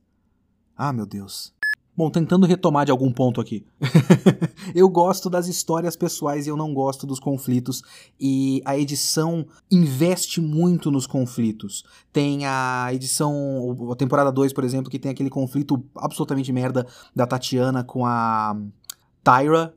Ah, 0.76 0.92
meu 0.92 1.06
Deus. 1.06 1.55
Bom, 1.98 2.10
tentando 2.10 2.46
retomar 2.46 2.86
de 2.86 2.92
algum 2.92 3.10
ponto 3.10 3.40
aqui. 3.40 3.66
eu 4.76 4.90
gosto 4.90 5.30
das 5.30 5.48
histórias 5.48 5.96
pessoais 5.96 6.46
e 6.46 6.50
eu 6.50 6.58
não 6.58 6.74
gosto 6.74 7.08
dos 7.08 7.22
conflitos. 7.22 7.82
E 8.20 8.62
a 8.66 8.78
edição 8.78 9.46
investe 9.72 10.42
muito 10.42 10.92
nos 10.92 11.08
conflitos. 11.08 11.86
Tem 12.12 12.46
a 12.46 12.90
edição, 12.92 13.78
a 13.90 13.96
temporada 13.96 14.30
2, 14.30 14.52
por 14.52 14.66
exemplo, 14.66 14.92
que 14.92 15.00
tem 15.00 15.10
aquele 15.10 15.30
conflito 15.30 15.82
absolutamente 15.96 16.52
merda 16.52 16.86
da 17.16 17.26
Tatiana 17.26 17.82
com 17.82 18.06
a 18.06 18.58
Tyra. 19.24 19.74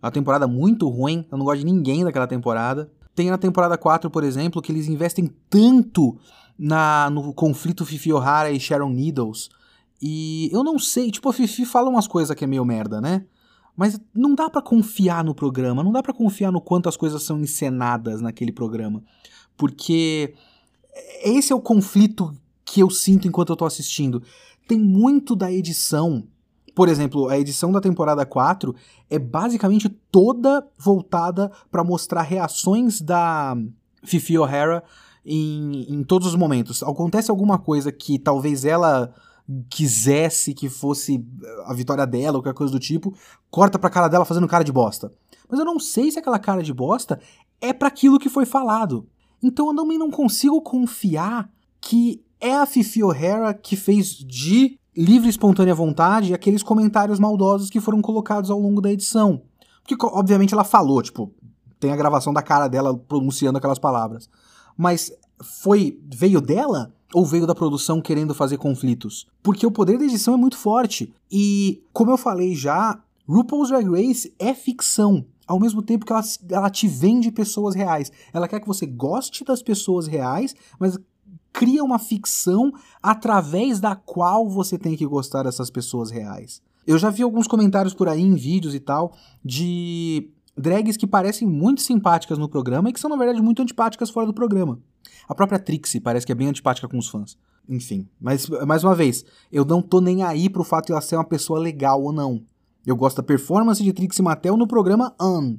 A 0.00 0.10
temporada 0.10 0.46
muito 0.46 0.88
ruim, 0.88 1.26
eu 1.30 1.36
não 1.36 1.44
gosto 1.44 1.58
de 1.58 1.66
ninguém 1.66 2.02
daquela 2.02 2.26
temporada. 2.26 2.90
Tem 3.14 3.28
na 3.28 3.36
temporada 3.36 3.76
4, 3.76 4.08
por 4.08 4.24
exemplo, 4.24 4.62
que 4.62 4.72
eles 4.72 4.88
investem 4.88 5.30
tanto 5.50 6.16
na, 6.58 7.10
no 7.10 7.34
conflito 7.34 7.84
Fifi 7.84 8.10
O'Hara 8.10 8.50
e 8.50 8.58
Sharon 8.58 8.88
Needles 8.88 9.50
e 10.00 10.48
eu 10.52 10.62
não 10.62 10.78
sei, 10.78 11.10
tipo, 11.10 11.28
a 11.28 11.32
Fifi 11.32 11.64
fala 11.64 11.88
umas 11.88 12.06
coisas 12.06 12.36
que 12.36 12.44
é 12.44 12.46
meio 12.46 12.64
merda, 12.64 13.00
né? 13.00 13.24
Mas 13.76 14.00
não 14.14 14.34
dá 14.34 14.48
para 14.50 14.62
confiar 14.62 15.24
no 15.24 15.34
programa, 15.34 15.84
não 15.84 15.92
dá 15.92 16.02
para 16.02 16.12
confiar 16.12 16.50
no 16.50 16.60
quanto 16.60 16.88
as 16.88 16.96
coisas 16.96 17.22
são 17.22 17.38
encenadas 17.40 18.20
naquele 18.20 18.52
programa. 18.52 19.02
Porque 19.56 20.34
esse 21.22 21.52
é 21.52 21.56
o 21.56 21.60
conflito 21.60 22.32
que 22.64 22.80
eu 22.80 22.90
sinto 22.90 23.26
enquanto 23.26 23.50
eu 23.50 23.56
tô 23.56 23.64
assistindo. 23.64 24.22
Tem 24.66 24.78
muito 24.78 25.34
da 25.34 25.50
edição. 25.50 26.24
Por 26.74 26.88
exemplo, 26.88 27.28
a 27.28 27.38
edição 27.38 27.72
da 27.72 27.80
temporada 27.80 28.24
4 28.26 28.74
é 29.08 29.18
basicamente 29.18 29.88
toda 29.88 30.66
voltada 30.76 31.50
para 31.70 31.82
mostrar 31.82 32.22
reações 32.22 33.00
da 33.00 33.56
Fifi 34.04 34.38
O'Hara 34.38 34.84
em, 35.24 35.86
em 35.92 36.02
todos 36.04 36.28
os 36.28 36.34
momentos. 36.34 36.82
Acontece 36.82 37.30
alguma 37.30 37.58
coisa 37.58 37.90
que 37.90 38.18
talvez 38.18 38.64
ela 38.64 39.12
quisesse 39.70 40.52
que 40.52 40.68
fosse 40.68 41.24
a 41.66 41.74
vitória 41.74 42.06
dela 42.06 42.36
ou 42.36 42.42
qualquer 42.42 42.56
coisa 42.56 42.72
do 42.72 42.78
tipo, 42.78 43.14
corta 43.50 43.78
pra 43.78 43.90
cara 43.90 44.08
dela 44.08 44.24
fazendo 44.24 44.48
cara 44.48 44.64
de 44.64 44.72
bosta. 44.72 45.12
Mas 45.48 45.58
eu 45.58 45.64
não 45.64 45.80
sei 45.80 46.10
se 46.10 46.18
aquela 46.18 46.38
cara 46.38 46.62
de 46.62 46.72
bosta 46.72 47.18
é 47.60 47.72
para 47.72 47.88
aquilo 47.88 48.18
que 48.18 48.28
foi 48.28 48.44
falado. 48.44 49.06
Então 49.42 49.68
eu 49.68 49.76
também 49.76 49.98
não 49.98 50.10
consigo 50.10 50.60
confiar 50.60 51.50
que 51.80 52.22
é 52.40 52.54
a 52.54 52.66
Fifi 52.66 53.02
O'Hara 53.02 53.54
que 53.54 53.76
fez 53.76 54.10
de 54.10 54.78
livre 54.96 55.28
e 55.28 55.30
espontânea 55.30 55.74
vontade 55.74 56.34
aqueles 56.34 56.62
comentários 56.62 57.18
maldosos 57.18 57.70
que 57.70 57.80
foram 57.80 58.02
colocados 58.02 58.50
ao 58.50 58.58
longo 58.58 58.80
da 58.80 58.90
edição. 58.90 59.42
Porque, 59.82 59.96
obviamente, 60.04 60.52
ela 60.52 60.64
falou, 60.64 61.00
tipo, 61.02 61.32
tem 61.78 61.92
a 61.92 61.96
gravação 61.96 62.32
da 62.32 62.42
cara 62.42 62.68
dela 62.68 62.96
pronunciando 62.96 63.58
aquelas 63.58 63.78
palavras. 63.78 64.28
Mas 64.76 65.12
foi. 65.60 65.98
veio 66.12 66.40
dela? 66.40 66.92
Ou 67.12 67.24
veio 67.24 67.46
da 67.46 67.54
produção 67.54 68.00
querendo 68.00 68.34
fazer 68.34 68.58
conflitos? 68.58 69.26
Porque 69.42 69.66
o 69.66 69.70
poder 69.70 69.98
da 69.98 70.04
edição 70.04 70.34
é 70.34 70.36
muito 70.36 70.56
forte. 70.56 71.12
E, 71.30 71.82
como 71.92 72.10
eu 72.10 72.18
falei 72.18 72.54
já, 72.54 73.00
RuPaul's 73.26 73.68
Drag 73.68 73.88
Race 73.88 74.32
é 74.38 74.54
ficção. 74.54 75.24
Ao 75.46 75.58
mesmo 75.58 75.80
tempo 75.82 76.04
que 76.04 76.12
ela, 76.12 76.22
ela 76.50 76.70
te 76.70 76.86
vende 76.86 77.30
pessoas 77.30 77.74
reais. 77.74 78.12
Ela 78.32 78.46
quer 78.46 78.60
que 78.60 78.66
você 78.66 78.84
goste 78.84 79.44
das 79.44 79.62
pessoas 79.62 80.06
reais, 80.06 80.54
mas 80.78 80.98
cria 81.52 81.82
uma 81.82 81.98
ficção 81.98 82.72
através 83.02 83.80
da 83.80 83.96
qual 83.96 84.48
você 84.48 84.78
tem 84.78 84.94
que 84.94 85.06
gostar 85.06 85.42
dessas 85.42 85.70
pessoas 85.70 86.10
reais. 86.10 86.60
Eu 86.86 86.98
já 86.98 87.10
vi 87.10 87.22
alguns 87.22 87.46
comentários 87.46 87.92
por 87.92 88.08
aí 88.08 88.22
em 88.22 88.34
vídeos 88.34 88.74
e 88.74 88.80
tal 88.80 89.12
de 89.44 90.30
drags 90.58 90.96
que 90.96 91.06
parecem 91.06 91.46
muito 91.46 91.80
simpáticas 91.80 92.38
no 92.38 92.48
programa 92.48 92.90
e 92.90 92.92
que 92.92 93.00
são, 93.00 93.10
na 93.10 93.16
verdade, 93.16 93.40
muito 93.40 93.62
antipáticas 93.62 94.10
fora 94.10 94.26
do 94.26 94.34
programa. 94.34 94.80
A 95.28 95.34
própria 95.34 95.58
Trixie 95.58 96.00
parece 96.00 96.26
que 96.26 96.32
é 96.32 96.34
bem 96.34 96.48
antipática 96.48 96.88
com 96.88 96.98
os 96.98 97.08
fãs. 97.08 97.36
Enfim, 97.68 98.08
mas 98.18 98.48
mais 98.66 98.82
uma 98.82 98.94
vez, 98.94 99.24
eu 99.52 99.64
não 99.64 99.82
tô 99.82 100.00
nem 100.00 100.22
aí 100.22 100.48
pro 100.48 100.64
fato 100.64 100.86
de 100.86 100.92
ela 100.92 101.00
ser 101.00 101.16
uma 101.16 101.24
pessoa 101.24 101.58
legal 101.58 102.02
ou 102.02 102.12
não. 102.12 102.42
Eu 102.86 102.96
gosto 102.96 103.18
da 103.18 103.22
performance 103.22 103.82
de 103.82 103.92
Trixie 103.92 104.22
Mattel 104.22 104.56
no 104.56 104.66
programa 104.66 105.14
Un, 105.20 105.58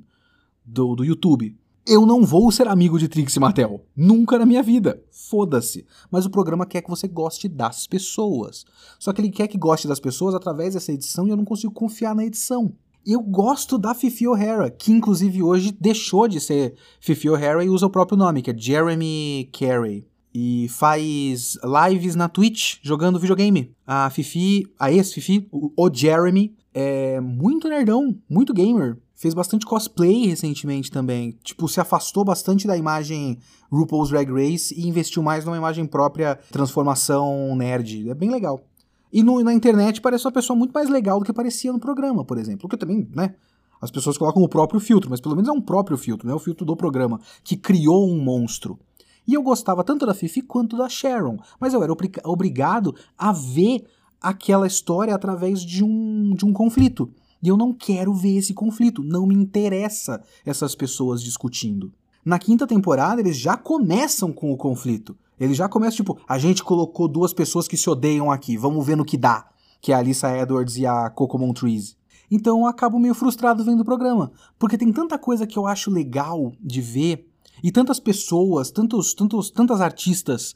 do, 0.65 0.95
do 0.95 1.05
YouTube. 1.05 1.55
Eu 1.85 2.05
não 2.05 2.25
vou 2.25 2.51
ser 2.51 2.67
amigo 2.67 2.97
de 2.97 3.07
Trixie 3.07 3.39
Mattel. 3.39 3.85
Nunca 3.95 4.37
na 4.37 4.45
minha 4.45 4.61
vida. 4.61 5.03
Foda-se. 5.11 5.85
Mas 6.11 6.25
o 6.25 6.29
programa 6.29 6.65
quer 6.65 6.81
que 6.81 6.89
você 6.89 7.07
goste 7.07 7.47
das 7.47 7.87
pessoas. 7.87 8.65
Só 8.99 9.13
que 9.13 9.21
ele 9.21 9.31
quer 9.31 9.47
que 9.47 9.57
goste 9.57 9.87
das 9.87 9.99
pessoas 9.99 10.35
através 10.35 10.73
dessa 10.73 10.91
edição 10.91 11.27
e 11.27 11.29
eu 11.29 11.37
não 11.37 11.45
consigo 11.45 11.73
confiar 11.73 12.15
na 12.15 12.25
edição. 12.25 12.73
Eu 13.05 13.21
gosto 13.21 13.77
da 13.77 13.95
Fifi 13.95 14.27
O'Hara, 14.27 14.69
que 14.69 14.91
inclusive 14.91 15.41
hoje 15.41 15.75
deixou 15.79 16.27
de 16.27 16.39
ser 16.39 16.75
Fifi 16.99 17.29
O'Hara 17.29 17.63
e 17.63 17.69
usa 17.69 17.85
o 17.85 17.89
próprio 17.89 18.17
nome, 18.17 18.41
que 18.41 18.51
é 18.51 18.57
Jeremy 18.57 19.49
Carey. 19.51 20.05
E 20.33 20.67
faz 20.69 21.57
lives 21.89 22.15
na 22.15 22.29
Twitch 22.29 22.77
jogando 22.83 23.19
videogame. 23.19 23.71
A 23.85 24.09
Fifi, 24.09 24.67
a 24.79 24.91
ex-Fifi, 24.91 25.47
o, 25.51 25.89
Jeremy, 25.91 26.55
é 26.73 27.19
muito 27.19 27.67
nerdão, 27.67 28.15
muito 28.29 28.53
gamer. 28.53 28.97
Fez 29.15 29.33
bastante 29.33 29.65
cosplay 29.65 30.27
recentemente 30.27 30.91
também. 30.91 31.37
Tipo, 31.43 31.67
se 31.67 31.81
afastou 31.81 32.23
bastante 32.23 32.67
da 32.67 32.77
imagem 32.77 33.39
RuPaul's 33.71 34.09
Drag 34.09 34.31
Race 34.31 34.73
e 34.73 34.87
investiu 34.87 35.23
mais 35.23 35.43
numa 35.43 35.57
imagem 35.57 35.85
própria, 35.85 36.39
transformação 36.51 37.55
nerd. 37.55 38.09
É 38.09 38.13
bem 38.13 38.29
legal. 38.29 38.63
E 39.11 39.23
no, 39.23 39.43
na 39.43 39.53
internet 39.53 40.01
parece 40.01 40.25
uma 40.25 40.31
pessoa 40.31 40.57
muito 40.57 40.71
mais 40.71 40.89
legal 40.89 41.19
do 41.19 41.25
que 41.25 41.33
parecia 41.33 41.73
no 41.73 41.79
programa, 41.79 42.23
por 42.23 42.37
exemplo. 42.37 42.65
O 42.67 42.69
que 42.69 42.77
também, 42.77 43.07
né? 43.15 43.35
As 43.81 43.89
pessoas 43.89 44.17
colocam 44.17 44.43
o 44.43 44.49
próprio 44.49 44.79
filtro, 44.79 45.09
mas 45.09 45.21
pelo 45.21 45.35
menos 45.35 45.49
é 45.49 45.53
um 45.53 45.61
próprio 45.61 45.97
filtro, 45.97 46.27
não 46.27 46.33
é 46.33 46.35
o 46.35 46.39
filtro 46.39 46.65
do 46.65 46.75
programa, 46.75 47.19
que 47.43 47.55
criou 47.55 48.09
um 48.09 48.21
monstro. 48.21 48.77
E 49.25 49.33
eu 49.33 49.41
gostava 49.41 49.83
tanto 49.83 50.05
da 50.05 50.13
Fifi 50.13 50.41
quanto 50.41 50.75
da 50.75 50.89
Sharon, 50.89 51.37
mas 51.59 51.73
eu 51.73 51.83
era 51.83 51.93
obrigado 52.25 52.95
a 53.17 53.31
ver 53.31 53.85
aquela 54.21 54.67
história 54.67 55.15
através 55.15 55.61
de 55.61 55.83
um, 55.83 56.33
de 56.35 56.45
um 56.45 56.51
conflito. 56.51 57.09
E 57.41 57.47
eu 57.47 57.55
não 57.55 57.73
quero 57.73 58.13
ver 58.13 58.37
esse 58.37 58.53
conflito, 58.53 59.01
não 59.01 59.25
me 59.25 59.35
interessa 59.35 60.21
essas 60.45 60.75
pessoas 60.75 61.21
discutindo. 61.21 61.93
Na 62.25 62.37
quinta 62.37 62.67
temporada, 62.67 63.21
eles 63.21 63.37
já 63.37 63.55
começam 63.55 64.33
com 64.33 64.51
o 64.51 64.57
conflito. 64.57 65.15
Ele 65.39 65.53
já 65.53 65.69
começa 65.69 65.95
tipo, 65.95 66.19
a 66.27 66.37
gente 66.37 66.63
colocou 66.63 67.07
duas 67.07 67.33
pessoas 67.33 67.67
que 67.67 67.77
se 67.77 67.89
odeiam 67.89 68.31
aqui, 68.31 68.57
vamos 68.57 68.85
ver 68.85 68.97
no 68.97 69.05
que 69.05 69.17
dá, 69.17 69.47
que 69.81 69.91
é 69.91 69.95
a 69.95 69.99
Alissa 69.99 70.35
Edwards 70.35 70.77
e 70.77 70.85
a 70.85 71.09
Coco 71.09 71.37
Montrese. 71.37 71.95
Então 72.29 72.59
eu 72.59 72.65
acabo 72.67 72.99
meio 72.99 73.15
frustrado 73.15 73.63
vendo 73.63 73.81
o 73.81 73.85
programa, 73.85 74.31
porque 74.57 74.77
tem 74.77 74.91
tanta 74.91 75.17
coisa 75.17 75.47
que 75.47 75.57
eu 75.57 75.65
acho 75.65 75.89
legal 75.89 76.51
de 76.61 76.81
ver 76.81 77.27
e 77.63 77.71
tantas 77.71 77.99
pessoas, 77.99 78.71
tantos, 78.71 79.13
tantos, 79.13 79.49
tantas 79.49 79.81
artistas 79.81 80.53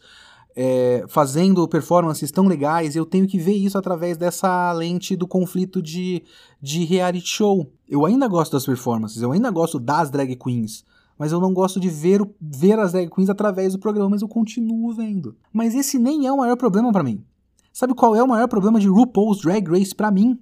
é, 0.55 1.03
fazendo 1.07 1.67
performances 1.67 2.31
tão 2.31 2.47
legais, 2.47 2.95
eu 2.95 3.05
tenho 3.05 3.27
que 3.27 3.39
ver 3.39 3.53
isso 3.53 3.77
através 3.77 4.17
dessa 4.17 4.71
lente 4.71 5.15
do 5.15 5.27
conflito 5.27 5.81
de, 5.81 6.23
de 6.61 6.85
reality 6.85 7.27
show. 7.27 7.71
Eu 7.89 8.05
ainda 8.05 8.27
gosto 8.27 8.53
das 8.53 8.65
performances, 8.65 9.21
eu 9.21 9.31
ainda 9.31 9.49
gosto 9.49 9.79
das 9.79 10.09
drag 10.09 10.35
queens, 10.35 10.83
mas 11.23 11.31
eu 11.31 11.39
não 11.39 11.53
gosto 11.53 11.79
de 11.79 11.87
ver, 11.87 12.21
ver 12.41 12.77
as 12.77 12.91
drag 12.91 13.09
queens 13.09 13.29
através 13.29 13.71
do 13.71 13.79
programa, 13.79 14.09
mas 14.09 14.21
eu 14.21 14.27
continuo 14.27 14.91
vendo. 14.91 15.37
Mas 15.53 15.73
esse 15.73 15.97
nem 15.97 16.27
é 16.27 16.31
o 16.33 16.35
maior 16.35 16.57
problema 16.57 16.91
para 16.91 17.01
mim. 17.01 17.23
Sabe 17.71 17.93
qual 17.93 18.13
é 18.13 18.21
o 18.21 18.27
maior 18.27 18.49
problema 18.49 18.77
de 18.77 18.89
RuPaul's 18.89 19.39
Drag 19.39 19.65
Race 19.69 19.95
para 19.95 20.11
mim? 20.11 20.37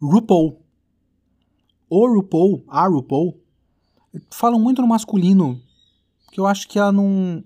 RuPaul. 0.00 0.62
O 1.90 2.06
RuPaul, 2.06 2.62
a 2.68 2.86
RuPaul, 2.86 3.36
falam 4.30 4.60
muito 4.60 4.80
no 4.80 4.86
masculino, 4.86 5.60
que 6.30 6.38
eu 6.38 6.46
acho 6.46 6.68
que 6.68 6.78
ela 6.78 6.92
não 6.92 7.42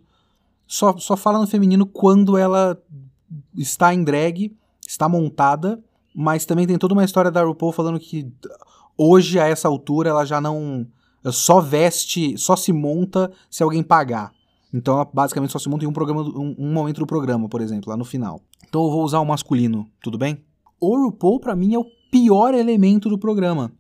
só, 0.66 0.98
só 0.98 1.16
fala 1.16 1.38
no 1.38 1.46
feminino 1.46 1.86
quando 1.86 2.36
ela 2.36 2.78
está 3.56 3.94
em 3.94 4.04
drag, 4.04 4.54
está 4.86 5.08
montada, 5.08 5.82
mas 6.14 6.44
também 6.44 6.66
tem 6.66 6.76
toda 6.76 6.92
uma 6.92 7.04
história 7.06 7.30
da 7.30 7.42
RuPaul 7.42 7.72
falando 7.72 7.98
que 7.98 8.30
hoje, 8.98 9.40
a 9.40 9.46
essa 9.46 9.66
altura, 9.66 10.10
ela 10.10 10.26
já 10.26 10.42
não 10.42 10.86
só 11.32 11.60
veste, 11.60 12.36
só 12.38 12.56
se 12.56 12.72
monta 12.72 13.32
se 13.50 13.62
alguém 13.62 13.82
pagar. 13.82 14.32
Então 14.72 14.94
ela 14.94 15.08
basicamente 15.12 15.52
só 15.52 15.58
se 15.58 15.68
monta 15.68 15.84
em 15.84 15.88
um, 15.88 15.92
programa, 15.92 16.22
um, 16.22 16.54
um 16.58 16.72
momento 16.72 16.98
do 16.98 17.06
programa, 17.06 17.48
por 17.48 17.60
exemplo, 17.60 17.90
lá 17.90 17.96
no 17.96 18.04
final. 18.04 18.40
Então 18.68 18.84
eu 18.84 18.90
vou 18.90 19.02
usar 19.02 19.20
o 19.20 19.24
masculino, 19.24 19.86
tudo 20.02 20.18
bem? 20.18 20.44
O 20.80 21.04
RuPaul, 21.04 21.40
pra 21.40 21.56
mim, 21.56 21.74
é 21.74 21.78
o 21.78 21.86
pior 22.10 22.54
elemento 22.54 23.08
do 23.08 23.18
programa. 23.18 23.72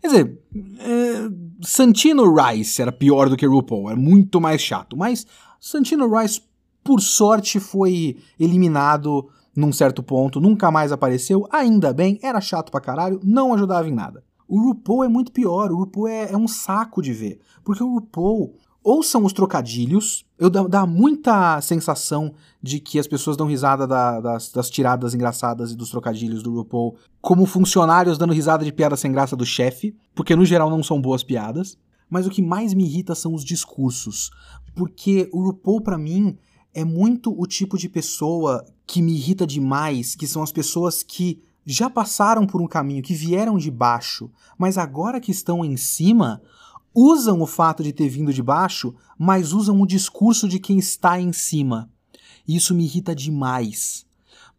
Quer 0.00 0.06
dizer, 0.06 0.42
é, 0.78 1.28
Santino 1.62 2.32
Rice 2.32 2.80
era 2.80 2.92
pior 2.92 3.28
do 3.28 3.36
que 3.36 3.46
RuPaul, 3.46 3.90
era 3.90 3.98
muito 3.98 4.40
mais 4.40 4.60
chato. 4.60 4.96
Mas 4.96 5.26
Santino 5.60 6.08
Rice, 6.16 6.42
por 6.84 7.00
sorte, 7.00 7.58
foi 7.58 8.16
eliminado 8.38 9.28
num 9.56 9.72
certo 9.72 10.02
ponto, 10.02 10.40
nunca 10.40 10.70
mais 10.70 10.92
apareceu. 10.92 11.46
Ainda 11.50 11.92
bem, 11.92 12.18
era 12.22 12.40
chato 12.40 12.70
pra 12.70 12.80
caralho, 12.80 13.20
não 13.24 13.52
ajudava 13.52 13.88
em 13.88 13.92
nada. 13.92 14.22
O 14.50 14.58
RuPaul 14.58 15.04
é 15.04 15.08
muito 15.08 15.30
pior, 15.30 15.70
o 15.70 15.76
RuPaul 15.76 16.08
é, 16.08 16.32
é 16.32 16.36
um 16.36 16.48
saco 16.48 17.00
de 17.00 17.12
ver. 17.12 17.38
Porque 17.62 17.84
o 17.84 17.94
RuPaul, 17.94 18.56
ou 18.82 19.00
são 19.00 19.24
os 19.24 19.32
trocadilhos, 19.32 20.26
eu 20.36 20.50
dá, 20.50 20.64
dá 20.66 20.84
muita 20.84 21.60
sensação 21.60 22.34
de 22.60 22.80
que 22.80 22.98
as 22.98 23.06
pessoas 23.06 23.36
dão 23.36 23.46
risada 23.46 23.86
da, 23.86 24.18
das, 24.18 24.50
das, 24.50 24.68
tiradas 24.68 25.14
engraçadas 25.14 25.70
e 25.70 25.76
dos 25.76 25.90
trocadilhos 25.90 26.42
do 26.42 26.52
RuPaul 26.52 26.96
como 27.20 27.46
funcionários 27.46 28.18
dando 28.18 28.32
risada 28.32 28.64
de 28.64 28.72
piada 28.72 28.96
sem 28.96 29.12
graça 29.12 29.36
do 29.36 29.46
chefe, 29.46 29.94
porque 30.16 30.34
no 30.34 30.44
geral 30.44 30.68
não 30.68 30.82
são 30.82 31.00
boas 31.00 31.22
piadas. 31.22 31.78
mas 32.10 32.26
o 32.26 32.30
que 32.30 32.42
mais 32.42 32.74
me 32.74 32.84
irrita 32.84 33.14
são 33.14 33.32
os 33.32 33.44
discursos, 33.44 34.32
porque 34.74 35.30
o 35.32 35.44
RuPaul 35.44 35.80
para 35.80 35.96
mim 35.96 36.36
é 36.74 36.84
muito 36.84 37.32
o 37.40 37.46
tipo 37.46 37.78
de 37.78 37.88
pessoa 37.88 38.64
que 38.84 39.00
me 39.00 39.12
irrita 39.12 39.46
demais, 39.46 40.16
que 40.16 40.26
são 40.26 40.42
as 40.42 40.50
pessoas 40.50 41.04
que 41.04 41.40
já 41.64 41.88
passaram 41.88 42.46
por 42.46 42.60
um 42.60 42.66
caminho, 42.66 43.02
que 43.02 43.14
vieram 43.14 43.58
de 43.58 43.70
baixo, 43.70 44.30
mas 44.58 44.78
agora 44.78 45.20
que 45.20 45.30
estão 45.30 45.64
em 45.64 45.76
cima, 45.76 46.42
usam 46.94 47.40
o 47.40 47.46
fato 47.46 47.82
de 47.82 47.92
ter 47.92 48.08
vindo 48.08 48.32
de 48.32 48.42
baixo, 48.42 48.94
mas 49.18 49.52
usam 49.52 49.80
o 49.80 49.86
discurso 49.86 50.48
de 50.48 50.58
quem 50.58 50.78
está 50.78 51.20
em 51.20 51.32
cima. 51.32 51.90
E 52.46 52.56
isso 52.56 52.74
me 52.74 52.84
irrita 52.84 53.14
demais. 53.14 54.04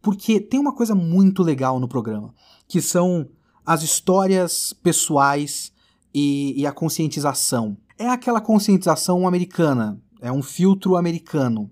Porque 0.00 0.40
tem 0.40 0.58
uma 0.58 0.74
coisa 0.74 0.94
muito 0.94 1.42
legal 1.42 1.78
no 1.78 1.88
programa, 1.88 2.34
que 2.66 2.80
são 2.80 3.28
as 3.64 3.82
histórias 3.82 4.72
pessoais 4.72 5.72
e, 6.12 6.60
e 6.60 6.66
a 6.66 6.72
conscientização. 6.72 7.76
É 7.98 8.08
aquela 8.08 8.40
conscientização 8.40 9.26
americana, 9.26 10.00
é 10.20 10.32
um 10.32 10.42
filtro 10.42 10.96
americano. 10.96 11.70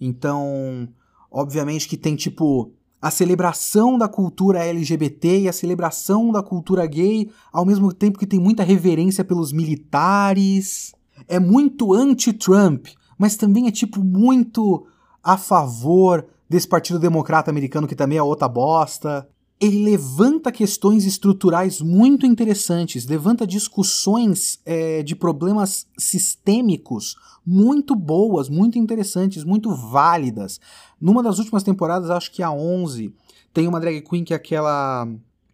Então, 0.00 0.88
obviamente 1.30 1.88
que 1.88 1.96
tem 1.96 2.16
tipo 2.16 2.72
a 3.00 3.10
celebração 3.10 3.96
da 3.96 4.08
cultura 4.08 4.64
LGBT 4.64 5.40
e 5.40 5.48
a 5.48 5.52
celebração 5.52 6.30
da 6.30 6.42
cultura 6.42 6.86
gay, 6.86 7.30
ao 7.52 7.64
mesmo 7.64 7.92
tempo 7.92 8.18
que 8.18 8.26
tem 8.26 8.38
muita 8.38 8.62
reverência 8.62 9.24
pelos 9.24 9.52
militares. 9.52 10.92
É 11.26 11.40
muito 11.40 11.94
anti-Trump, 11.94 12.88
mas 13.18 13.36
também 13.36 13.66
é 13.66 13.70
tipo 13.70 14.04
muito 14.04 14.86
a 15.22 15.36
favor 15.36 16.26
desse 16.48 16.68
Partido 16.68 16.98
Democrata 16.98 17.50
Americano 17.50 17.86
que 17.86 17.94
também 17.94 18.18
é 18.18 18.22
outra 18.22 18.48
bosta. 18.48 19.26
Ele 19.60 19.84
levanta 19.84 20.50
questões 20.50 21.04
estruturais 21.04 21.82
muito 21.82 22.24
interessantes, 22.24 23.06
levanta 23.06 23.46
discussões 23.46 24.58
é, 24.64 25.02
de 25.02 25.14
problemas 25.14 25.86
sistêmicos 25.98 27.14
muito 27.46 27.94
boas, 27.94 28.48
muito 28.48 28.78
interessantes, 28.78 29.44
muito 29.44 29.74
válidas. 29.74 30.58
Numa 31.00 31.22
das 31.22 31.38
últimas 31.38 31.62
temporadas, 31.62 32.08
acho 32.08 32.32
que 32.32 32.42
a 32.42 32.50
11, 32.50 33.14
tem 33.52 33.68
uma 33.68 33.80
drag 33.80 34.00
queen 34.02 34.24
que 34.24 34.32
é 34.32 34.36
aquela 34.36 35.06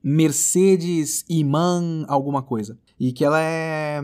Mercedes 0.03 1.25
Iman 1.29 2.05
alguma 2.07 2.43
coisa. 2.43 2.79
E 2.99 3.13
que 3.13 3.25
ela 3.25 3.41
é 3.41 4.01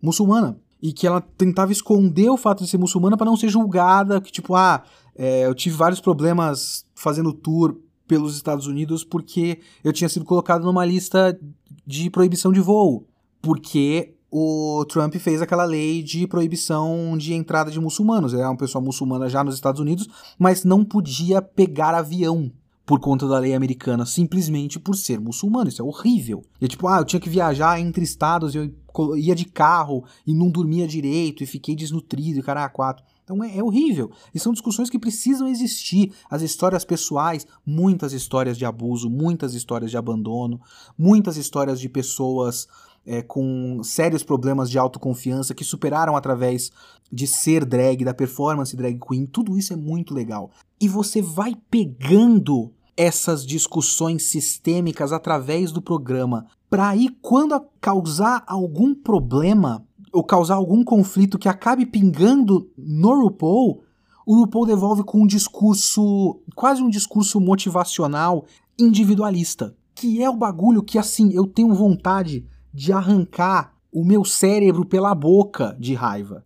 muçulmana. 0.00 0.58
E 0.80 0.92
que 0.92 1.06
ela 1.06 1.20
tentava 1.20 1.70
esconder 1.70 2.30
o 2.30 2.36
fato 2.36 2.64
de 2.64 2.70
ser 2.70 2.78
muçulmana 2.78 3.16
para 3.18 3.26
não 3.26 3.36
ser 3.36 3.48
julgada, 3.48 4.20
que 4.20 4.32
tipo, 4.32 4.54
ah, 4.54 4.82
é, 5.14 5.46
eu 5.46 5.54
tive 5.54 5.76
vários 5.76 6.00
problemas 6.00 6.86
fazendo 6.94 7.32
tour 7.32 7.76
pelos 8.12 8.36
Estados 8.36 8.66
Unidos 8.66 9.04
porque 9.04 9.60
eu 9.82 9.90
tinha 9.90 10.06
sido 10.06 10.26
colocado 10.26 10.64
numa 10.66 10.84
lista 10.84 11.40
de 11.86 12.10
proibição 12.10 12.52
de 12.52 12.60
voo. 12.60 13.06
Porque 13.40 14.12
o 14.30 14.84
Trump 14.86 15.14
fez 15.14 15.40
aquela 15.40 15.64
lei 15.64 16.02
de 16.02 16.26
proibição 16.26 17.16
de 17.16 17.32
entrada 17.32 17.70
de 17.70 17.80
muçulmanos. 17.80 18.34
Ele 18.34 18.42
era 18.42 18.50
uma 18.50 18.56
pessoa 18.58 18.84
muçulmana 18.84 19.30
já 19.30 19.42
nos 19.42 19.54
Estados 19.54 19.80
Unidos, 19.80 20.06
mas 20.38 20.62
não 20.62 20.84
podia 20.84 21.40
pegar 21.40 21.94
avião 21.94 22.52
por 22.84 23.00
conta 23.00 23.26
da 23.26 23.38
lei 23.38 23.54
americana, 23.54 24.04
simplesmente 24.04 24.78
por 24.78 24.94
ser 24.94 25.18
muçulmano. 25.18 25.70
Isso 25.70 25.80
é 25.80 25.84
horrível. 25.84 26.42
E 26.60 26.66
é 26.66 26.68
tipo, 26.68 26.86
ah, 26.88 26.98
eu 26.98 27.06
tinha 27.06 27.20
que 27.20 27.30
viajar 27.30 27.80
entre 27.80 28.04
estados, 28.04 28.54
eu 28.54 28.70
ia 29.16 29.34
de 29.34 29.46
carro 29.46 30.04
e 30.26 30.34
não 30.34 30.50
dormia 30.50 30.86
direito 30.86 31.42
e 31.42 31.46
fiquei 31.46 31.74
desnutrido 31.74 32.40
e 32.40 32.42
cara, 32.42 32.68
quatro. 32.68 33.02
Então 33.24 33.42
é, 33.42 33.56
é, 33.56 33.62
horrível. 33.62 34.10
E 34.34 34.38
são 34.38 34.52
discussões 34.52 34.90
que 34.90 34.98
precisam 34.98 35.48
existir. 35.48 36.12
As 36.30 36.42
histórias 36.42 36.84
pessoais, 36.84 37.46
muitas 37.64 38.12
histórias 38.12 38.58
de 38.58 38.64
abuso, 38.64 39.08
muitas 39.08 39.54
histórias 39.54 39.90
de 39.90 39.96
abandono, 39.96 40.60
muitas 40.98 41.36
histórias 41.36 41.80
de 41.80 41.88
pessoas 41.88 42.66
é, 43.06 43.22
com 43.22 43.80
sérios 43.82 44.22
problemas 44.22 44.70
de 44.70 44.78
autoconfiança 44.78 45.54
que 45.54 45.64
superaram 45.64 46.16
através 46.16 46.70
de 47.10 47.26
ser 47.26 47.64
drag, 47.64 48.04
da 48.04 48.14
performance 48.14 48.76
drag 48.76 48.98
queen, 48.98 49.26
tudo 49.26 49.58
isso 49.58 49.72
é 49.72 49.76
muito 49.76 50.14
legal. 50.14 50.50
E 50.80 50.88
você 50.88 51.20
vai 51.20 51.54
pegando 51.70 52.72
essas 52.96 53.44
discussões 53.46 54.24
sistêmicas 54.24 55.12
através 55.12 55.72
do 55.72 55.80
programa 55.80 56.46
para 56.68 56.88
aí 56.88 57.08
quando 57.20 57.60
causar 57.80 58.42
algum 58.46 58.94
problema 58.94 59.84
ou 60.12 60.22
causar 60.22 60.56
algum 60.56 60.84
conflito 60.84 61.38
que 61.38 61.48
acabe 61.48 61.86
pingando 61.86 62.70
no 62.76 63.22
RuPaul, 63.22 63.82
o 64.26 64.36
RuPaul 64.36 64.66
devolve 64.66 65.02
com 65.02 65.22
um 65.22 65.26
discurso, 65.26 66.40
quase 66.54 66.82
um 66.82 66.90
discurso 66.90 67.40
motivacional 67.40 68.44
individualista, 68.78 69.74
que 69.94 70.22
é 70.22 70.28
o 70.28 70.36
bagulho 70.36 70.82
que 70.82 70.98
assim, 70.98 71.32
eu 71.32 71.46
tenho 71.46 71.74
vontade 71.74 72.46
de 72.72 72.92
arrancar 72.92 73.74
o 73.92 74.04
meu 74.04 74.24
cérebro 74.24 74.84
pela 74.84 75.14
boca 75.14 75.76
de 75.78 75.94
raiva 75.94 76.44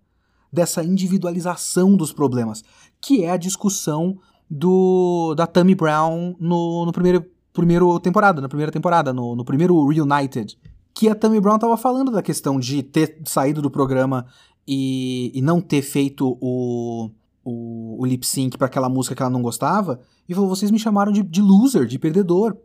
dessa 0.52 0.82
individualização 0.82 1.96
dos 1.96 2.12
problemas, 2.12 2.64
que 3.00 3.24
é 3.24 3.30
a 3.30 3.36
discussão 3.36 4.18
do 4.48 5.34
da 5.34 5.46
Tammy 5.46 5.74
Brown 5.74 6.34
no, 6.40 6.86
no 6.86 6.92
primeiro, 6.92 7.26
primeiro 7.52 8.00
temporada, 8.00 8.40
na 8.40 8.48
primeira 8.48 8.72
temporada, 8.72 9.12
no, 9.12 9.36
no 9.36 9.44
primeiro 9.44 9.86
Reunited, 9.86 10.58
que 10.96 11.10
a 11.10 11.14
Tammy 11.14 11.38
Brown 11.38 11.56
estava 11.56 11.76
falando 11.76 12.10
da 12.10 12.22
questão 12.22 12.58
de 12.58 12.82
ter 12.82 13.20
saído 13.26 13.60
do 13.60 13.70
programa 13.70 14.26
e, 14.66 15.30
e 15.34 15.42
não 15.42 15.60
ter 15.60 15.82
feito 15.82 16.38
o, 16.40 17.10
o, 17.44 18.00
o 18.00 18.06
lip 18.06 18.26
sync 18.26 18.56
para 18.56 18.66
aquela 18.66 18.88
música 18.88 19.14
que 19.14 19.20
ela 19.20 19.30
não 19.30 19.42
gostava, 19.42 20.00
e 20.26 20.34
falou: 20.34 20.48
vocês 20.48 20.70
me 20.70 20.78
chamaram 20.78 21.12
de, 21.12 21.22
de 21.22 21.42
loser, 21.42 21.86
de 21.86 21.98
perdedor. 21.98 22.56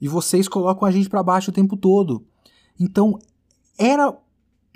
E 0.00 0.06
vocês 0.06 0.48
colocam 0.48 0.86
a 0.86 0.92
gente 0.92 1.10
para 1.10 1.24
baixo 1.24 1.50
o 1.50 1.52
tempo 1.52 1.76
todo. 1.76 2.24
Então, 2.78 3.18
era 3.76 4.16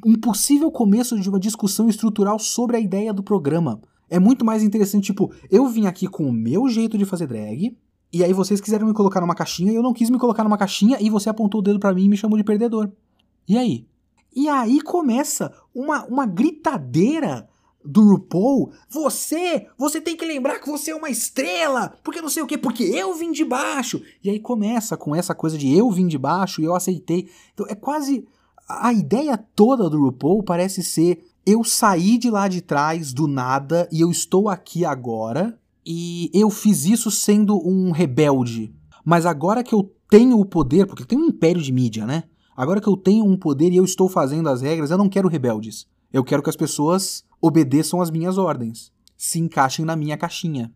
um 0.05 0.17
possível 0.17 0.71
começo 0.71 1.19
de 1.19 1.29
uma 1.29 1.41
discussão 1.41 1.89
estrutural 1.89 2.41
sobre 2.41 2.77
a 2.77 2.81
ideia 2.81 3.15
do 3.15 3.23
programa. 3.23 3.81
É 4.11 4.19
muito 4.19 4.45
mais 4.45 4.65
interessante, 4.65 5.05
tipo, 5.05 5.33
eu 5.49 5.67
vim 5.69 5.87
aqui 5.87 6.09
com 6.09 6.25
o 6.25 6.33
meu 6.33 6.69
jeito 6.69 6.99
de 6.99 7.05
fazer 7.07 7.29
drag, 7.29 7.75
e 8.15 8.23
aí 8.23 8.33
vocês 8.33 8.61
quiseram 8.61 8.87
me 8.87 8.95
colocar 8.95 9.21
numa 9.21 9.35
caixinha, 9.35 9.73
e 9.73 9.75
eu 9.75 9.83
não 9.83 9.93
quis 9.93 10.09
me 10.09 10.19
colocar 10.19 10.45
numa 10.45 10.57
caixinha, 10.57 10.99
e 11.01 11.11
você 11.11 11.29
apontou 11.29 11.61
o 11.61 11.63
dedo 11.63 11.81
para 11.81 11.93
mim 11.93 12.05
e 12.05 12.09
me 12.09 12.17
chamou 12.17 12.39
de 12.39 12.45
perdedor. 12.45 12.91
E 13.49 13.59
aí? 13.59 13.87
E 14.35 14.49
aí 14.49 14.81
começa 14.81 15.53
uma, 15.75 16.05
uma 16.07 16.25
gritadeira 16.25 17.49
do 17.85 18.03
RuPaul, 18.03 18.73
você, 18.89 19.67
você 19.77 20.01
tem 20.01 20.17
que 20.17 20.25
lembrar 20.25 20.59
que 20.59 20.71
você 20.71 20.93
é 20.93 20.95
uma 20.95 21.11
estrela, 21.11 21.93
porque 22.03 22.23
não 22.23 22.31
sei 22.31 22.43
o 22.43 22.47
quê, 22.47 22.57
porque 22.57 22.85
eu 22.85 23.13
vim 23.15 23.31
de 23.31 23.45
baixo. 23.45 24.01
E 24.23 24.31
aí 24.31 24.41
começa 24.41 24.97
com 24.97 25.15
essa 25.15 25.35
coisa 25.35 25.59
de 25.59 25.77
eu 25.77 25.91
vim 25.91 26.07
de 26.07 26.17
baixo 26.17 26.63
e 26.63 26.65
eu 26.65 26.75
aceitei. 26.75 27.29
Então 27.53 27.67
é 27.69 27.75
quase 27.75 28.27
a 28.69 28.93
ideia 28.93 29.37
toda 29.37 29.91
do 29.91 30.01
RuPaul 30.01 30.43
parece 30.43 30.83
ser 30.83 31.23
eu 31.45 31.63
saí 31.63 32.17
de 32.17 32.31
lá 32.31 32.49
de 32.49 32.63
trás 32.63 33.13
do 33.13 33.27
nada 33.27 33.87
e 33.93 34.01
eu 34.01 34.11
estou 34.11 34.49
aqui 34.49 34.85
agora 34.85 35.59
e 35.87 36.31
eu 36.33 36.51
fiz 36.51 36.85
isso 36.85 37.11
sendo 37.11 37.57
um 37.67 37.91
rebelde. 37.91 38.75
Mas 39.05 39.27
agora 39.27 39.63
que 39.63 39.75
eu 39.75 39.93
tenho 40.09 40.39
o 40.39 40.45
poder, 40.45 40.87
porque 40.87 41.05
tem 41.05 41.19
um 41.19 41.27
império 41.27 41.61
de 41.61 41.73
mídia, 41.73 42.07
né? 42.07 42.25
Agora 42.57 42.81
que 42.81 42.89
eu 42.89 42.97
tenho 42.97 43.25
um 43.25 43.37
poder 43.37 43.73
e 43.73 43.77
eu 43.77 43.85
estou 43.85 44.09
fazendo 44.09 44.49
as 44.49 44.63
regras, 44.63 44.91
eu 44.91 44.99
não 44.99 45.09
quero 45.09 45.29
rebeldes. 45.29 45.87
Eu 46.13 46.23
quero 46.23 46.43
que 46.43 46.49
as 46.49 46.57
pessoas 46.57 47.25
obedeçam 47.41 48.01
às 48.01 48.11
minhas 48.11 48.39
ordens, 48.39 48.93
se 49.17 49.39
encaixem 49.39 49.85
na 49.85 49.97
minha 49.97 50.17
caixinha. 50.17 50.73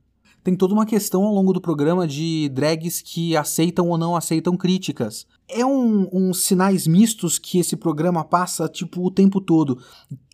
Tem 0.49 0.57
toda 0.57 0.73
uma 0.73 0.87
questão 0.87 1.25
ao 1.25 1.35
longo 1.35 1.53
do 1.53 1.61
programa 1.61 2.09
de 2.09 2.49
drags 2.49 3.03
que 3.03 3.37
aceitam 3.37 3.87
ou 3.91 3.99
não 3.99 4.17
aceitam 4.17 4.57
críticas. 4.57 5.27
É 5.47 5.63
um, 5.63 6.09
uns 6.11 6.39
sinais 6.39 6.87
mistos 6.87 7.39
que 7.39 7.59
esse 7.59 7.77
programa 7.77 8.25
passa, 8.25 8.67
tipo, 8.67 9.05
o 9.05 9.11
tempo 9.11 9.43
todo. 9.43 9.79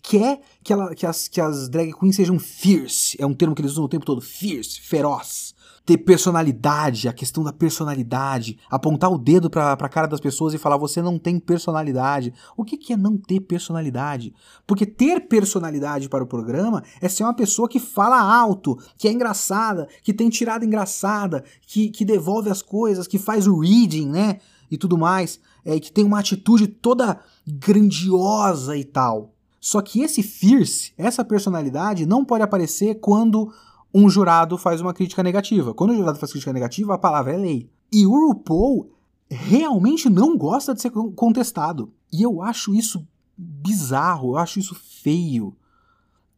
Quer 0.00 0.40
que, 0.62 0.72
ela, 0.72 0.94
que, 0.94 1.04
as, 1.04 1.26
que 1.26 1.40
as 1.40 1.68
drag 1.68 1.92
queens 1.92 2.14
sejam 2.14 2.38
fierce, 2.38 3.16
é 3.20 3.26
um 3.26 3.34
termo 3.34 3.56
que 3.56 3.60
eles 3.60 3.72
usam 3.72 3.86
o 3.86 3.88
tempo 3.88 4.06
todo, 4.06 4.20
fierce, 4.20 4.80
feroz 4.80 5.52
ter 5.84 5.98
personalidade, 5.98 7.08
a 7.08 7.12
questão 7.12 7.44
da 7.44 7.52
personalidade, 7.52 8.58
apontar 8.70 9.12
o 9.12 9.18
dedo 9.18 9.50
para 9.50 9.72
a 9.72 9.88
cara 9.88 10.06
das 10.06 10.20
pessoas 10.20 10.54
e 10.54 10.58
falar 10.58 10.78
você 10.78 11.02
não 11.02 11.18
tem 11.18 11.38
personalidade. 11.38 12.32
O 12.56 12.64
que, 12.64 12.78
que 12.78 12.94
é 12.94 12.96
não 12.96 13.18
ter 13.18 13.40
personalidade? 13.40 14.34
Porque 14.66 14.86
ter 14.86 15.28
personalidade 15.28 16.08
para 16.08 16.24
o 16.24 16.26
programa 16.26 16.82
é 17.02 17.08
ser 17.08 17.24
uma 17.24 17.34
pessoa 17.34 17.68
que 17.68 17.78
fala 17.78 18.18
alto, 18.18 18.78
que 18.96 19.06
é 19.06 19.12
engraçada, 19.12 19.86
que 20.02 20.14
tem 20.14 20.30
tirada 20.30 20.64
engraçada, 20.64 21.44
que, 21.66 21.90
que 21.90 22.04
devolve 22.04 22.48
as 22.48 22.62
coisas, 22.62 23.06
que 23.06 23.18
faz 23.18 23.46
o 23.46 23.58
reading, 23.58 24.08
né? 24.08 24.38
E 24.70 24.78
tudo 24.78 24.96
mais, 24.96 25.38
é, 25.64 25.78
que 25.78 25.92
tem 25.92 26.04
uma 26.04 26.18
atitude 26.18 26.66
toda 26.66 27.20
grandiosa 27.46 28.74
e 28.74 28.84
tal. 28.84 29.34
Só 29.60 29.82
que 29.82 30.00
esse 30.00 30.22
fierce, 30.22 30.92
essa 30.96 31.24
personalidade, 31.24 32.06
não 32.06 32.24
pode 32.24 32.42
aparecer 32.42 32.96
quando 32.96 33.52
um 33.94 34.10
jurado 34.10 34.58
faz 34.58 34.80
uma 34.80 34.92
crítica 34.92 35.22
negativa. 35.22 35.72
Quando 35.72 35.90
o 35.90 35.96
jurado 35.96 36.18
faz 36.18 36.32
crítica 36.32 36.52
negativa, 36.52 36.94
a 36.94 36.98
palavra 36.98 37.34
é 37.34 37.38
lei. 37.38 37.70
E 37.92 38.04
o 38.06 38.10
RuPaul 38.10 38.90
realmente 39.30 40.10
não 40.10 40.36
gosta 40.36 40.74
de 40.74 40.82
ser 40.82 40.90
contestado. 40.90 41.92
E 42.12 42.22
eu 42.22 42.42
acho 42.42 42.74
isso 42.74 43.06
bizarro, 43.36 44.32
eu 44.32 44.36
acho 44.38 44.58
isso 44.58 44.74
feio. 44.74 45.56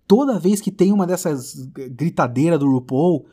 Toda 0.07 0.39
vez 0.39 0.61
que 0.61 0.71
tem 0.71 0.93
uma 0.93 1.07
dessas 1.07 1.67
gritadeiras 1.75 2.61
do 2.61 2.71
RuPaul, 2.71 3.27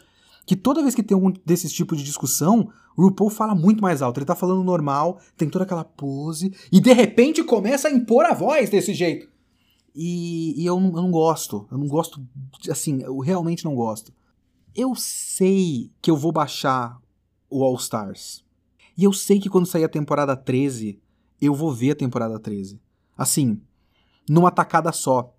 que 0.45 0.55
toda 0.55 0.81
vez 0.81 0.95
que 0.95 1.03
tem 1.03 1.15
algum 1.15 1.31
desses 1.45 1.71
tipos 1.71 1.97
de 1.97 2.03
discussão, 2.03 2.69
o 2.95 3.03
RuPaul 3.03 3.29
fala 3.29 3.53
muito 3.53 3.81
mais 3.81 4.01
alto. 4.01 4.19
Ele 4.19 4.25
tá 4.25 4.35
falando 4.35 4.63
normal, 4.63 5.19
tem 5.37 5.49
toda 5.49 5.65
aquela 5.65 5.83
pose, 5.83 6.53
e 6.71 6.79
de 6.79 6.93
repente 6.93 7.43
começa 7.43 7.89
a 7.89 7.91
impor 7.91 8.25
a 8.25 8.33
voz 8.33 8.69
desse 8.69 8.93
jeito. 8.93 9.32
E, 9.95 10.61
e 10.61 10.65
eu, 10.65 10.79
não, 10.79 10.87
eu 10.89 11.01
não 11.03 11.11
gosto. 11.11 11.67
Eu 11.71 11.77
não 11.77 11.87
gosto. 11.87 12.25
Assim, 12.69 13.01
eu 13.01 13.19
realmente 13.19 13.65
não 13.65 13.75
gosto. 13.75 14.13
Eu 14.75 14.95
sei 14.95 15.91
que 16.01 16.09
eu 16.09 16.17
vou 16.17 16.31
baixar 16.31 16.99
o 17.49 17.63
All 17.63 17.75
Stars. 17.75 18.43
E 18.97 19.03
eu 19.03 19.13
sei 19.13 19.39
que 19.39 19.49
quando 19.49 19.65
sair 19.65 19.83
a 19.83 19.89
temporada 19.89 20.35
13, 20.35 20.99
eu 21.41 21.53
vou 21.53 21.71
ver 21.71 21.91
a 21.91 21.95
temporada 21.95 22.39
13. 22.39 22.79
Assim, 23.17 23.61
numa 24.27 24.51
tacada 24.51 24.91
só. 24.91 25.33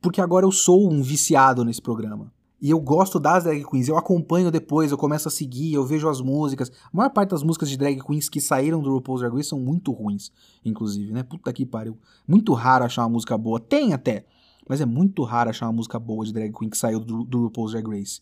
Porque 0.00 0.20
agora 0.20 0.46
eu 0.46 0.52
sou 0.52 0.90
um 0.90 1.02
viciado 1.02 1.64
nesse 1.64 1.82
programa. 1.82 2.32
E 2.60 2.70
eu 2.70 2.80
gosto 2.80 3.20
das 3.20 3.44
drag 3.44 3.64
queens, 3.64 3.88
eu 3.88 3.96
acompanho 3.96 4.50
depois, 4.50 4.90
eu 4.90 4.98
começo 4.98 5.28
a 5.28 5.30
seguir, 5.30 5.74
eu 5.74 5.84
vejo 5.84 6.08
as 6.08 6.20
músicas. 6.20 6.70
A 6.92 6.96
maior 6.96 7.10
parte 7.10 7.30
das 7.30 7.42
músicas 7.42 7.70
de 7.70 7.76
drag 7.76 8.00
queens 8.00 8.28
que 8.28 8.40
saíram 8.40 8.80
do 8.80 8.90
RuPaul's 8.90 9.20
Drag 9.20 9.32
Race 9.32 9.48
são 9.48 9.60
muito 9.60 9.92
ruins, 9.92 10.32
inclusive, 10.64 11.12
né? 11.12 11.22
Puta 11.22 11.52
que 11.52 11.64
pariu. 11.64 11.96
Muito 12.26 12.52
raro 12.54 12.84
achar 12.84 13.02
uma 13.02 13.10
música 13.10 13.38
boa. 13.38 13.60
Tem 13.60 13.92
até, 13.92 14.24
mas 14.68 14.80
é 14.80 14.86
muito 14.86 15.22
raro 15.22 15.50
achar 15.50 15.66
uma 15.66 15.72
música 15.72 16.00
boa 16.00 16.24
de 16.24 16.32
drag 16.32 16.52
queen 16.52 16.68
que 16.68 16.76
saiu 16.76 16.98
do, 16.98 17.22
do 17.22 17.44
RuPaul's 17.44 17.72
Drag 17.72 17.88
Race. 17.88 18.20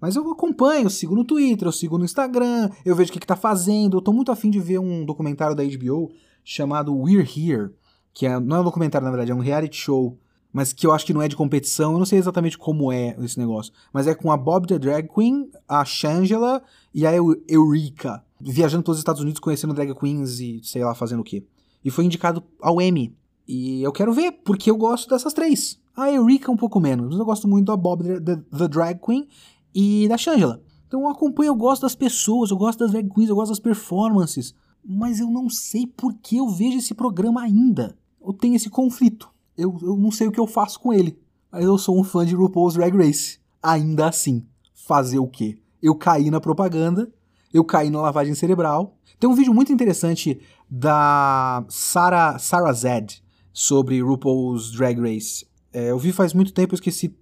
Mas 0.00 0.14
eu 0.14 0.30
acompanho, 0.30 0.84
eu 0.84 0.90
sigo 0.90 1.16
no 1.16 1.24
Twitter, 1.24 1.66
eu 1.66 1.72
sigo 1.72 1.98
no 1.98 2.04
Instagram, 2.04 2.70
eu 2.84 2.94
vejo 2.94 3.10
o 3.10 3.12
que, 3.12 3.18
que 3.18 3.26
tá 3.26 3.34
fazendo. 3.34 3.96
Eu 3.96 4.00
tô 4.00 4.12
muito 4.12 4.30
afim 4.30 4.50
de 4.50 4.60
ver 4.60 4.78
um 4.78 5.04
documentário 5.04 5.56
da 5.56 5.64
HBO 5.64 6.12
chamado 6.44 6.96
We're 6.96 7.22
Here, 7.22 7.72
que 8.14 8.24
é, 8.24 8.38
não 8.38 8.58
é 8.58 8.60
um 8.60 8.64
documentário, 8.64 9.04
na 9.04 9.10
verdade, 9.10 9.32
é 9.32 9.34
um 9.34 9.40
reality 9.40 9.76
show 9.76 10.16
mas 10.52 10.72
que 10.72 10.86
eu 10.86 10.92
acho 10.92 11.04
que 11.04 11.12
não 11.12 11.22
é 11.22 11.28
de 11.28 11.36
competição, 11.36 11.92
eu 11.92 11.98
não 11.98 12.06
sei 12.06 12.18
exatamente 12.18 12.56
como 12.56 12.90
é 12.90 13.16
esse 13.20 13.38
negócio, 13.38 13.72
mas 13.92 14.06
é 14.06 14.14
com 14.14 14.32
a 14.32 14.36
Bob 14.36 14.66
the 14.66 14.78
Drag 14.78 15.08
Queen, 15.08 15.50
a 15.68 15.84
Shangela 15.84 16.62
e 16.94 17.06
a 17.06 17.12
Eureka, 17.14 18.24
viajando 18.40 18.82
pelos 18.82 18.98
Estados 18.98 19.20
Unidos, 19.20 19.40
conhecendo 19.40 19.74
drag 19.74 19.94
queens 19.94 20.40
e 20.40 20.60
sei 20.62 20.84
lá, 20.84 20.94
fazendo 20.94 21.20
o 21.20 21.24
quê. 21.24 21.44
E 21.84 21.90
foi 21.90 22.04
indicado 22.04 22.42
ao 22.60 22.80
Emmy. 22.80 23.14
E 23.46 23.82
eu 23.82 23.92
quero 23.92 24.12
ver, 24.12 24.32
porque 24.44 24.70
eu 24.70 24.76
gosto 24.76 25.08
dessas 25.08 25.32
três. 25.32 25.78
A 25.96 26.10
Eureka 26.10 26.50
um 26.50 26.56
pouco 26.56 26.80
menos, 26.80 27.08
mas 27.08 27.18
eu 27.18 27.24
gosto 27.24 27.48
muito 27.48 27.66
da 27.66 27.76
Bob 27.76 28.02
the, 28.04 28.20
the, 28.20 28.36
the 28.36 28.68
Drag 28.68 29.00
Queen 29.04 29.26
e 29.74 30.08
da 30.08 30.16
Shangela. 30.16 30.62
Então 30.86 31.02
eu 31.02 31.08
acompanho, 31.08 31.50
eu 31.50 31.54
gosto 31.54 31.82
das 31.82 31.94
pessoas, 31.94 32.50
eu 32.50 32.56
gosto 32.56 32.78
das 32.78 32.92
drag 32.92 33.08
queens, 33.10 33.28
eu 33.28 33.36
gosto 33.36 33.50
das 33.50 33.60
performances, 33.60 34.54
mas 34.82 35.20
eu 35.20 35.28
não 35.30 35.50
sei 35.50 35.86
por 35.86 36.14
que 36.14 36.38
eu 36.38 36.48
vejo 36.48 36.78
esse 36.78 36.94
programa 36.94 37.42
ainda. 37.42 37.96
Eu 38.24 38.32
tenho 38.32 38.54
esse 38.54 38.70
conflito 38.70 39.30
eu, 39.58 39.76
eu 39.82 39.96
não 39.96 40.12
sei 40.12 40.28
o 40.28 40.32
que 40.32 40.38
eu 40.38 40.46
faço 40.46 40.78
com 40.78 40.92
ele. 40.92 41.18
Mas 41.50 41.64
eu 41.64 41.76
sou 41.76 41.98
um 41.98 42.04
fã 42.04 42.24
de 42.24 42.34
RuPaul's 42.34 42.74
Drag 42.74 42.96
Race. 42.96 43.38
Ainda 43.60 44.08
assim, 44.08 44.46
fazer 44.72 45.18
o 45.18 45.26
quê? 45.26 45.58
Eu 45.82 45.94
caí 45.96 46.30
na 46.30 46.40
propaganda, 46.40 47.12
eu 47.52 47.64
caí 47.64 47.90
na 47.90 48.00
lavagem 48.00 48.34
cerebral. 48.34 48.96
Tem 49.18 49.28
um 49.28 49.34
vídeo 49.34 49.52
muito 49.52 49.72
interessante 49.72 50.40
da 50.70 51.64
Sarah, 51.68 52.38
Sarah 52.38 52.72
Zed 52.72 53.22
sobre 53.52 54.00
RuPaul's 54.00 54.70
Drag 54.70 55.00
Race. 55.00 55.44
É, 55.72 55.90
eu 55.90 55.98
vi 55.98 56.12
faz 56.12 56.32
muito 56.32 56.52
tempo, 56.52 56.74
esqueci 56.74 57.14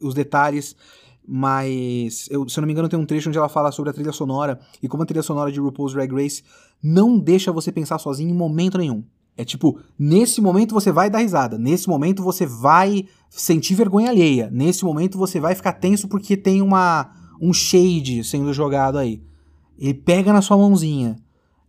os 0.00 0.12
detalhes, 0.12 0.74
mas 1.26 2.28
eu, 2.30 2.48
se 2.48 2.58
eu 2.58 2.62
não 2.62 2.66
me 2.66 2.72
engano 2.72 2.88
tem 2.88 2.98
um 2.98 3.06
trecho 3.06 3.28
onde 3.28 3.38
ela 3.38 3.48
fala 3.48 3.70
sobre 3.70 3.90
a 3.90 3.92
trilha 3.92 4.12
sonora 4.12 4.60
e 4.82 4.88
como 4.88 5.02
a 5.02 5.06
trilha 5.06 5.22
sonora 5.22 5.52
de 5.52 5.60
RuPaul's 5.60 5.92
Drag 5.92 6.12
Race 6.12 6.42
não 6.82 7.18
deixa 7.18 7.52
você 7.52 7.70
pensar 7.70 7.98
sozinho 7.98 8.30
em 8.30 8.34
momento 8.34 8.78
nenhum. 8.78 9.04
É 9.36 9.44
tipo, 9.44 9.78
nesse 9.98 10.40
momento 10.40 10.72
você 10.72 10.90
vai 10.90 11.10
dar 11.10 11.18
risada, 11.18 11.58
nesse 11.58 11.88
momento 11.88 12.22
você 12.22 12.46
vai 12.46 13.06
sentir 13.28 13.74
vergonha 13.74 14.08
alheia, 14.08 14.48
nesse 14.50 14.84
momento 14.84 15.18
você 15.18 15.38
vai 15.38 15.54
ficar 15.54 15.74
tenso 15.74 16.08
porque 16.08 16.36
tem 16.36 16.62
uma 16.62 17.10
um 17.40 17.52
shade 17.52 18.24
sendo 18.24 18.52
jogado 18.52 18.96
aí. 18.96 19.22
Ele 19.78 19.92
pega 19.92 20.32
na 20.32 20.40
sua 20.40 20.56
mãozinha. 20.56 21.16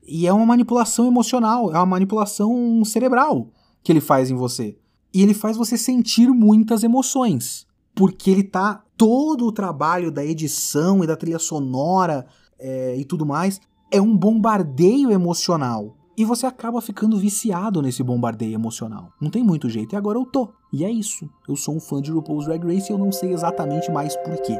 E 0.07 0.25
é 0.25 0.31
uma 0.31 0.45
manipulação 0.45 1.05
emocional, 1.05 1.69
é 1.69 1.77
uma 1.77 1.85
manipulação 1.85 2.83
cerebral 2.85 3.49
que 3.83 3.91
ele 3.91 3.99
faz 3.99 4.31
em 4.31 4.35
você. 4.35 4.77
E 5.13 5.21
ele 5.21 5.33
faz 5.33 5.57
você 5.57 5.77
sentir 5.77 6.29
muitas 6.29 6.83
emoções. 6.83 7.67
Porque 7.93 8.29
ele 8.29 8.43
tá. 8.43 8.83
Todo 8.95 9.45
o 9.45 9.51
trabalho 9.51 10.09
da 10.09 10.25
edição 10.25 11.03
e 11.03 11.07
da 11.07 11.15
trilha 11.15 11.37
sonora 11.37 12.25
é, 12.57 12.95
e 12.97 13.05
tudo 13.05 13.27
mais 13.27 13.61
é 13.91 14.01
um 14.01 14.15
bombardeio 14.15 15.11
emocional. 15.11 15.96
E 16.17 16.25
você 16.25 16.47
acaba 16.47 16.81
ficando 16.81 17.15
viciado 17.15 17.79
nesse 17.79 18.01
bombardeio 18.01 18.55
emocional. 18.55 19.13
Não 19.21 19.29
tem 19.29 19.43
muito 19.43 19.69
jeito, 19.69 19.93
e 19.93 19.95
agora 19.95 20.17
eu 20.17 20.25
tô. 20.25 20.49
E 20.73 20.83
é 20.83 20.89
isso. 20.89 21.29
Eu 21.47 21.55
sou 21.55 21.75
um 21.75 21.79
fã 21.79 22.01
de 22.01 22.09
RuPaul's 22.09 22.45
Drag 22.45 22.65
Race 22.65 22.91
e 22.91 22.91
eu 22.91 22.97
não 22.97 23.11
sei 23.11 23.31
exatamente 23.31 23.91
mais 23.91 24.15
porquê. 24.15 24.59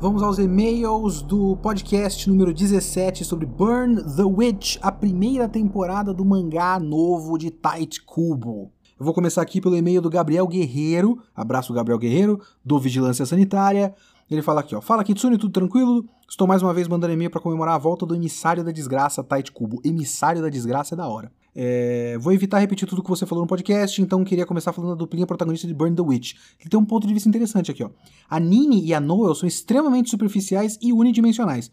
Vamos 0.00 0.22
aos 0.22 0.38
e-mails 0.38 1.20
do 1.20 1.56
podcast 1.56 2.30
número 2.30 2.54
17 2.54 3.24
sobre 3.24 3.46
Burn 3.46 3.96
the 4.14 4.22
Witch, 4.22 4.78
a 4.80 4.92
primeira 4.92 5.48
temporada 5.48 6.14
do 6.14 6.24
mangá 6.24 6.78
novo 6.78 7.36
de 7.36 7.50
Tight 7.50 8.00
Kubo. 8.04 8.70
Eu 9.00 9.04
vou 9.06 9.14
começar 9.14 9.40
aqui 9.40 9.62
pelo 9.62 9.74
e-mail 9.74 10.02
do 10.02 10.10
Gabriel 10.10 10.46
Guerreiro. 10.46 11.18
Abraço, 11.34 11.72
Gabriel 11.72 11.98
Guerreiro, 11.98 12.38
do 12.62 12.78
Vigilância 12.78 13.24
Sanitária. 13.24 13.94
Ele 14.30 14.42
fala 14.42 14.60
aqui, 14.60 14.74
ó. 14.76 14.80
Fala 14.82 15.02
Kitsune, 15.02 15.38
tudo 15.38 15.50
tranquilo? 15.50 16.04
Estou 16.28 16.46
mais 16.46 16.60
uma 16.62 16.74
vez 16.74 16.86
mandando 16.86 17.14
e-mail 17.14 17.30
para 17.30 17.40
comemorar 17.40 17.76
a 17.76 17.78
volta 17.78 18.04
do 18.04 18.14
emissário 18.14 18.62
da 18.62 18.70
desgraça, 18.70 19.24
Tight 19.24 19.52
Cubo. 19.52 19.80
Emissário 19.82 20.42
da 20.42 20.50
desgraça 20.50 20.94
é 20.94 20.98
da 20.98 21.08
hora. 21.08 21.32
É, 21.56 22.18
vou 22.20 22.30
evitar 22.30 22.58
repetir 22.58 22.86
tudo 22.86 23.02
que 23.02 23.08
você 23.08 23.24
falou 23.24 23.42
no 23.42 23.48
podcast, 23.48 24.02
então 24.02 24.22
queria 24.22 24.44
começar 24.44 24.70
falando 24.70 24.90
da 24.90 24.96
duplinha 24.96 25.26
protagonista 25.26 25.66
de 25.66 25.72
Burn 25.72 25.96
the 25.96 26.02
Witch. 26.02 26.34
Que 26.58 26.68
tem 26.68 26.78
um 26.78 26.84
ponto 26.84 27.06
de 27.06 27.14
vista 27.14 27.26
interessante 27.26 27.70
aqui, 27.70 27.82
ó. 27.82 27.88
A 28.28 28.38
Nini 28.38 28.84
e 28.84 28.92
a 28.92 29.00
Noel 29.00 29.34
são 29.34 29.48
extremamente 29.48 30.10
superficiais 30.10 30.78
e 30.82 30.92
unidimensionais. 30.92 31.70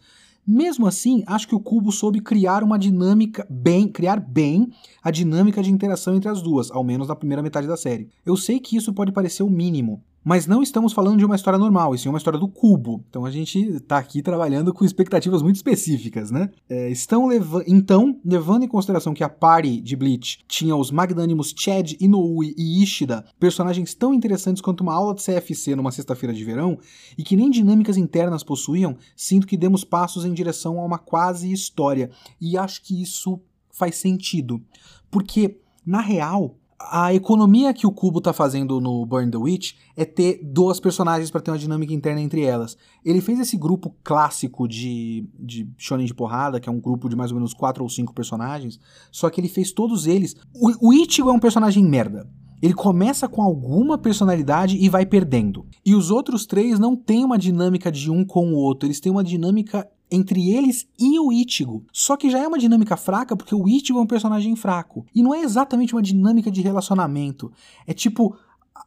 Mesmo 0.50 0.86
assim, 0.86 1.22
acho 1.26 1.46
que 1.46 1.54
o 1.54 1.60
Cubo 1.60 1.92
soube 1.92 2.22
criar 2.22 2.64
uma 2.64 2.78
dinâmica 2.78 3.46
bem, 3.50 3.86
criar 3.86 4.18
bem 4.18 4.70
a 5.02 5.10
dinâmica 5.10 5.62
de 5.62 5.70
interação 5.70 6.16
entre 6.16 6.30
as 6.30 6.40
duas, 6.40 6.70
ao 6.70 6.82
menos 6.82 7.06
na 7.06 7.14
primeira 7.14 7.42
metade 7.42 7.66
da 7.66 7.76
série. 7.76 8.08
Eu 8.24 8.34
sei 8.34 8.58
que 8.58 8.74
isso 8.74 8.94
pode 8.94 9.12
parecer 9.12 9.42
o 9.42 9.50
mínimo, 9.50 10.02
mas 10.28 10.46
não 10.46 10.62
estamos 10.62 10.92
falando 10.92 11.16
de 11.16 11.24
uma 11.24 11.36
história 11.36 11.58
normal, 11.58 11.94
e 11.94 11.98
sim 11.98 12.06
uma 12.06 12.18
história 12.18 12.38
do 12.38 12.46
cubo. 12.46 13.02
Então 13.08 13.24
a 13.24 13.30
gente 13.30 13.58
está 13.60 13.96
aqui 13.96 14.20
trabalhando 14.20 14.74
com 14.74 14.84
expectativas 14.84 15.40
muito 15.40 15.56
específicas, 15.56 16.30
né? 16.30 16.50
É, 16.68 16.90
estão 16.90 17.26
leva 17.28 17.64
então, 17.66 18.20
levando 18.22 18.62
em 18.62 18.68
consideração 18.68 19.14
que 19.14 19.24
a 19.24 19.28
party 19.30 19.80
de 19.80 19.96
Bleach 19.96 20.40
tinha 20.46 20.76
os 20.76 20.90
magnânimos 20.90 21.54
Chad, 21.56 21.94
Inoue 21.98 22.54
e 22.58 22.82
Ishida, 22.82 23.24
personagens 23.40 23.94
tão 23.94 24.12
interessantes 24.12 24.60
quanto 24.60 24.82
uma 24.82 24.92
aula 24.92 25.14
de 25.14 25.24
CFC 25.24 25.74
numa 25.74 25.90
sexta-feira 25.90 26.34
de 26.34 26.44
verão, 26.44 26.78
e 27.16 27.22
que 27.22 27.34
nem 27.34 27.50
dinâmicas 27.50 27.96
internas 27.96 28.44
possuíam, 28.44 28.98
sinto 29.16 29.46
que 29.46 29.56
demos 29.56 29.82
passos 29.82 30.26
em 30.26 30.34
direção 30.34 30.78
a 30.78 30.84
uma 30.84 30.98
quase 30.98 31.50
história. 31.50 32.10
E 32.38 32.58
acho 32.58 32.82
que 32.82 33.00
isso 33.00 33.40
faz 33.70 33.96
sentido. 33.96 34.62
Porque, 35.10 35.58
na 35.86 36.02
real, 36.02 36.58
a 36.80 37.12
economia 37.12 37.74
que 37.74 37.86
o 37.86 37.90
Cubo 37.90 38.20
tá 38.20 38.32
fazendo 38.32 38.80
no 38.80 39.04
Burn 39.04 39.30
the 39.30 39.36
Witch 39.36 39.74
é 39.96 40.04
ter 40.04 40.40
duas 40.42 40.78
personagens 40.78 41.30
para 41.30 41.40
ter 41.40 41.50
uma 41.50 41.58
dinâmica 41.58 41.92
interna 41.92 42.20
entre 42.20 42.42
elas. 42.42 42.76
Ele 43.04 43.20
fez 43.20 43.40
esse 43.40 43.56
grupo 43.56 43.94
clássico 44.04 44.68
de, 44.68 45.28
de 45.38 45.68
shonen 45.76 46.06
de 46.06 46.14
porrada, 46.14 46.60
que 46.60 46.68
é 46.68 46.72
um 46.72 46.80
grupo 46.80 47.08
de 47.08 47.16
mais 47.16 47.32
ou 47.32 47.36
menos 47.36 47.52
quatro 47.52 47.82
ou 47.82 47.90
cinco 47.90 48.14
personagens, 48.14 48.78
só 49.10 49.28
que 49.28 49.40
ele 49.40 49.48
fez 49.48 49.72
todos 49.72 50.06
eles. 50.06 50.36
O, 50.54 50.88
o 50.88 50.94
Ichigo 50.94 51.28
é 51.28 51.32
um 51.32 51.40
personagem 51.40 51.84
merda. 51.84 52.28
Ele 52.62 52.74
começa 52.74 53.28
com 53.28 53.42
alguma 53.42 53.98
personalidade 53.98 54.76
e 54.76 54.88
vai 54.88 55.06
perdendo. 55.06 55.66
E 55.84 55.94
os 55.94 56.10
outros 56.10 56.46
três 56.46 56.78
não 56.78 56.96
têm 56.96 57.24
uma 57.24 57.38
dinâmica 57.38 57.90
de 57.90 58.10
um 58.10 58.24
com 58.24 58.52
o 58.52 58.56
outro, 58.56 58.86
eles 58.86 59.00
têm 59.00 59.10
uma 59.12 59.22
dinâmica 59.22 59.88
entre 60.10 60.50
eles 60.50 60.86
e 60.98 61.18
o 61.18 61.32
Ichigo. 61.32 61.84
Só 61.92 62.16
que 62.16 62.30
já 62.30 62.38
é 62.38 62.48
uma 62.48 62.58
dinâmica 62.58 62.96
fraca 62.96 63.36
porque 63.36 63.54
o 63.54 63.68
Ichigo 63.68 63.98
é 63.98 64.02
um 64.02 64.06
personagem 64.06 64.56
fraco. 64.56 65.04
E 65.14 65.22
não 65.22 65.34
é 65.34 65.42
exatamente 65.42 65.94
uma 65.94 66.02
dinâmica 66.02 66.50
de 66.50 66.62
relacionamento. 66.62 67.52
É 67.86 67.92
tipo 67.92 68.36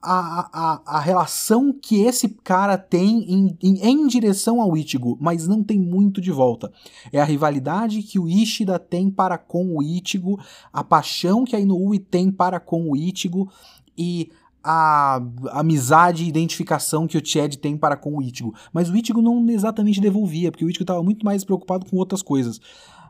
a, 0.01 0.49
a, 0.51 0.97
a 0.97 0.99
relação 0.99 1.72
que 1.72 2.01
esse 2.01 2.30
cara 2.30 2.78
tem 2.78 3.24
em, 3.32 3.57
em, 3.61 3.82
em, 3.84 4.07
direção 4.07 4.59
ao 4.59 4.76
Ichigo, 4.76 5.17
mas 5.22 5.47
não 5.47 5.63
tem 5.63 5.80
muito 5.80 6.19
de 6.19 6.32
volta. 6.32 6.72
É 7.11 7.22
a 7.22 7.26
rivalidade 7.26 8.01
que 8.01 8.17
o 8.17 8.28
Ishida 8.28 8.80
tem 8.80 9.09
para 9.09 9.38
com 9.38 9.78
o 9.78 9.84
Ichigo, 9.84 10.39
a 10.74 10.84
paixão 10.84 11.45
que 11.45 11.55
a 11.55 11.59
Inoue 11.59 11.99
tem 11.99 12.32
para 12.32 12.59
com 12.59 12.89
o 12.89 12.95
Ichigo 12.95 13.51
e 13.97 14.32
a 14.64 15.22
amizade 15.51 16.24
e 16.24 16.28
identificação 16.28 17.07
que 17.07 17.18
o 17.18 17.26
Chad 17.26 17.55
tem 17.55 17.78
para 17.78 17.97
com 17.97 18.18
o 18.18 18.22
Ichigo. 18.22 18.53
Mas 18.72 18.89
o 18.89 18.95
Ichigo 18.95 19.22
não 19.22 19.47
exatamente 19.49 19.99
devolvia, 19.99 20.51
porque 20.51 20.66
o 20.66 20.70
Ichigo 20.70 20.84
estava 20.84 21.03
muito 21.03 21.26
mais 21.26 21.43
preocupado 21.43 21.86
com 21.86 21.97
outras 21.97 22.22
coisas. 22.22 22.59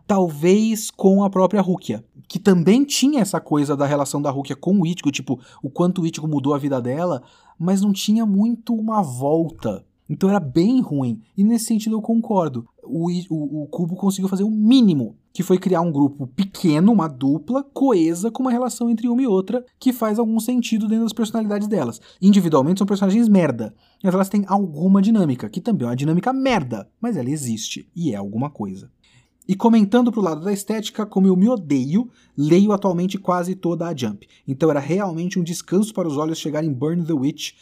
Talvez 0.08 0.90
com 0.90 1.24
a 1.24 1.30
própria 1.30 1.62
Rukia, 1.62 2.04
que 2.28 2.40
também 2.40 2.84
tinha 2.84 3.22
essa 3.22 3.40
coisa 3.40 3.76
da 3.76 3.86
relação 3.86 4.22
da 4.22 4.32
Rukia 4.32 4.56
com 4.56 4.80
o 4.80 4.86
Ichigo, 4.86 5.12
tipo, 5.12 5.40
o 5.62 5.70
quanto 5.70 6.02
o 6.02 6.08
Ichigo 6.08 6.28
mudou 6.28 6.54
a 6.54 6.58
vida 6.58 6.82
dela, 6.82 7.22
mas 7.58 7.82
não 7.82 7.94
tinha 7.94 8.26
muito 8.26 8.74
uma 8.74 9.02
volta. 9.02 9.86
Então 10.10 10.30
era 10.30 10.40
bem 10.40 10.82
ruim. 10.82 11.22
E 11.38 11.44
nesse 11.44 11.66
sentido 11.66 11.96
eu 11.96 12.02
concordo. 12.02 12.68
O, 12.84 13.10
o, 13.30 13.64
o 13.64 13.68
Kubo 13.68 13.96
conseguiu 13.96 14.28
fazer 14.28 14.44
o 14.44 14.52
mínimo 14.52 15.16
que 15.34 15.44
foi 15.44 15.58
criar 15.58 15.82
um 15.82 15.92
grupo 15.92 16.28
pequeno, 16.28 16.92
uma 16.92 17.08
dupla, 17.08 17.64
coesa, 17.64 18.30
com 18.30 18.44
uma 18.44 18.52
relação 18.52 18.90
entre 18.90 19.08
uma 19.08 19.22
e 19.22 19.28
outra, 19.28 19.66
que 19.80 19.94
faz 19.94 20.20
algum 20.20 20.40
sentido 20.40 20.88
dentro 20.88 21.06
das 21.06 21.14
personalidades 21.14 21.68
delas. 21.68 22.02
Individualmente 22.22 22.80
são 22.80 22.88
personagens 22.88 23.30
merda, 23.30 23.74
mas 24.04 24.14
elas 24.14 24.30
têm 24.30 24.44
alguma 24.48 25.02
dinâmica, 25.02 25.50
que 25.50 25.62
também 25.62 25.86
é 25.86 25.90
uma 25.90 25.96
dinâmica 25.96 26.34
merda, 26.34 26.90
mas 27.00 27.18
ela 27.18 27.30
existe 27.30 27.90
e 27.96 28.12
é 28.12 28.16
alguma 28.16 28.50
coisa. 28.50 28.90
E 29.48 29.56
comentando 29.56 30.12
pro 30.12 30.22
lado 30.22 30.42
da 30.42 30.54
estética, 30.54 31.06
como 31.06 31.28
eu 31.28 31.36
me 31.36 31.50
odeio, 31.50 32.10
leio 32.38 32.72
atualmente 32.72 33.18
quase 33.18 33.56
toda 33.56 33.88
a 33.88 33.96
Jump. 33.96 34.28
Então 34.48 34.70
era 34.70 34.80
realmente 34.80 35.40
um 35.40 35.44
descanso 35.44 35.94
para 35.94 36.08
os 36.08 36.16
olhos 36.16 36.38
chegar 36.38 36.64
em 36.64 36.72
Burn 36.72 37.04
the 37.04 37.14
Witch, 37.14 37.54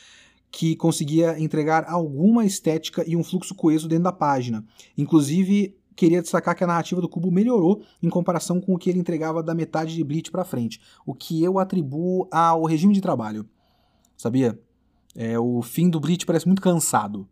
que 0.51 0.75
conseguia 0.75 1.39
entregar 1.39 1.85
alguma 1.87 2.45
estética 2.45 3.03
e 3.07 3.15
um 3.15 3.23
fluxo 3.23 3.55
coeso 3.55 3.87
dentro 3.87 4.05
da 4.05 4.11
página. 4.11 4.63
Inclusive, 4.97 5.75
queria 5.99 6.21
destacar 6.21 6.55
que 6.55 6.63
a 6.63 6.67
narrativa 6.67 7.01
do 7.01 7.09
Cubo 7.09 7.29
melhorou 7.29 7.83
em 8.01 8.09
comparação 8.09 8.61
com 8.61 8.73
o 8.73 8.77
que 8.77 8.89
ele 8.89 8.99
entregava 8.99 9.43
da 9.43 9.53
metade 9.53 9.93
de 9.93 10.03
Bleach 10.03 10.31
para 10.31 10.45
frente, 10.45 10.79
o 11.05 11.13
que 11.13 11.43
eu 11.43 11.59
atribuo 11.59 12.25
ao 12.31 12.63
regime 12.63 12.93
de 12.93 13.01
trabalho. 13.01 13.45
Sabia? 14.15 14.57
É, 15.13 15.37
o 15.37 15.61
fim 15.61 15.89
do 15.89 15.99
Bleach 15.99 16.25
parece 16.25 16.47
muito 16.47 16.61
cansado. 16.61 17.27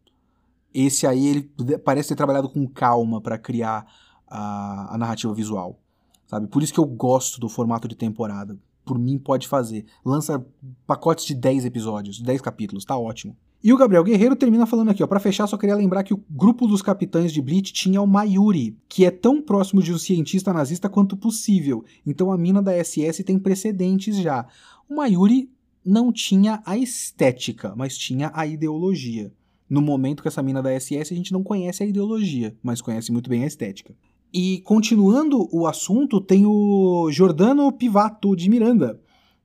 Esse 0.74 1.08
aí 1.08 1.28
ele 1.28 1.52
parece 1.84 2.10
ter 2.10 2.16
trabalhado 2.16 2.50
com 2.50 2.68
calma 2.68 3.22
para 3.22 3.38
criar 3.38 3.88
a, 4.28 4.96
a 4.96 4.98
narrativa 4.98 5.34
visual. 5.34 5.80
Sabe? 6.28 6.48
Por 6.48 6.62
isso 6.62 6.74
que 6.74 6.80
eu 6.80 6.86
gosto 6.86 7.40
do 7.40 7.48
formato 7.48 7.88
de 7.88 7.96
temporada. 7.96 8.60
Por 8.84 9.00
mim, 9.00 9.18
pode 9.18 9.48
fazer. 9.48 9.86
Lança 10.04 10.46
pacotes 10.86 11.26
de 11.26 11.34
10 11.34 11.64
episódios, 11.66 12.20
10 12.20 12.42
capítulos, 12.42 12.84
tá 12.84 12.98
ótimo. 12.98 13.36
E 13.64 13.74
o 13.74 13.78
Gabriel 13.78 14.04
Guerreiro 14.04 14.36
termina 14.36 14.68
falando 14.68 14.90
aqui, 14.90 15.04
ó, 15.04 15.08
para 15.08 15.20
fechar, 15.20 15.48
só 15.48 15.58
queria 15.58 15.76
lembrar 15.76 16.04
que 16.04 16.14
o 16.14 16.24
grupo 16.30 16.68
dos 16.68 16.82
capitães 16.82 17.34
de 17.34 17.42
Bleach 17.42 17.74
tinha 17.74 18.02
o 18.02 18.08
Mayuri, 18.08 18.78
que 18.88 19.04
é 19.04 19.12
tão 19.12 19.42
próximo 19.42 19.82
de 19.82 19.92
um 19.92 19.98
cientista 19.98 20.54
nazista 20.54 20.88
quanto 20.88 21.18
possível. 21.18 21.84
Então 22.06 22.32
a 22.32 22.38
mina 22.38 22.62
da 22.62 22.72
SS 22.84 23.24
tem 23.24 23.40
precedentes 23.40 24.18
já. 24.18 24.46
O 24.88 24.96
Mayuri 24.96 25.50
não 25.84 26.12
tinha 26.12 26.62
a 26.66 26.78
estética, 26.78 27.74
mas 27.76 27.98
tinha 27.98 28.32
a 28.34 28.46
ideologia. 28.46 29.32
No 29.70 29.82
momento 29.82 30.22
que 30.22 30.28
essa 30.28 30.44
mina 30.44 30.62
da 30.62 30.80
SS, 30.80 31.14
a 31.14 31.18
gente 31.18 31.34
não 31.34 31.44
conhece 31.44 31.84
a 31.84 31.86
ideologia, 31.86 32.56
mas 32.62 32.82
conhece 32.82 33.12
muito 33.12 33.30
bem 33.30 33.44
a 33.44 33.48
estética. 33.48 33.96
E 34.34 34.62
continuando 34.62 35.48
o 35.52 35.66
assunto, 35.66 36.22
tem 36.22 36.46
o 36.46 37.10
Jordano 37.12 37.72
Pivato 37.72 38.36
de 38.36 38.50
Miranda, 38.50 39.02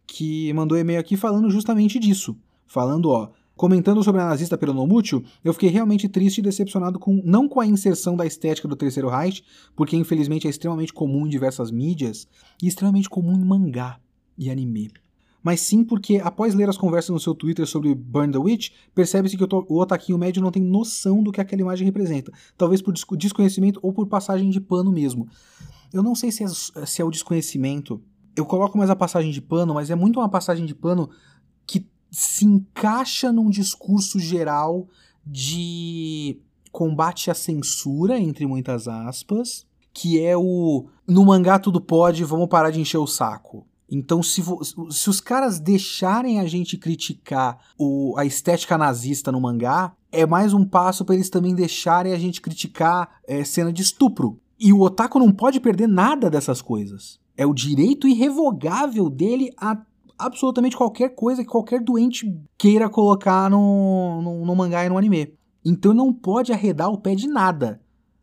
que 0.07 0.53
mandou 0.53 0.77
e-mail 0.77 1.01
aqui 1.01 1.17
falando 1.17 1.51
justamente 1.51 1.99
disso. 1.99 2.37
Falando, 2.67 3.09
ó, 3.11 3.31
comentando 3.57 4.03
sobre 4.03 4.20
a 4.20 4.26
nazista 4.26 4.59
Peronomútil, 4.59 5.24
eu 5.44 5.53
fiquei 5.53 5.68
realmente 5.68 6.09
triste 6.09 6.38
e 6.38 6.42
decepcionado 6.42 6.98
com 6.98 7.20
não 7.24 7.48
com 7.48 7.61
a 7.61 7.66
inserção 7.66 8.16
da 8.16 8.26
estética 8.26 8.68
do 8.68 8.76
Terceiro 8.76 9.09
Reich, 9.09 9.44
porque 9.76 9.96
infelizmente 9.96 10.46
é 10.46 10.50
extremamente 10.50 10.92
comum 10.92 11.26
em 11.26 11.30
diversas 11.30 11.70
mídias 11.70 12.26
e 12.62 12.66
extremamente 12.66 13.09
comum 13.09 13.34
em 13.34 13.44
mangá 13.44 13.98
e 14.36 14.50
anime 14.50 14.90
mas 15.42 15.61
sim 15.61 15.82
porque, 15.82 16.18
após 16.22 16.55
ler 16.55 16.68
as 16.68 16.76
conversas 16.76 17.11
no 17.11 17.18
seu 17.18 17.34
Twitter 17.34 17.66
sobre 17.66 17.94
Burn 17.94 18.32
the 18.32 18.38
Witch, 18.38 18.70
percebe-se 18.94 19.36
que 19.36 19.44
o 19.44 19.80
otaquinho 19.80 20.16
médio 20.16 20.40
não 20.40 20.53
tem 20.53 20.62
noção 20.62 21.22
do 21.22 21.32
que 21.32 21.40
aquela 21.40 21.62
imagem 21.62 21.84
representa. 21.84 22.32
Talvez 22.57 22.80
por 22.80 22.94
desconhecimento 23.16 23.80
ou 23.82 23.92
por 23.92 24.07
passagem 24.07 24.50
de 24.50 24.61
pano 24.61 24.92
mesmo. 24.92 25.26
Eu 25.92 26.03
não 26.03 26.14
sei 26.14 26.30
se 26.30 26.44
é, 26.44 26.46
se 26.86 27.03
é 27.03 27.05
o 27.05 27.11
desconhecimento. 27.11 28.00
Eu 28.36 28.46
coloco 28.46 28.78
mais 28.78 28.88
a 28.88 28.96
passagem 28.96 29.30
de 29.30 29.42
pano, 29.42 29.74
mas 29.74 29.90
é 29.90 29.94
muito 29.94 30.20
uma 30.20 30.28
passagem 30.28 30.64
de 30.64 30.74
pano 30.74 31.11
se 32.13 32.45
encaixa 32.45 33.33
num 33.33 33.49
discurso 33.49 34.21
geral 34.21 34.87
de 35.27 36.39
combate 36.71 37.31
à 37.31 37.35
censura, 37.35 38.19
entre 38.21 38.47
muitas 38.47 38.87
aspas, 38.87 39.67
que 39.95 40.21
é 40.21 40.37
o 40.37 40.87
no 41.09 41.25
mangá 41.25 41.59
tudo 41.59 41.81
pode, 41.81 42.23
vamos 42.23 42.49
parar 42.49 42.71
de 42.71 42.81
encher 42.81 42.99
o 42.99 43.07
saco. 43.07 43.67
Então, 43.91 44.23
se, 44.23 44.43
se 44.91 45.11
os 45.11 45.21
caras 45.21 45.59
deixarem 45.59 46.41
a 46.41 46.47
gente 46.47 46.79
criticar 46.79 47.59
o, 47.79 48.15
a 48.17 48.25
estética 48.25 48.79
nazista 48.79 49.31
no 49.31 49.41
mangá, 49.41 49.93
é 50.11 50.25
mais 50.25 50.55
um 50.55 50.65
passo 50.65 51.05
para 51.05 51.15
eles 51.15 51.29
também 51.29 51.55
deixarem 51.55 52.13
a 52.13 52.19
gente 52.19 52.41
criticar 52.41 53.21
é, 53.27 53.45
cena 53.45 53.71
de 53.73 53.83
estupro. 53.83 54.41
E 54.59 54.73
o 54.73 54.81
otaku 54.81 55.19
não 55.19 55.31
pode 55.31 55.61
perder 55.61 55.89
nada 55.89 56.31
dessas 56.31 56.63
coisas. 56.63 57.21
É 57.37 57.45
o 57.45 57.53
direito 57.53 58.09
irrevogável 58.09 59.11
dele 59.11 59.51
a 59.59 59.77
absolutamente 60.19 60.77
qualquer 60.77 61.11
coisa 61.11 61.43
que 61.43 61.51
qualquer 61.51 61.81
doente 61.81 62.27
queira 62.57 62.89
colocar 62.89 63.51
no, 63.51 64.21
no, 64.23 64.47
no 64.47 64.57
mangá 64.57 64.85
e 64.85 64.89
no 64.89 64.99
anime. 64.99 65.35
Então 65.65 65.95
não 65.95 66.13
pode 66.13 66.53
arredar 66.53 66.91
o 66.91 66.99
pé 66.99 67.15
de 67.15 67.27
nada. 67.27 67.81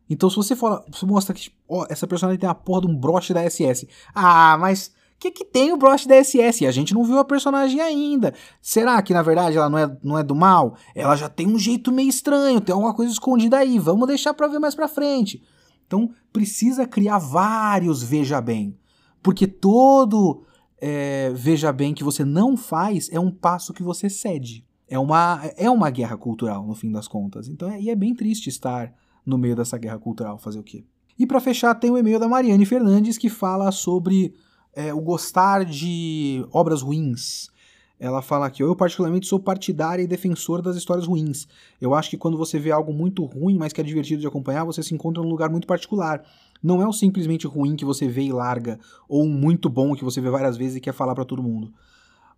Então 0.08 0.28
se 0.28 0.36
você 0.36 0.56
fala, 0.56 0.84
você 0.90 1.06
mostra 1.06 1.34
que 1.34 1.50
ó, 1.68 1.86
essa 1.88 2.06
personagem 2.06 2.40
tem 2.40 2.48
a 2.48 2.54
porra 2.54 2.82
de 2.82 2.86
um 2.88 2.96
broche 2.96 3.32
da 3.32 3.48
SS. 3.48 3.88
Ah, 4.14 4.56
mas 4.58 4.92
que, 5.20 5.30
que 5.30 5.44
tem 5.44 5.70
o 5.70 5.76
broche 5.76 6.08
da 6.08 6.16
SS? 6.24 6.66
A 6.66 6.72
gente 6.72 6.94
não 6.94 7.04
viu 7.04 7.18
a 7.18 7.24
personagem 7.24 7.78
ainda. 7.78 8.32
Será 8.62 9.00
que 9.02 9.12
na 9.12 9.20
verdade 9.20 9.58
ela 9.58 9.68
não 9.68 9.78
é, 9.78 9.96
não 10.02 10.18
é 10.18 10.24
do 10.24 10.34
mal? 10.34 10.76
Ela 10.94 11.14
já 11.14 11.28
tem 11.28 11.46
um 11.46 11.58
jeito 11.58 11.92
meio 11.92 12.08
estranho, 12.08 12.60
tem 12.60 12.72
alguma 12.72 12.94
coisa 12.94 13.12
escondida 13.12 13.58
aí. 13.58 13.78
Vamos 13.78 14.08
deixar 14.08 14.32
pra 14.32 14.48
ver 14.48 14.58
mais 14.58 14.74
pra 14.74 14.88
frente. 14.88 15.42
Então 15.86 16.10
precisa 16.32 16.86
criar 16.86 17.18
vários 17.18 18.02
Veja 18.02 18.40
Bem. 18.40 18.78
Porque 19.22 19.46
todo 19.46 20.42
é, 20.80 21.30
Veja 21.34 21.72
Bem 21.72 21.92
que 21.92 22.04
você 22.04 22.24
não 22.24 22.56
faz 22.56 23.08
é 23.12 23.20
um 23.20 23.30
passo 23.30 23.72
que 23.72 23.82
você 23.82 24.08
cede. 24.08 24.64
É 24.88 24.98
uma, 24.98 25.40
é 25.56 25.70
uma 25.70 25.88
guerra 25.90 26.16
cultural, 26.16 26.66
no 26.66 26.74
fim 26.74 26.90
das 26.90 27.06
contas. 27.06 27.48
Então 27.48 27.70
é, 27.70 27.80
e 27.80 27.90
é 27.90 27.94
bem 27.94 28.14
triste 28.14 28.48
estar 28.48 28.92
no 29.24 29.38
meio 29.38 29.54
dessa 29.54 29.78
guerra 29.78 29.98
cultural, 29.98 30.38
fazer 30.38 30.58
o 30.58 30.64
quê? 30.64 30.84
E 31.18 31.26
para 31.26 31.38
fechar, 31.38 31.74
tem 31.74 31.90
o 31.90 31.98
e-mail 31.98 32.18
da 32.18 32.26
Mariane 32.26 32.64
Fernandes 32.64 33.18
que 33.18 33.28
fala 33.28 33.70
sobre 33.70 34.34
é, 34.74 34.92
o 34.92 35.00
gostar 35.00 35.64
de 35.64 36.44
obras 36.50 36.82
ruins. 36.82 37.50
Ela 37.98 38.22
fala 38.22 38.46
aqui, 38.46 38.62
eu 38.62 38.74
particularmente 38.74 39.26
sou 39.26 39.38
partidária 39.38 40.02
e 40.02 40.06
defensora 40.06 40.62
das 40.62 40.74
histórias 40.74 41.06
ruins. 41.06 41.46
Eu 41.78 41.94
acho 41.94 42.08
que 42.08 42.16
quando 42.16 42.38
você 42.38 42.58
vê 42.58 42.70
algo 42.70 42.94
muito 42.94 43.22
ruim, 43.26 43.58
mas 43.58 43.74
que 43.74 43.80
é 43.80 43.84
divertido 43.84 44.22
de 44.22 44.26
acompanhar, 44.26 44.64
você 44.64 44.82
se 44.82 44.94
encontra 44.94 45.22
num 45.22 45.28
lugar 45.28 45.50
muito 45.50 45.66
particular. 45.66 46.24
Não 46.62 46.82
é 46.82 46.86
o 46.86 46.92
simplesmente 46.92 47.46
ruim 47.46 47.76
que 47.76 47.84
você 47.84 48.06
vê 48.06 48.22
e 48.22 48.32
larga, 48.32 48.78
ou 49.08 49.26
muito 49.26 49.68
bom 49.68 49.94
que 49.94 50.04
você 50.04 50.20
vê 50.20 50.28
várias 50.30 50.56
vezes 50.56 50.76
e 50.76 50.80
quer 50.80 50.92
falar 50.92 51.14
para 51.14 51.24
todo 51.24 51.42
mundo. 51.42 51.72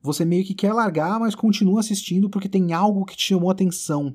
Você 0.03 0.25
meio 0.25 0.45
que 0.45 0.55
quer 0.55 0.73
largar, 0.73 1.19
mas 1.21 1.35
continua 1.35 1.81
assistindo 1.81 2.29
porque 2.29 2.49
tem 2.49 2.73
algo 2.73 3.05
que 3.05 3.17
te 3.17 3.25
chamou 3.25 3.51
a 3.51 3.53
atenção. 3.53 4.15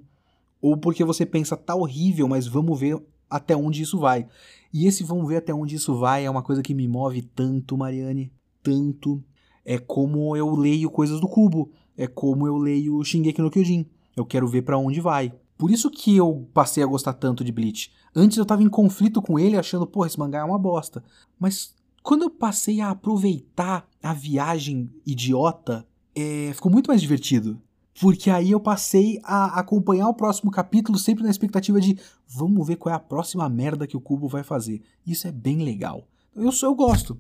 Ou 0.62 0.76
porque 0.76 1.04
você 1.04 1.26
pensa, 1.26 1.56
tá 1.56 1.76
horrível, 1.76 2.28
mas 2.28 2.48
vamos 2.48 2.80
ver 2.80 3.02
até 3.30 3.56
onde 3.56 3.82
isso 3.82 3.98
vai. 3.98 4.28
E 4.74 4.86
esse 4.86 5.04
vamos 5.04 5.28
ver 5.28 5.38
até 5.38 5.54
onde 5.54 5.76
isso 5.76 5.98
vai 5.98 6.26
é 6.26 6.30
uma 6.30 6.44
coisa 6.44 6.62
que 6.62 6.74
me 6.74 6.88
move 6.88 7.22
tanto, 7.22 7.78
Mariane, 7.78 8.32
tanto. 8.62 9.24
É 9.64 9.78
como 9.78 10.36
eu 10.36 10.56
leio 10.56 10.90
coisas 10.90 11.20
do 11.20 11.28
Cubo, 11.28 11.70
é 11.98 12.08
como 12.08 12.48
eu 12.48 12.58
leio 12.58 13.04
Shingeki 13.04 13.42
no 13.42 13.52
Kyojin. 13.52 13.86
Eu 14.16 14.26
quero 14.26 14.48
ver 14.48 14.64
para 14.64 14.78
onde 14.78 15.00
vai. 15.00 15.32
Por 15.58 15.72
isso 15.72 15.90
que 15.90 16.16
eu 16.16 16.48
passei 16.54 16.84
a 16.84 16.88
gostar 16.88 17.14
tanto 17.14 17.44
de 17.44 17.52
Bleach. 17.52 17.92
Antes 18.16 18.38
eu 18.38 18.46
tava 18.46 18.64
em 18.64 18.70
conflito 18.70 19.22
com 19.22 19.40
ele, 19.40 19.58
achando, 19.58 19.88
porra, 19.88 20.08
esse 20.08 20.20
mangá 20.20 20.40
é 20.40 20.44
uma 20.44 20.60
bosta. 20.60 21.04
Mas 21.40 21.74
quando 22.04 22.24
eu 22.24 22.30
passei 22.30 22.80
a 22.80 22.92
aproveitar 22.92 23.88
a 24.02 24.14
viagem 24.14 24.90
idiota, 25.06 25.86
é, 26.16 26.52
ficou 26.54 26.72
muito 26.72 26.88
mais 26.88 27.02
divertido 27.02 27.60
porque 28.00 28.30
aí 28.30 28.52
eu 28.52 28.60
passei 28.60 29.20
a 29.24 29.60
acompanhar 29.60 30.08
o 30.08 30.14
próximo 30.14 30.52
capítulo 30.52 30.98
sempre 30.98 31.24
na 31.24 31.30
expectativa 31.30 31.82
de 31.82 31.98
vamos 32.28 32.66
ver 32.68 32.76
qual 32.76 32.94
é 32.94 32.96
a 32.96 33.00
próxima 33.00 33.50
merda 33.50 33.88
que 33.88 33.98
o 33.98 34.02
Cubo 34.02 34.28
vai 34.28 34.44
fazer. 34.44 34.82
Isso 35.06 35.28
é 35.28 35.32
bem 35.32 35.64
legal. 35.64 36.08
Eu 36.36 36.52
eu 36.62 36.76
gosto. 36.76 37.20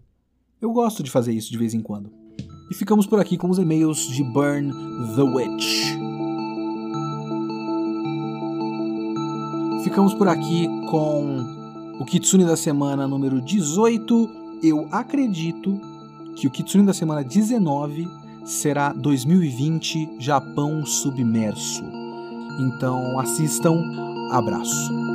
Eu 0.61 0.71
gosto 0.71 1.01
de 1.03 1.11
fazer 1.11 1.33
isso 1.33 1.51
de 1.51 1.57
vez 1.57 1.73
em 1.73 1.81
quando. 1.81 2.11
E 2.69 2.75
ficamos 2.75 3.07
por 3.07 3.19
aqui 3.19 3.37
com 3.37 3.49
os 3.49 3.57
e-mails 3.57 4.07
de 4.07 4.23
Burn 4.23 4.71
the 5.15 5.23
Witch. 5.23 6.06
Ficamos 9.87 10.13
por 10.13 10.27
aqui 10.27 10.67
com 10.89 11.95
o 11.97 12.03
Kitsune 12.03 12.43
da 12.43 12.57
semana 12.57 13.07
número 13.07 13.39
18. 13.39 14.59
Eu 14.61 14.85
acredito 14.91 15.79
que 16.35 16.45
o 16.45 16.51
Kitsune 16.51 16.85
da 16.85 16.93
semana 16.93 17.23
19 17.23 18.05
será 18.43 18.91
2020 18.91 20.17
Japão 20.19 20.85
submerso. 20.85 21.85
Então 22.59 23.17
assistam, 23.17 23.81
abraço. 24.29 25.06